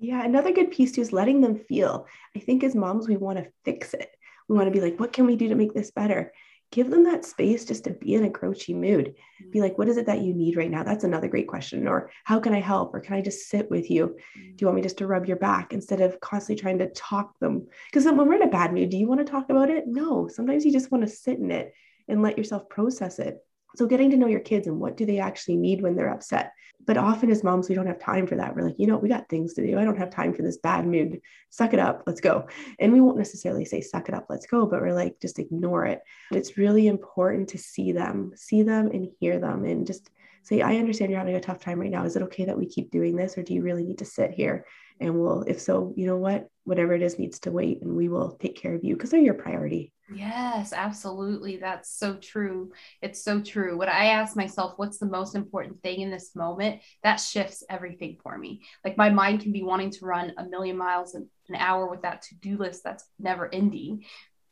Yeah, 0.00 0.24
another 0.24 0.52
good 0.52 0.70
piece 0.70 0.92
too 0.92 1.02
is 1.02 1.12
letting 1.12 1.42
them 1.42 1.56
feel. 1.56 2.06
I 2.34 2.40
think 2.40 2.64
as 2.64 2.74
moms, 2.74 3.06
we 3.06 3.18
want 3.18 3.38
to 3.38 3.50
fix 3.64 3.92
it. 3.92 4.08
We 4.48 4.56
want 4.56 4.66
to 4.66 4.72
be 4.72 4.80
like, 4.80 4.98
what 4.98 5.12
can 5.12 5.26
we 5.26 5.36
do 5.36 5.48
to 5.48 5.54
make 5.54 5.74
this 5.74 5.90
better? 5.90 6.32
Give 6.72 6.88
them 6.88 7.04
that 7.04 7.24
space 7.24 7.66
just 7.66 7.84
to 7.84 7.90
be 7.90 8.14
in 8.14 8.24
a 8.24 8.30
grouchy 8.30 8.72
mood. 8.72 9.14
Be 9.38 9.44
mm-hmm. 9.44 9.58
like, 9.60 9.76
what 9.76 9.88
is 9.88 9.98
it 9.98 10.06
that 10.06 10.22
you 10.22 10.32
need 10.32 10.56
right 10.56 10.70
now? 10.70 10.84
That's 10.84 11.04
another 11.04 11.28
great 11.28 11.48
question. 11.48 11.86
Or 11.86 12.10
how 12.24 12.40
can 12.40 12.54
I 12.54 12.60
help? 12.60 12.94
Or 12.94 13.00
can 13.00 13.14
I 13.14 13.20
just 13.20 13.48
sit 13.48 13.70
with 13.70 13.90
you? 13.90 14.06
Mm-hmm. 14.06 14.50
Do 14.50 14.56
you 14.58 14.66
want 14.68 14.76
me 14.76 14.82
just 14.82 14.98
to 14.98 15.06
rub 15.06 15.26
your 15.26 15.36
back 15.36 15.74
instead 15.74 16.00
of 16.00 16.18
constantly 16.20 16.62
trying 16.62 16.78
to 16.78 16.90
talk 16.90 17.38
them? 17.38 17.66
Because 17.90 18.06
when 18.06 18.16
we're 18.16 18.34
in 18.34 18.42
a 18.42 18.48
bad 18.48 18.72
mood, 18.72 18.88
do 18.88 18.96
you 18.96 19.06
want 19.06 19.20
to 19.20 19.30
talk 19.30 19.50
about 19.50 19.68
it? 19.68 19.84
No. 19.86 20.28
Sometimes 20.28 20.64
you 20.64 20.72
just 20.72 20.90
want 20.90 21.04
to 21.04 21.10
sit 21.10 21.38
in 21.38 21.50
it 21.50 21.74
and 22.08 22.22
let 22.22 22.38
yourself 22.38 22.68
process 22.70 23.18
it. 23.18 23.38
So 23.76 23.86
getting 23.86 24.10
to 24.10 24.16
know 24.16 24.26
your 24.26 24.40
kids 24.40 24.66
and 24.66 24.80
what 24.80 24.96
do 24.96 25.06
they 25.06 25.18
actually 25.18 25.56
need 25.56 25.82
when 25.82 25.96
they're 25.96 26.12
upset. 26.12 26.52
But 26.86 26.96
often 26.96 27.30
as 27.30 27.44
moms, 27.44 27.68
we 27.68 27.74
don't 27.74 27.86
have 27.86 27.98
time 27.98 28.26
for 28.26 28.36
that. 28.36 28.56
We're 28.56 28.64
like, 28.64 28.78
you 28.78 28.86
know, 28.86 28.96
we 28.96 29.08
got 29.08 29.28
things 29.28 29.54
to 29.54 29.66
do. 29.66 29.78
I 29.78 29.84
don't 29.84 29.98
have 29.98 30.10
time 30.10 30.32
for 30.32 30.42
this 30.42 30.56
bad 30.56 30.86
mood. 30.86 31.20
Suck 31.50 31.74
it 31.74 31.78
up. 31.78 32.02
Let's 32.06 32.20
go. 32.20 32.48
And 32.78 32.92
we 32.92 33.00
won't 33.00 33.18
necessarily 33.18 33.64
say 33.64 33.80
suck 33.80 34.08
it 34.08 34.14
up, 34.14 34.26
let's 34.28 34.46
go, 34.46 34.66
but 34.66 34.80
we're 34.80 34.94
like, 34.94 35.20
just 35.20 35.38
ignore 35.38 35.84
it. 35.86 36.00
But 36.30 36.38
it's 36.38 36.56
really 36.56 36.86
important 36.86 37.50
to 37.50 37.58
see 37.58 37.92
them, 37.92 38.32
see 38.34 38.62
them 38.62 38.88
and 38.88 39.08
hear 39.20 39.38
them 39.38 39.64
and 39.64 39.86
just 39.86 40.10
say, 40.42 40.62
I 40.62 40.76
understand 40.76 41.10
you're 41.10 41.20
having 41.20 41.36
a 41.36 41.40
tough 41.40 41.60
time 41.60 41.78
right 41.78 41.90
now. 41.90 42.04
Is 42.04 42.16
it 42.16 42.22
okay 42.22 42.46
that 42.46 42.58
we 42.58 42.66
keep 42.66 42.90
doing 42.90 43.14
this? 43.14 43.36
Or 43.36 43.42
do 43.42 43.52
you 43.52 43.62
really 43.62 43.84
need 43.84 43.98
to 43.98 44.04
sit 44.04 44.30
here? 44.30 44.64
And 44.98 45.14
we'll, 45.14 45.42
if 45.42 45.60
so, 45.60 45.92
you 45.96 46.06
know 46.06 46.16
what, 46.16 46.48
whatever 46.64 46.94
it 46.94 47.02
is 47.02 47.18
needs 47.18 47.40
to 47.40 47.52
wait 47.52 47.82
and 47.82 47.94
we 47.94 48.08
will 48.08 48.32
take 48.40 48.56
care 48.56 48.74
of 48.74 48.84
you 48.84 48.94
because 48.94 49.10
they're 49.10 49.20
your 49.20 49.34
priority. 49.34 49.92
Yes, 50.12 50.72
absolutely. 50.72 51.58
That's 51.58 51.88
so 51.96 52.16
true. 52.16 52.72
It's 53.00 53.22
so 53.22 53.40
true. 53.40 53.78
When 53.78 53.88
I 53.88 54.06
ask 54.06 54.34
myself, 54.36 54.74
what's 54.76 54.98
the 54.98 55.06
most 55.06 55.36
important 55.36 55.80
thing 55.82 56.00
in 56.00 56.10
this 56.10 56.34
moment, 56.34 56.80
that 57.04 57.16
shifts 57.16 57.62
everything 57.70 58.18
for 58.20 58.36
me. 58.36 58.62
Like 58.84 58.96
my 58.96 59.08
mind 59.10 59.40
can 59.40 59.52
be 59.52 59.62
wanting 59.62 59.90
to 59.92 60.04
run 60.06 60.32
a 60.36 60.44
million 60.44 60.76
miles 60.76 61.14
an 61.14 61.28
hour 61.56 61.88
with 61.88 62.02
that 62.02 62.22
to 62.22 62.34
do 62.36 62.56
list 62.56 62.82
that's 62.82 63.04
never 63.20 63.48
ending. 63.54 64.02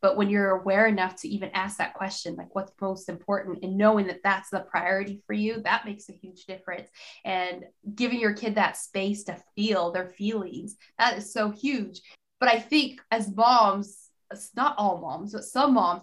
But 0.01 0.17
when 0.17 0.31
you're 0.31 0.51
aware 0.61 0.87
enough 0.87 1.17
to 1.23 1.29
even 1.29 1.51
ask 1.55 1.79
that 1.79 1.95
question, 1.95 2.37
like 2.37 2.55
what's 2.55 2.71
most 2.81 3.09
important, 3.09 3.65
and 3.65 3.77
knowing 3.77 4.07
that 4.07 4.21
that's 4.23 4.51
the 4.51 4.61
priority 4.61 5.23
for 5.27 5.33
you, 5.33 5.61
that 5.63 5.85
makes 5.85 6.09
a 6.09 6.13
huge 6.13 6.45
difference. 6.47 6.89
And 7.25 7.65
giving 7.97 8.21
your 8.21 8.33
kid 8.33 8.55
that 8.55 8.77
space 8.77 9.25
to 9.25 9.43
feel 9.57 9.91
their 9.91 10.07
feelings, 10.07 10.77
that 11.01 11.19
is 11.19 11.33
so 11.33 11.51
huge. 11.51 12.01
But 12.39 12.49
I 12.49 12.61
think 12.61 13.01
as 13.11 13.35
moms, 13.35 14.08
it's 14.31 14.51
not 14.55 14.75
all 14.79 15.01
moms, 15.01 15.33
but 15.33 15.45
some 15.45 15.75
moms, 15.75 16.03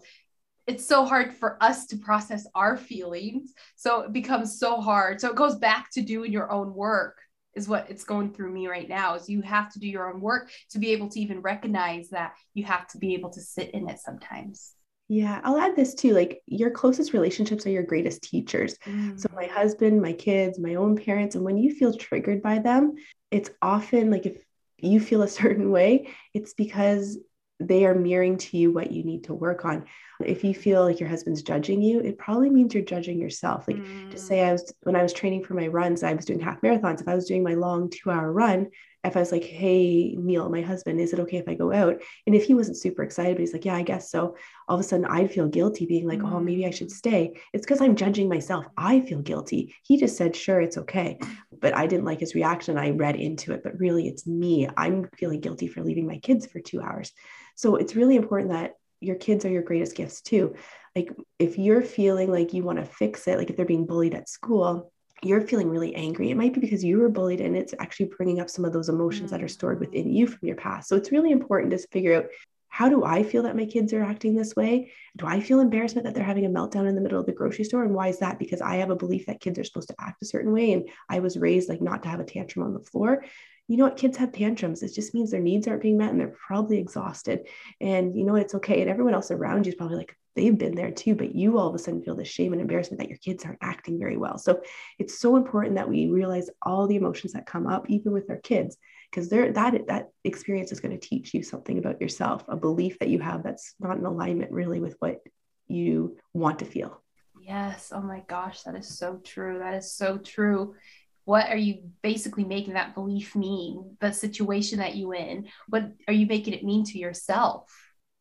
it's 0.68 0.86
so 0.86 1.06
hard 1.06 1.34
for 1.34 1.62
us 1.62 1.86
to 1.88 1.98
process 1.98 2.48
our 2.56 2.76
feelings. 2.76 3.54
So 3.76 4.02
it 4.02 4.14
becomes 4.14 4.60
so 4.60 4.82
hard. 4.82 5.22
So 5.22 5.30
it 5.30 5.36
goes 5.36 5.56
back 5.56 5.92
to 5.92 6.02
doing 6.02 6.32
your 6.32 6.52
own 6.52 6.74
work 6.74 7.20
is 7.56 7.68
what 7.68 7.90
it's 7.90 8.04
going 8.04 8.34
through 8.34 8.52
me 8.52 8.68
right 8.68 8.90
now 8.90 9.16
is 9.16 9.30
you 9.30 9.42
have 9.42 9.72
to 9.72 9.80
do 9.80 9.88
your 9.88 10.12
own 10.12 10.20
work 10.20 10.52
to 10.72 10.80
be 10.80 10.92
able 10.92 11.08
to 11.10 11.20
even 11.20 11.40
recognize 11.42 12.10
that 12.10 12.34
you 12.54 12.66
have 12.66 12.88
to 12.88 12.98
be 12.98 13.14
able 13.14 13.30
to 13.30 13.42
sit 13.42 13.72
in 13.72 13.90
it 13.90 14.00
sometimes. 14.00 14.74
Yeah, 15.08 15.40
I'll 15.44 15.58
add 15.58 15.76
this 15.76 15.94
too. 15.94 16.14
Like 16.14 16.42
your 16.48 16.72
closest 16.72 17.14
relationships 17.14 17.66
are 17.66 17.72
your 17.72 17.84
greatest 17.84 18.24
teachers. 18.24 18.78
Mm. 18.86 19.20
So 19.20 19.30
my 19.36 19.46
husband, 19.46 20.02
my 20.02 20.14
kids, 20.14 20.60
my 20.60 20.76
own 20.76 20.98
parents, 20.98 21.36
and 21.36 21.46
when 21.46 21.58
you 21.58 21.74
feel 21.74 21.94
triggered 21.94 22.42
by 22.42 22.60
them, 22.60 22.96
it's 23.32 23.52
often 23.62 24.10
like 24.10 24.26
if 24.26 24.44
you 24.80 25.00
feel 25.00 25.22
a 25.22 25.28
certain 25.28 25.72
way, 25.72 26.10
it's 26.34 26.54
because 26.54 27.20
they 27.60 27.86
are 27.86 27.96
mirroring 27.96 28.38
to 28.38 28.58
you 28.58 28.72
what 28.72 28.92
you 28.92 29.04
need 29.04 29.26
to 29.26 29.34
work 29.34 29.66
on. 29.66 29.86
If 30.24 30.44
you 30.44 30.54
feel 30.54 30.84
like 30.84 31.00
your 31.00 31.10
husband's 31.10 31.42
judging 31.42 31.82
you, 31.82 32.00
it 32.00 32.18
probably 32.18 32.50
means 32.50 32.74
you're 32.74 32.84
judging 32.84 33.20
yourself. 33.20 33.68
Like 33.68 33.78
mm. 33.78 34.12
to 34.12 34.18
say 34.18 34.42
I 34.42 34.52
was 34.52 34.74
when 34.84 34.96
I 34.96 35.04
was 35.04 35.14
training 35.14 35.44
for 35.44 35.54
my 35.54 35.68
runs, 35.68 36.04
I 36.04 36.14
was 36.14 36.26
doing 36.26 36.40
half 36.40 36.62
marathons. 36.62 37.02
If 37.02 37.08
I 37.08 37.16
was 37.16 37.28
doing 37.28 37.44
my 37.44 37.54
long 37.54 37.90
two 37.90 38.12
hour 38.12 38.32
run, 38.32 38.68
if 39.08 39.16
I 39.16 39.20
was 39.20 39.32
like, 39.32 39.44
hey, 39.44 40.16
Neil, 40.18 40.50
my 40.50 40.62
husband, 40.62 41.00
is 41.00 41.14
it 41.14 41.20
okay 41.22 41.38
if 41.38 41.48
I 41.48 41.56
go 41.56 41.72
out? 41.72 42.02
And 42.26 42.36
if 42.36 42.46
he 42.46 42.54
wasn't 42.54 42.78
super 42.78 43.04
excited, 43.04 43.36
but 43.36 43.42
he's 43.42 43.54
like, 43.54 43.66
yeah, 43.66 43.76
I 43.76 43.84
guess 43.84 44.10
so. 44.10 44.36
All 44.68 44.76
of 44.76 44.82
a 44.82 44.84
sudden 44.84 45.06
I'd 45.06 45.32
feel 45.32 45.48
guilty 45.48 45.86
being 45.86 46.08
like, 46.08 46.24
oh, 46.24 46.40
maybe 46.40 46.66
I 46.66 46.72
should 46.72 46.88
mm. 46.88 46.92
stay. 46.92 47.34
It's 47.54 47.66
because 47.66 47.82
I'm 47.82 47.96
judging 47.96 48.30
myself. 48.30 48.66
I 48.78 49.02
feel 49.02 49.22
guilty. 49.22 49.76
He 49.84 49.98
just 49.98 50.18
said, 50.18 50.36
sure, 50.36 50.62
it's 50.62 50.78
okay. 50.78 51.20
But 51.60 51.76
I 51.76 51.88
didn't 51.88 52.06
like 52.06 52.20
his 52.20 52.36
reaction. 52.36 52.78
I 52.78 52.92
read 52.92 53.16
into 53.16 53.54
it, 53.54 53.64
but 53.64 53.80
really 53.80 54.08
it's 54.08 54.28
me. 54.28 54.68
I'm 54.78 55.10
feeling 55.18 55.42
guilty 55.42 55.68
for 55.68 55.84
leaving 55.84 56.08
my 56.08 56.18
kids 56.18 56.46
for 56.46 56.60
two 56.60 56.82
hours. 56.82 57.12
So 57.56 57.76
it's 57.76 57.96
really 57.96 58.16
important 58.16 58.52
that 58.52 58.74
your 59.00 59.16
kids 59.16 59.46
are 59.46 59.50
your 59.50 59.62
greatest 59.62 59.96
gifts 59.96 60.22
too. 60.22 60.56
Like 60.96 61.12
if 61.40 61.58
you're 61.58 61.82
feeling 61.82 62.32
like 62.32 62.54
you 62.54 62.64
want 62.64 62.80
to 62.80 62.86
fix 62.86 63.28
it, 63.28 63.38
like 63.38 63.50
if 63.50 63.58
they're 63.58 63.66
being 63.66 63.86
bullied 63.86 64.16
at 64.16 64.30
school, 64.30 64.92
you're 65.24 65.42
feeling 65.42 65.70
really 65.70 65.96
angry. 65.96 66.30
It 66.30 66.38
might 66.38 66.54
be 66.54 66.60
because 66.60 66.84
you 66.84 67.00
were 67.00 67.10
bullied 67.10 67.42
and 67.42 67.56
it's 67.56 67.74
actually 67.80 68.08
bringing 68.08 68.40
up 68.40 68.50
some 68.50 68.66
of 68.66 68.74
those 68.74 68.90
emotions 68.90 69.32
that 69.32 69.42
are 69.42 69.48
mm. 69.48 69.52
stored 69.52 69.80
within 69.80 70.12
you 70.12 70.28
from 70.28 70.48
your 70.48 70.58
past. 70.58 70.90
So 70.90 70.96
it's 70.96 71.12
really 71.12 71.32
important 71.32 71.72
to 71.72 71.78
figure 71.88 72.16
out 72.16 72.26
how 72.68 72.90
do 72.90 73.06
I 73.06 73.24
feel 73.24 73.44
that 73.44 73.56
my 73.56 73.66
kids 73.66 73.94
are 73.94 74.04
acting 74.04 74.36
this 74.36 74.56
way? 74.56 74.92
Do 75.16 75.26
I 75.26 75.40
feel 75.40 75.62
embarrassment 75.62 76.06
that 76.06 76.14
they're 76.14 76.26
having 76.26 76.46
a 76.46 76.50
meltdown 76.50 76.90
in 76.90 76.96
the 76.96 77.02
middle 77.02 77.20
of 77.20 77.26
the 77.26 77.32
grocery 77.32 77.64
store? 77.64 77.86
And 77.86 77.96
why 77.96 78.10
is 78.10 78.20
that? 78.20 78.38
Because 78.38 78.60
I 78.60 78.76
have 78.78 78.90
a 78.90 78.98
belief 78.98 79.28
that 79.28 79.40
kids 79.40 79.58
are 79.58 79.64
supposed 79.64 79.88
to 79.88 79.96
act 79.98 80.22
a 80.22 80.26
certain 80.26 80.52
way 80.52 80.74
and 80.74 80.90
I 81.10 81.20
was 81.20 81.38
raised 81.38 81.70
like 81.70 81.82
not 81.82 82.04
to 82.04 82.10
have 82.10 82.20
a 82.20 82.26
tantrum 82.26 82.66
on 82.66 82.74
the 82.74 82.82
floor 82.82 83.24
you 83.68 83.78
know 83.78 83.86
what 83.86 83.98
kids 83.98 84.18
have 84.18 84.32
tantrums 84.32 84.84
it 84.84 84.94
just 84.94 85.14
means 85.14 85.32
their 85.32 85.40
needs 85.40 85.68
aren't 85.68 85.82
being 85.82 85.98
met 85.98 86.12
and 86.12 86.20
they're 86.20 86.36
probably 86.48 86.78
exhausted 86.78 87.48
and 87.82 88.16
you 88.16 88.24
know 88.24 88.36
it's 88.36 88.56
okay 88.56 88.82
and 88.82 88.90
everyone 88.90 89.14
else 89.14 89.32
around 89.32 89.66
you 89.66 89.72
is 89.72 89.76
probably 89.76 89.98
like 89.98 90.16
they've 90.36 90.58
been 90.58 90.76
there 90.76 90.92
too 90.92 91.16
but 91.16 91.34
you 91.34 91.58
all 91.58 91.68
of 91.68 91.76
a 91.76 91.80
sudden 91.80 92.02
feel 92.02 92.16
the 92.16 92.26
shame 92.26 92.52
and 92.52 92.62
embarrassment 92.62 93.00
that 93.00 93.10
your 93.10 93.18
kids 93.18 93.46
aren't 93.46 93.60
acting 93.62 93.98
very 94.00 94.18
well. 94.18 94.38
So 94.38 94.62
it's 95.00 95.20
so 95.20 95.36
important 95.36 95.76
that 95.76 95.90
we 95.90 96.08
realize 96.08 96.50
all 96.62 96.88
the 96.88 96.96
emotions 96.96 97.34
that 97.34 97.46
come 97.46 97.68
up 97.68 97.90
even 97.90 98.12
with 98.12 98.30
our 98.30 98.38
kids 98.38 98.78
because 99.10 99.30
they're 99.30 99.52
that 99.54 99.88
that 99.88 100.10
experience 100.24 100.72
is 100.72 100.80
going 100.80 100.98
to 100.98 101.08
teach 101.08 101.34
you 101.34 101.44
something 101.44 101.78
about 101.78 102.02
yourself 102.02 102.44
a 102.48 102.56
belief 102.56 103.00
that 103.00 103.10
you 103.10 103.20
have 103.20 103.44
that's 103.44 103.76
not 103.80 103.98
in 103.98 104.06
alignment 104.06 104.52
really 104.52 104.80
with 104.80 104.96
what 105.00 105.20
you 105.68 106.18
want 106.34 106.60
to 106.60 106.66
feel. 106.66 107.02
Yes. 107.40 107.92
Oh 107.94 108.02
my 108.02 108.24
gosh 108.28 108.62
that 108.64 108.76
is 108.76 108.98
so 108.98 109.20
true. 109.24 109.60
That 109.60 109.76
is 109.76 109.94
so 109.94 110.18
true. 110.18 110.76
What 111.24 111.50
are 111.50 111.58
you 111.58 111.90
basically 112.04 112.44
making 112.44 112.74
that 112.74 112.94
belief 112.94 113.36
mean 113.36 113.98
the 114.00 114.12
situation 114.12 114.78
that 114.78 114.96
you 114.96 115.12
in? 115.14 115.48
What 115.70 115.92
are 116.08 116.14
you 116.14 116.28
making 116.28 116.54
it 116.54 116.64
mean 116.64 116.84
to 116.86 117.00
yourself 117.00 117.72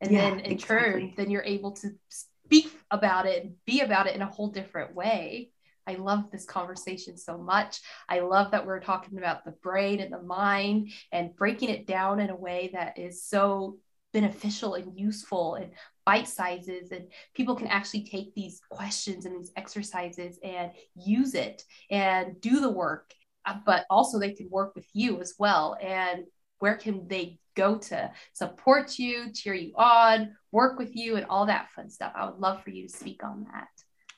and 0.04 0.12
yeah, 0.12 0.30
then 0.30 0.40
in 0.40 0.52
exactly. 0.52 0.76
turn 0.76 1.12
then 1.16 1.30
you're 1.30 1.42
able 1.42 1.72
to 1.72 1.90
speak 2.08 2.72
about 2.90 3.26
it 3.26 3.44
and 3.44 3.54
be 3.66 3.80
about 3.80 4.06
it 4.06 4.14
in 4.14 4.22
a 4.22 4.26
whole 4.26 4.48
different 4.48 4.94
way 4.94 5.50
I 5.86 5.96
love 5.96 6.30
this 6.30 6.46
conversation 6.46 7.16
so 7.16 7.36
much. 7.36 7.80
I 8.08 8.20
love 8.20 8.52
that 8.52 8.66
we're 8.66 8.80
talking 8.80 9.18
about 9.18 9.44
the 9.44 9.50
brain 9.50 10.00
and 10.00 10.12
the 10.12 10.22
mind 10.22 10.92
and 11.12 11.36
breaking 11.36 11.68
it 11.68 11.86
down 11.86 12.20
in 12.20 12.30
a 12.30 12.36
way 12.36 12.70
that 12.72 12.98
is 12.98 13.22
so 13.22 13.78
beneficial 14.14 14.74
and 14.74 14.98
useful 14.98 15.56
and 15.56 15.72
bite 16.06 16.28
sizes 16.28 16.92
and 16.92 17.08
people 17.34 17.56
can 17.56 17.66
actually 17.66 18.04
take 18.04 18.32
these 18.34 18.60
questions 18.70 19.26
and 19.26 19.38
these 19.38 19.50
exercises 19.56 20.38
and 20.44 20.70
use 20.94 21.34
it 21.34 21.64
and 21.90 22.40
do 22.40 22.60
the 22.60 22.70
work 22.70 23.12
uh, 23.44 23.56
but 23.66 23.84
also 23.90 24.18
they 24.18 24.32
can 24.32 24.48
work 24.50 24.74
with 24.76 24.86
you 24.92 25.20
as 25.20 25.34
well 25.38 25.76
and 25.82 26.24
where 26.60 26.76
can 26.76 27.08
they 27.08 27.38
go 27.54 27.76
to 27.76 28.10
support 28.32 28.98
you 28.98 29.32
cheer 29.32 29.54
you 29.54 29.72
on 29.76 30.34
work 30.52 30.78
with 30.78 30.94
you 30.94 31.16
and 31.16 31.26
all 31.26 31.46
that 31.46 31.70
fun 31.74 31.88
stuff 31.88 32.12
i 32.14 32.24
would 32.24 32.38
love 32.38 32.62
for 32.62 32.70
you 32.70 32.86
to 32.86 32.94
speak 32.94 33.24
on 33.24 33.46
that 33.52 33.68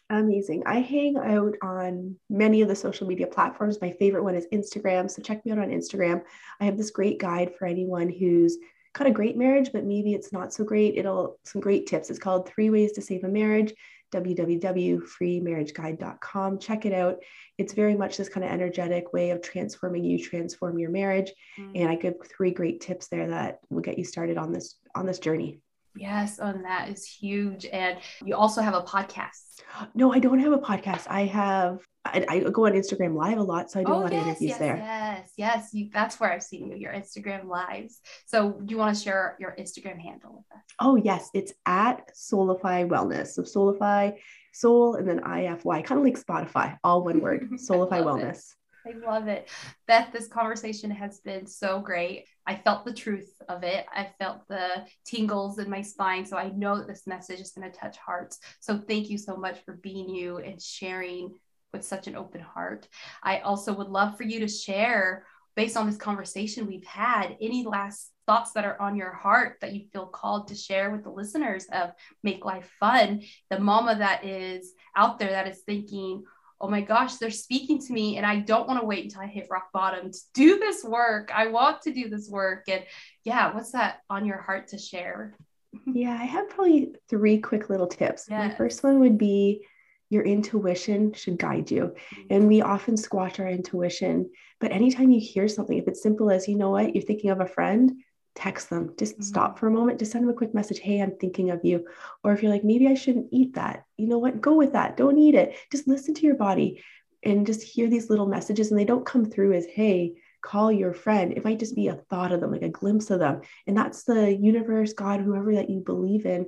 Amazing. 0.09 0.62
I 0.66 0.81
hang 0.81 1.16
out 1.16 1.57
on 1.62 2.14
many 2.31 2.62
of 2.62 2.68
the 2.68 2.77
social 2.77 3.09
media 3.09 3.27
platforms. 3.27 3.81
My 3.81 3.90
favorite 3.90 4.22
one 4.22 4.37
is 4.37 4.46
Instagram. 4.53 5.11
So 5.11 5.20
check 5.20 5.44
me 5.44 5.51
out 5.51 5.59
on 5.59 5.70
Instagram. 5.70 6.22
I 6.61 6.64
have 6.64 6.77
this 6.77 6.92
great 6.92 7.18
guide 7.18 7.55
for 7.59 7.66
anyone 7.66 8.09
who's 8.09 8.57
got 8.92 9.09
a 9.09 9.12
great 9.12 9.37
marriage, 9.37 9.70
but 9.72 9.85
maybe 9.85 10.14
it's 10.14 10.33
not 10.33 10.53
so 10.53 10.62
great. 10.62 10.96
It'll 10.96 11.38
some 11.42 11.61
great 11.61 11.88
tips. 11.88 12.09
It's 12.09 12.20
called 12.20 12.49
Three 12.49 12.70
Ways 12.70 12.92
to 12.92 13.03
Save 13.03 13.25
a 13.25 13.29
Marriage 13.29 13.75
www.freemarriageguide.com. 14.12 16.58
Check 16.58 16.86
it 16.86 16.92
out. 16.92 17.16
It's 17.58 17.72
very 17.72 17.96
much 17.96 18.16
this 18.16 18.28
kind 18.28 18.44
of 18.44 18.52
energetic 18.52 19.12
way 19.12 19.30
of 19.30 19.42
transforming 19.42 20.04
you, 20.04 20.22
transform 20.22 20.78
your 20.78 20.90
marriage. 20.90 21.32
Mm-hmm. 21.58 21.72
And 21.74 21.88
I 21.88 21.96
give 21.96 22.14
three 22.36 22.50
great 22.50 22.80
tips 22.80 23.08
there 23.08 23.28
that 23.28 23.60
will 23.70 23.82
get 23.82 23.98
you 23.98 24.04
started 24.04 24.38
on 24.38 24.52
this 24.52 24.76
on 24.94 25.06
this 25.06 25.18
journey. 25.18 25.60
Yes, 25.96 26.38
oh, 26.40 26.46
and 26.46 26.64
that 26.64 26.88
is 26.88 27.06
huge. 27.06 27.66
And 27.66 27.98
you 28.24 28.35
also 28.35 28.62
have 28.62 28.74
a 28.74 28.82
podcast. 28.82 29.62
No, 29.94 30.12
I 30.12 30.18
don't 30.18 30.38
have 30.38 30.52
a 30.52 30.59
podcast. 30.59 31.06
I 31.09 31.24
have 31.24 31.80
I, 32.06 32.24
I, 32.28 32.38
go 32.40 32.66
on 32.66 32.72
Instagram 32.72 33.14
live 33.14 33.38
a 33.38 33.42
lot, 33.42 33.70
so 33.70 33.80
I 33.80 33.85
do 33.85 33.92
oh, 33.92 33.98
a 33.98 34.00
lot 34.00 34.12
yes, 34.12 34.20
of 34.20 34.28
interviews 34.28 34.50
yes, 34.50 34.59
there. 34.59 34.76
Yes, 34.76 35.32
yes, 35.37 35.68
you, 35.72 35.90
that's 35.92 36.20
where 36.20 36.32
I've 36.32 36.42
seen 36.42 36.70
you, 36.70 36.76
your 36.76 36.92
Instagram 36.92 37.46
lives. 37.46 38.00
So, 38.26 38.52
do 38.52 38.72
you 38.72 38.78
want 38.78 38.96
to 38.96 39.02
share 39.02 39.37
your 39.40 39.54
Instagram 39.59 40.00
handle 40.00 40.37
with 40.37 40.59
us? 40.59 40.64
Oh 40.80 40.96
yes, 40.96 41.30
it's 41.35 41.52
at 41.66 42.11
Soulify 42.14 42.88
Wellness. 42.88 43.28
So 43.28 43.42
Soulify, 43.42 44.14
Soul, 44.52 44.94
and 44.94 45.09
then 45.09 45.24
I 45.24 45.46
F 45.46 45.64
Y, 45.64 45.82
kind 45.82 45.98
of 45.98 46.04
like 46.04 46.22
Spotify, 46.22 46.78
all 46.85 47.04
one 47.04 47.20
word. 47.20 47.48
Soulify 47.54 48.02
Wellness. 48.02 48.38
It. 48.38 48.44
I 48.87 48.92
love 49.05 49.27
it. 49.27 49.49
Beth, 49.88 50.12
this 50.12 50.29
conversation 50.29 50.90
has 50.90 51.18
been 51.20 51.46
so 51.46 51.81
great. 51.81 52.27
I 52.46 52.55
felt 52.55 52.85
the 52.85 52.92
truth 52.92 53.33
of 53.49 53.64
it. 53.64 53.85
I 53.92 54.11
felt 54.20 54.46
the 54.49 54.87
tingles 55.05 55.59
in 55.59 55.68
my 55.68 55.83
spine. 55.83 56.25
So 56.25 56.37
I 56.37 56.51
know 56.51 56.79
that 56.79 56.87
this 56.87 57.07
message 57.07 57.40
is 57.40 57.51
going 57.51 57.70
to 57.70 57.77
touch 57.77 57.96
hearts. 57.96 58.38
So 58.61 58.79
thank 58.79 59.11
you 59.11 59.18
so 59.18 59.37
much 59.37 59.59
for 59.64 59.75
being 59.75 60.09
you 60.09 60.38
and 60.38 60.62
sharing 60.62 61.35
with 61.72 61.85
such 61.85 62.07
an 62.07 62.14
open 62.14 62.40
heart. 62.40 62.87
I 63.22 63.40
also 63.40 63.72
would 63.72 63.88
love 63.88 64.16
for 64.16 64.22
you 64.22 64.40
to 64.40 64.49
share, 64.49 65.27
based 65.57 65.77
on 65.77 65.87
this 65.87 65.96
conversation 65.96 66.66
we've 66.66 66.87
had, 66.87 67.37
any 67.40 67.64
last 67.64 68.12
thoughts 68.27 68.53
that 68.53 68.64
are 68.64 68.81
on 68.81 68.96
your 68.96 69.12
heart 69.12 69.57
that 69.61 69.72
you 69.72 69.87
feel 69.92 70.07
called 70.07 70.49
to 70.49 70.55
share 70.55 70.90
with 70.90 71.03
the 71.03 71.11
listeners 71.11 71.66
of 71.72 71.90
Make 72.22 72.45
Life 72.45 72.70
Fun, 72.78 73.22
the 73.51 73.59
mama 73.59 73.97
that 73.97 74.24
is 74.24 74.72
out 74.95 75.18
there 75.18 75.30
that 75.30 75.49
is 75.49 75.61
thinking, 75.61 76.24
oh 76.61 76.68
my 76.68 76.80
gosh, 76.80 77.16
they're 77.16 77.30
speaking 77.30 77.80
to 77.80 77.92
me, 77.92 78.16
and 78.16 78.24
I 78.24 78.40
don't 78.40 78.66
want 78.66 78.80
to 78.80 78.86
wait 78.86 79.04
until 79.04 79.22
I 79.22 79.26
hit 79.26 79.48
rock 79.50 79.70
bottom 79.72 80.11
to 80.11 80.18
do 80.34 80.59
this 80.59 80.82
work. 80.84 81.30
I 81.34 81.48
want 81.48 81.82
to 81.82 81.92
do 81.92 82.09
this 82.09 82.28
work. 82.28 82.64
And 82.68 82.84
yeah, 83.24 83.54
what's 83.54 83.72
that 83.72 84.00
on 84.09 84.24
your 84.24 84.40
heart 84.40 84.68
to 84.68 84.78
share? 84.78 85.34
yeah, 85.86 86.16
I 86.18 86.24
have 86.24 86.48
probably 86.48 86.94
three 87.09 87.38
quick 87.38 87.68
little 87.68 87.86
tips. 87.86 88.26
Yes. 88.28 88.50
My 88.50 88.57
first 88.57 88.82
one 88.82 89.00
would 89.00 89.18
be 89.18 89.66
your 90.09 90.22
intuition 90.22 91.12
should 91.12 91.38
guide 91.38 91.70
you. 91.70 91.82
Mm-hmm. 91.84 92.22
And 92.30 92.48
we 92.48 92.62
often 92.62 92.96
squash 92.96 93.40
our 93.40 93.48
intuition. 93.48 94.30
But 94.61 94.72
anytime 94.72 95.11
you 95.11 95.20
hear 95.20 95.48
something, 95.48 95.76
if 95.76 95.88
it's 95.88 96.02
simple 96.02 96.30
as, 96.30 96.48
you 96.48 96.57
know 96.57 96.70
what, 96.70 96.94
you're 96.94 97.04
thinking 97.04 97.30
of 97.30 97.40
a 97.40 97.46
friend, 97.46 97.92
text 98.37 98.70
them. 98.70 98.95
Just 98.99 99.14
mm-hmm. 99.14 99.22
stop 99.22 99.59
for 99.59 99.66
a 99.66 99.70
moment, 99.72 99.99
just 99.99 100.12
send 100.12 100.24
them 100.24 100.30
a 100.30 100.37
quick 100.37 100.55
message. 100.55 100.78
Hey, 100.78 101.01
I'm 101.01 101.16
thinking 101.16 101.51
of 101.51 101.64
you. 101.64 101.87
Or 102.22 102.32
if 102.32 102.43
you're 102.43 102.53
like, 102.53 102.64
maybe 102.64 102.87
I 102.87 102.95
shouldn't 102.95 103.28
eat 103.32 103.55
that, 103.55 103.84
you 103.97 104.07
know 104.07 104.18
what? 104.18 104.41
Go 104.41 104.55
with 104.55 104.74
that. 104.74 104.97
Don't 104.97 105.18
eat 105.18 105.34
it. 105.34 105.57
Just 105.72 105.89
listen 105.89 106.14
to 106.14 106.26
your 106.26 106.37
body 106.37 106.84
and 107.24 107.47
just 107.47 107.62
hear 107.62 107.89
these 107.89 108.11
little 108.11 108.26
messages. 108.26 108.70
And 108.70 108.78
they 108.78 108.84
don't 108.84 109.07
come 109.07 109.24
through 109.24 109.55
as, 109.55 109.66
hey, 109.66 110.14
call 110.43 110.70
your 110.70 110.93
friend. 110.93 111.32
It 111.32 111.45
might 111.45 111.59
just 111.59 111.74
be 111.74 111.89
a 111.89 111.95
thought 111.95 112.30
of 112.30 112.41
them, 112.41 112.53
like 112.53 112.62
a 112.62 112.68
glimpse 112.68 113.11
of 113.11 113.18
them. 113.18 113.41
And 113.66 113.76
that's 113.76 114.05
the 114.05 114.32
universe, 114.32 114.93
God, 114.93 115.20
whoever 115.20 115.57
that 115.57 115.70
you 115.70 115.80
believe 115.80 116.24
in, 116.24 116.47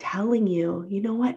telling 0.00 0.46
you, 0.46 0.84
you 0.88 1.00
know 1.00 1.14
what, 1.14 1.36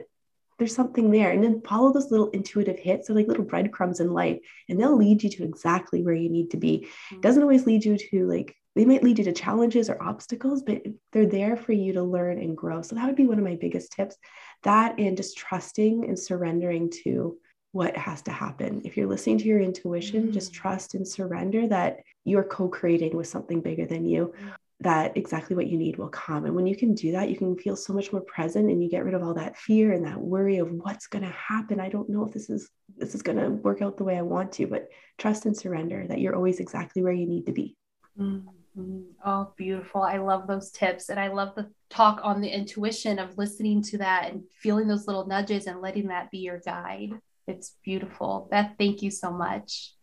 there's 0.57 0.75
something 0.75 1.11
there. 1.11 1.31
And 1.31 1.43
then 1.43 1.61
follow 1.61 1.93
those 1.93 2.09
little 2.09 2.29
intuitive 2.31 2.79
hits. 2.79 3.07
They're 3.07 3.15
like 3.15 3.27
little 3.27 3.45
breadcrumbs 3.45 3.99
in 3.99 4.11
life, 4.11 4.39
and 4.67 4.79
they'll 4.79 4.97
lead 4.97 5.23
you 5.23 5.29
to 5.29 5.43
exactly 5.43 6.03
where 6.03 6.15
you 6.15 6.29
need 6.29 6.51
to 6.51 6.57
be. 6.57 6.79
Mm-hmm. 6.79 7.15
It 7.15 7.21
doesn't 7.21 7.43
always 7.43 7.65
lead 7.65 7.85
you 7.85 7.97
to 7.97 8.27
like, 8.27 8.55
they 8.75 8.85
might 8.85 9.03
lead 9.03 9.17
you 9.17 9.25
to 9.25 9.33
challenges 9.33 9.89
or 9.89 10.01
obstacles, 10.01 10.63
but 10.63 10.83
they're 11.11 11.25
there 11.25 11.57
for 11.57 11.73
you 11.73 11.93
to 11.93 12.03
learn 12.03 12.39
and 12.39 12.55
grow. 12.55 12.81
So 12.81 12.95
that 12.95 13.05
would 13.05 13.15
be 13.15 13.27
one 13.27 13.39
of 13.39 13.43
my 13.43 13.55
biggest 13.55 13.91
tips. 13.91 14.15
That 14.63 14.99
and 14.99 15.17
just 15.17 15.37
trusting 15.37 16.05
and 16.05 16.17
surrendering 16.17 16.91
to 17.03 17.37
what 17.71 17.95
has 17.97 18.21
to 18.23 18.31
happen. 18.31 18.81
If 18.83 18.97
you're 18.97 19.07
listening 19.07 19.37
to 19.39 19.45
your 19.45 19.59
intuition, 19.59 20.23
mm-hmm. 20.23 20.31
just 20.31 20.53
trust 20.53 20.95
and 20.95 21.07
surrender 21.07 21.67
that 21.67 21.99
you're 22.25 22.43
co 22.43 22.67
creating 22.67 23.15
with 23.15 23.27
something 23.27 23.61
bigger 23.61 23.85
than 23.85 24.05
you. 24.05 24.33
That 24.81 25.17
exactly 25.17 25.57
what 25.57 25.67
you 25.67 25.77
need 25.77 25.97
will 25.97 26.07
come. 26.07 26.45
And 26.45 26.55
when 26.55 26.65
you 26.65 26.75
can 26.75 26.95
do 26.95 27.11
that, 27.11 27.29
you 27.29 27.35
can 27.35 27.57
feel 27.57 27.75
so 27.75 27.91
much 27.91 28.13
more 28.13 28.21
present 28.21 28.69
and 28.69 28.81
you 28.81 28.89
get 28.89 29.03
rid 29.03 29.13
of 29.13 29.21
all 29.21 29.33
that 29.33 29.57
fear 29.57 29.91
and 29.91 30.05
that 30.05 30.17
worry 30.17 30.57
of 30.59 30.71
what's 30.71 31.07
going 31.07 31.25
to 31.25 31.31
happen. 31.31 31.81
I 31.81 31.89
don't 31.89 32.09
know 32.09 32.25
if 32.25 32.31
this 32.31 32.49
is 32.49 32.69
this 32.95 33.13
is 33.13 33.21
going 33.21 33.37
to 33.37 33.49
work 33.49 33.81
out 33.81 33.97
the 33.97 34.05
way 34.05 34.17
I 34.17 34.21
want 34.21 34.53
to, 34.53 34.67
but 34.67 34.87
trust 35.17 35.45
and 35.45 35.55
surrender 35.55 36.05
that 36.07 36.19
you're 36.19 36.35
always 36.35 36.61
exactly 36.61 37.03
where 37.03 37.11
you 37.11 37.27
need 37.27 37.47
to 37.47 37.51
be. 37.51 37.75
Mm-hmm. 38.17 39.01
Oh, 39.25 39.53
beautiful. 39.57 40.01
I 40.01 40.17
love 40.17 40.47
those 40.47 40.71
tips. 40.71 41.09
And 41.09 41.19
I 41.19 41.27
love 41.27 41.55
the 41.55 41.69
talk 41.89 42.21
on 42.23 42.41
the 42.41 42.49
intuition 42.49 43.19
of 43.19 43.37
listening 43.37 43.81
to 43.83 43.97
that 43.97 44.31
and 44.31 44.43
feeling 44.61 44.87
those 44.87 45.07
little 45.07 45.27
nudges 45.27 45.67
and 45.67 45.81
letting 45.81 46.07
that 46.07 46.31
be 46.31 46.39
your 46.39 46.59
guide. 46.59 47.11
It's 47.47 47.75
beautiful. 47.83 48.47
Beth, 48.49 48.71
thank 48.77 49.01
you 49.01 49.11
so 49.11 49.31
much. 49.31 49.93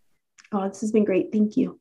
Oh, 0.52 0.68
this 0.68 0.80
has 0.80 0.92
been 0.92 1.04
great. 1.04 1.32
Thank 1.32 1.57
you. 1.57 1.80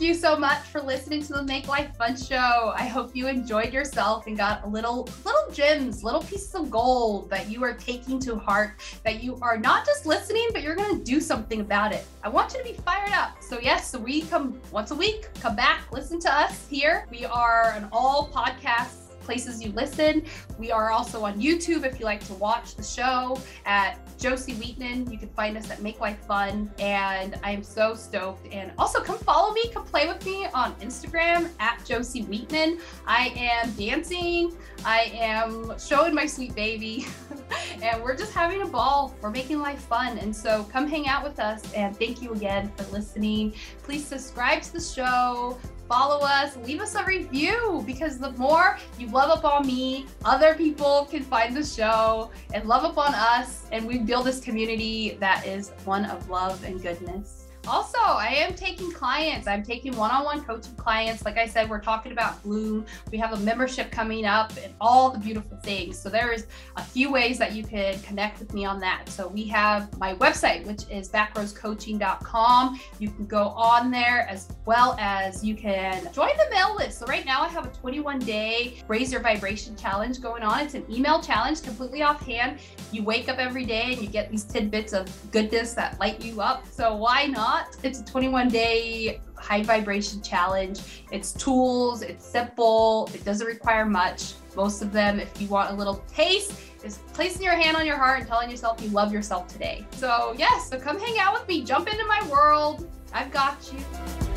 Thank 0.00 0.14
you 0.14 0.18
so 0.18 0.34
much 0.34 0.62
for 0.68 0.80
listening 0.80 1.22
to 1.24 1.34
the 1.34 1.42
Make 1.42 1.68
Life 1.68 1.94
Fun 1.94 2.16
show. 2.16 2.72
I 2.74 2.86
hope 2.86 3.14
you 3.14 3.26
enjoyed 3.26 3.74
yourself 3.74 4.26
and 4.26 4.34
got 4.34 4.64
a 4.64 4.66
little 4.66 5.06
little 5.26 5.52
gems, 5.52 6.02
little 6.02 6.22
pieces 6.22 6.54
of 6.54 6.70
gold 6.70 7.28
that 7.28 7.50
you 7.50 7.62
are 7.64 7.74
taking 7.74 8.18
to 8.20 8.36
heart, 8.36 8.80
that 9.04 9.22
you 9.22 9.38
are 9.42 9.58
not 9.58 9.84
just 9.84 10.06
listening, 10.06 10.48
but 10.52 10.62
you're 10.62 10.74
going 10.74 10.96
to 10.96 11.04
do 11.04 11.20
something 11.20 11.60
about 11.60 11.92
it. 11.92 12.06
I 12.24 12.30
want 12.30 12.54
you 12.54 12.60
to 12.60 12.64
be 12.64 12.72
fired 12.72 13.12
up. 13.12 13.42
So 13.42 13.60
yes, 13.60 13.90
so 13.90 13.98
we 13.98 14.22
come 14.22 14.58
once 14.70 14.90
a 14.90 14.94
week, 14.94 15.28
come 15.38 15.54
back, 15.54 15.92
listen 15.92 16.18
to 16.20 16.34
us 16.34 16.66
here. 16.68 17.06
We 17.10 17.26
are 17.26 17.74
an 17.76 17.86
all 17.92 18.30
podcast 18.32 18.99
places 19.20 19.62
you 19.62 19.72
listen. 19.72 20.24
We 20.58 20.70
are 20.70 20.90
also 20.90 21.24
on 21.24 21.40
YouTube 21.40 21.84
if 21.84 21.98
you 21.98 22.04
like 22.04 22.24
to 22.26 22.34
watch 22.34 22.74
the 22.74 22.82
show 22.82 23.40
at 23.64 23.98
Josie 24.18 24.54
Wheatman. 24.54 25.10
You 25.10 25.18
can 25.18 25.28
find 25.30 25.56
us 25.56 25.70
at 25.70 25.82
Make 25.82 26.00
Life 26.00 26.18
Fun. 26.26 26.70
And 26.78 27.38
I 27.42 27.52
am 27.52 27.62
so 27.62 27.94
stoked. 27.94 28.52
And 28.52 28.72
also 28.78 29.00
come 29.00 29.18
follow 29.18 29.52
me, 29.52 29.70
come 29.72 29.84
play 29.84 30.06
with 30.06 30.24
me 30.24 30.46
on 30.54 30.74
Instagram 30.76 31.50
at 31.58 31.84
Josie 31.84 32.24
Wheatman. 32.24 32.80
I 33.06 33.32
am 33.36 33.70
dancing, 33.72 34.56
I 34.84 35.12
am 35.14 35.78
showing 35.78 36.14
my 36.14 36.26
sweet 36.26 36.54
baby, 36.54 37.06
and 37.82 38.02
we're 38.02 38.16
just 38.16 38.32
having 38.32 38.62
a 38.62 38.66
ball. 38.66 39.14
We're 39.20 39.30
making 39.30 39.60
life 39.60 39.80
fun. 39.80 40.18
And 40.18 40.34
so 40.34 40.64
come 40.64 40.86
hang 40.86 41.08
out 41.08 41.24
with 41.24 41.38
us. 41.38 41.72
And 41.74 41.96
thank 41.96 42.22
you 42.22 42.32
again 42.32 42.70
for 42.76 42.84
listening. 42.92 43.54
Please 43.82 44.06
subscribe 44.06 44.62
to 44.62 44.72
the 44.72 44.80
show 44.80 45.58
follow 45.90 46.24
us, 46.24 46.56
leave 46.58 46.80
us 46.80 46.94
a 46.94 47.04
review 47.04 47.82
because 47.84 48.16
the 48.16 48.30
more 48.32 48.78
you 48.96 49.08
love 49.08 49.28
up 49.28 49.44
on 49.44 49.66
me, 49.66 50.06
other 50.24 50.54
people 50.54 51.08
can 51.10 51.20
find 51.20 51.56
the 51.56 51.64
show 51.64 52.30
and 52.54 52.68
love 52.68 52.84
up 52.84 52.96
on 52.96 53.12
us. 53.12 53.66
And 53.72 53.88
we 53.88 53.98
build 53.98 54.24
this 54.24 54.38
community 54.38 55.16
that 55.18 55.44
is 55.44 55.72
one 55.84 56.04
of 56.04 56.30
love 56.30 56.62
and 56.62 56.80
goodness. 56.80 57.39
Also, 57.66 57.98
I 57.98 58.28
am 58.28 58.54
taking 58.54 58.90
clients. 58.90 59.46
I'm 59.46 59.62
taking 59.62 59.94
one 59.96 60.10
on 60.10 60.24
one 60.24 60.42
coaching 60.42 60.74
clients. 60.76 61.24
Like 61.24 61.36
I 61.36 61.46
said, 61.46 61.68
we're 61.68 61.80
talking 61.80 62.12
about 62.12 62.42
Bloom. 62.42 62.86
We 63.12 63.18
have 63.18 63.32
a 63.32 63.36
membership 63.38 63.90
coming 63.90 64.24
up 64.24 64.52
and 64.62 64.72
all 64.80 65.10
the 65.10 65.18
beautiful 65.18 65.58
things. 65.58 65.98
So, 65.98 66.08
there 66.08 66.32
is 66.32 66.46
a 66.76 66.82
few 66.82 67.12
ways 67.12 67.38
that 67.38 67.52
you 67.52 67.62
can 67.62 68.00
connect 68.00 68.38
with 68.38 68.54
me 68.54 68.64
on 68.64 68.80
that. 68.80 69.08
So, 69.08 69.28
we 69.28 69.44
have 69.48 69.96
my 69.98 70.14
website, 70.14 70.64
which 70.64 70.84
is 70.90 71.10
backrowscoaching.com. 71.10 72.80
You 72.98 73.10
can 73.10 73.26
go 73.26 73.48
on 73.48 73.90
there 73.90 74.26
as 74.28 74.48
well 74.64 74.96
as 74.98 75.44
you 75.44 75.54
can 75.54 76.08
join 76.12 76.30
the 76.38 76.48
mail 76.50 76.74
list. 76.74 76.98
So, 77.00 77.06
right 77.06 77.26
now, 77.26 77.42
I 77.42 77.48
have 77.48 77.66
a 77.66 77.70
21 77.70 78.20
day 78.20 78.82
raise 78.88 79.12
your 79.12 79.20
vibration 79.20 79.76
challenge 79.76 80.20
going 80.22 80.42
on. 80.42 80.60
It's 80.60 80.74
an 80.74 80.86
email 80.90 81.20
challenge 81.20 81.62
completely 81.62 82.02
offhand. 82.02 82.58
You 82.90 83.02
wake 83.02 83.28
up 83.28 83.38
every 83.38 83.66
day 83.66 83.92
and 83.92 84.00
you 84.00 84.08
get 84.08 84.30
these 84.30 84.44
tidbits 84.44 84.94
of 84.94 85.06
goodness 85.30 85.74
that 85.74 86.00
light 86.00 86.24
you 86.24 86.40
up. 86.40 86.66
So, 86.72 86.96
why 86.96 87.26
not? 87.26 87.49
It's 87.82 88.00
a 88.00 88.04
21 88.04 88.48
day 88.48 89.20
high 89.36 89.62
vibration 89.62 90.22
challenge. 90.22 91.04
It's 91.10 91.32
tools, 91.32 92.02
it's 92.02 92.24
simple, 92.24 93.08
it 93.14 93.24
doesn't 93.24 93.46
require 93.46 93.86
much. 93.86 94.34
Most 94.54 94.82
of 94.82 94.92
them, 94.92 95.18
if 95.18 95.40
you 95.40 95.48
want 95.48 95.70
a 95.70 95.74
little 95.74 96.04
taste, 96.12 96.52
is 96.84 96.98
placing 97.12 97.42
your 97.42 97.54
hand 97.54 97.76
on 97.76 97.86
your 97.86 97.96
heart 97.96 98.20
and 98.20 98.28
telling 98.28 98.50
yourself 98.50 98.82
you 98.82 98.90
love 98.90 99.12
yourself 99.12 99.48
today. 99.48 99.86
So, 99.92 100.34
yes, 100.36 100.68
so 100.68 100.78
come 100.78 100.98
hang 100.98 101.18
out 101.18 101.32
with 101.32 101.46
me, 101.48 101.62
jump 101.62 101.88
into 101.88 102.04
my 102.06 102.26
world. 102.28 102.88
I've 103.12 103.30
got 103.30 103.70
you. 103.72 104.29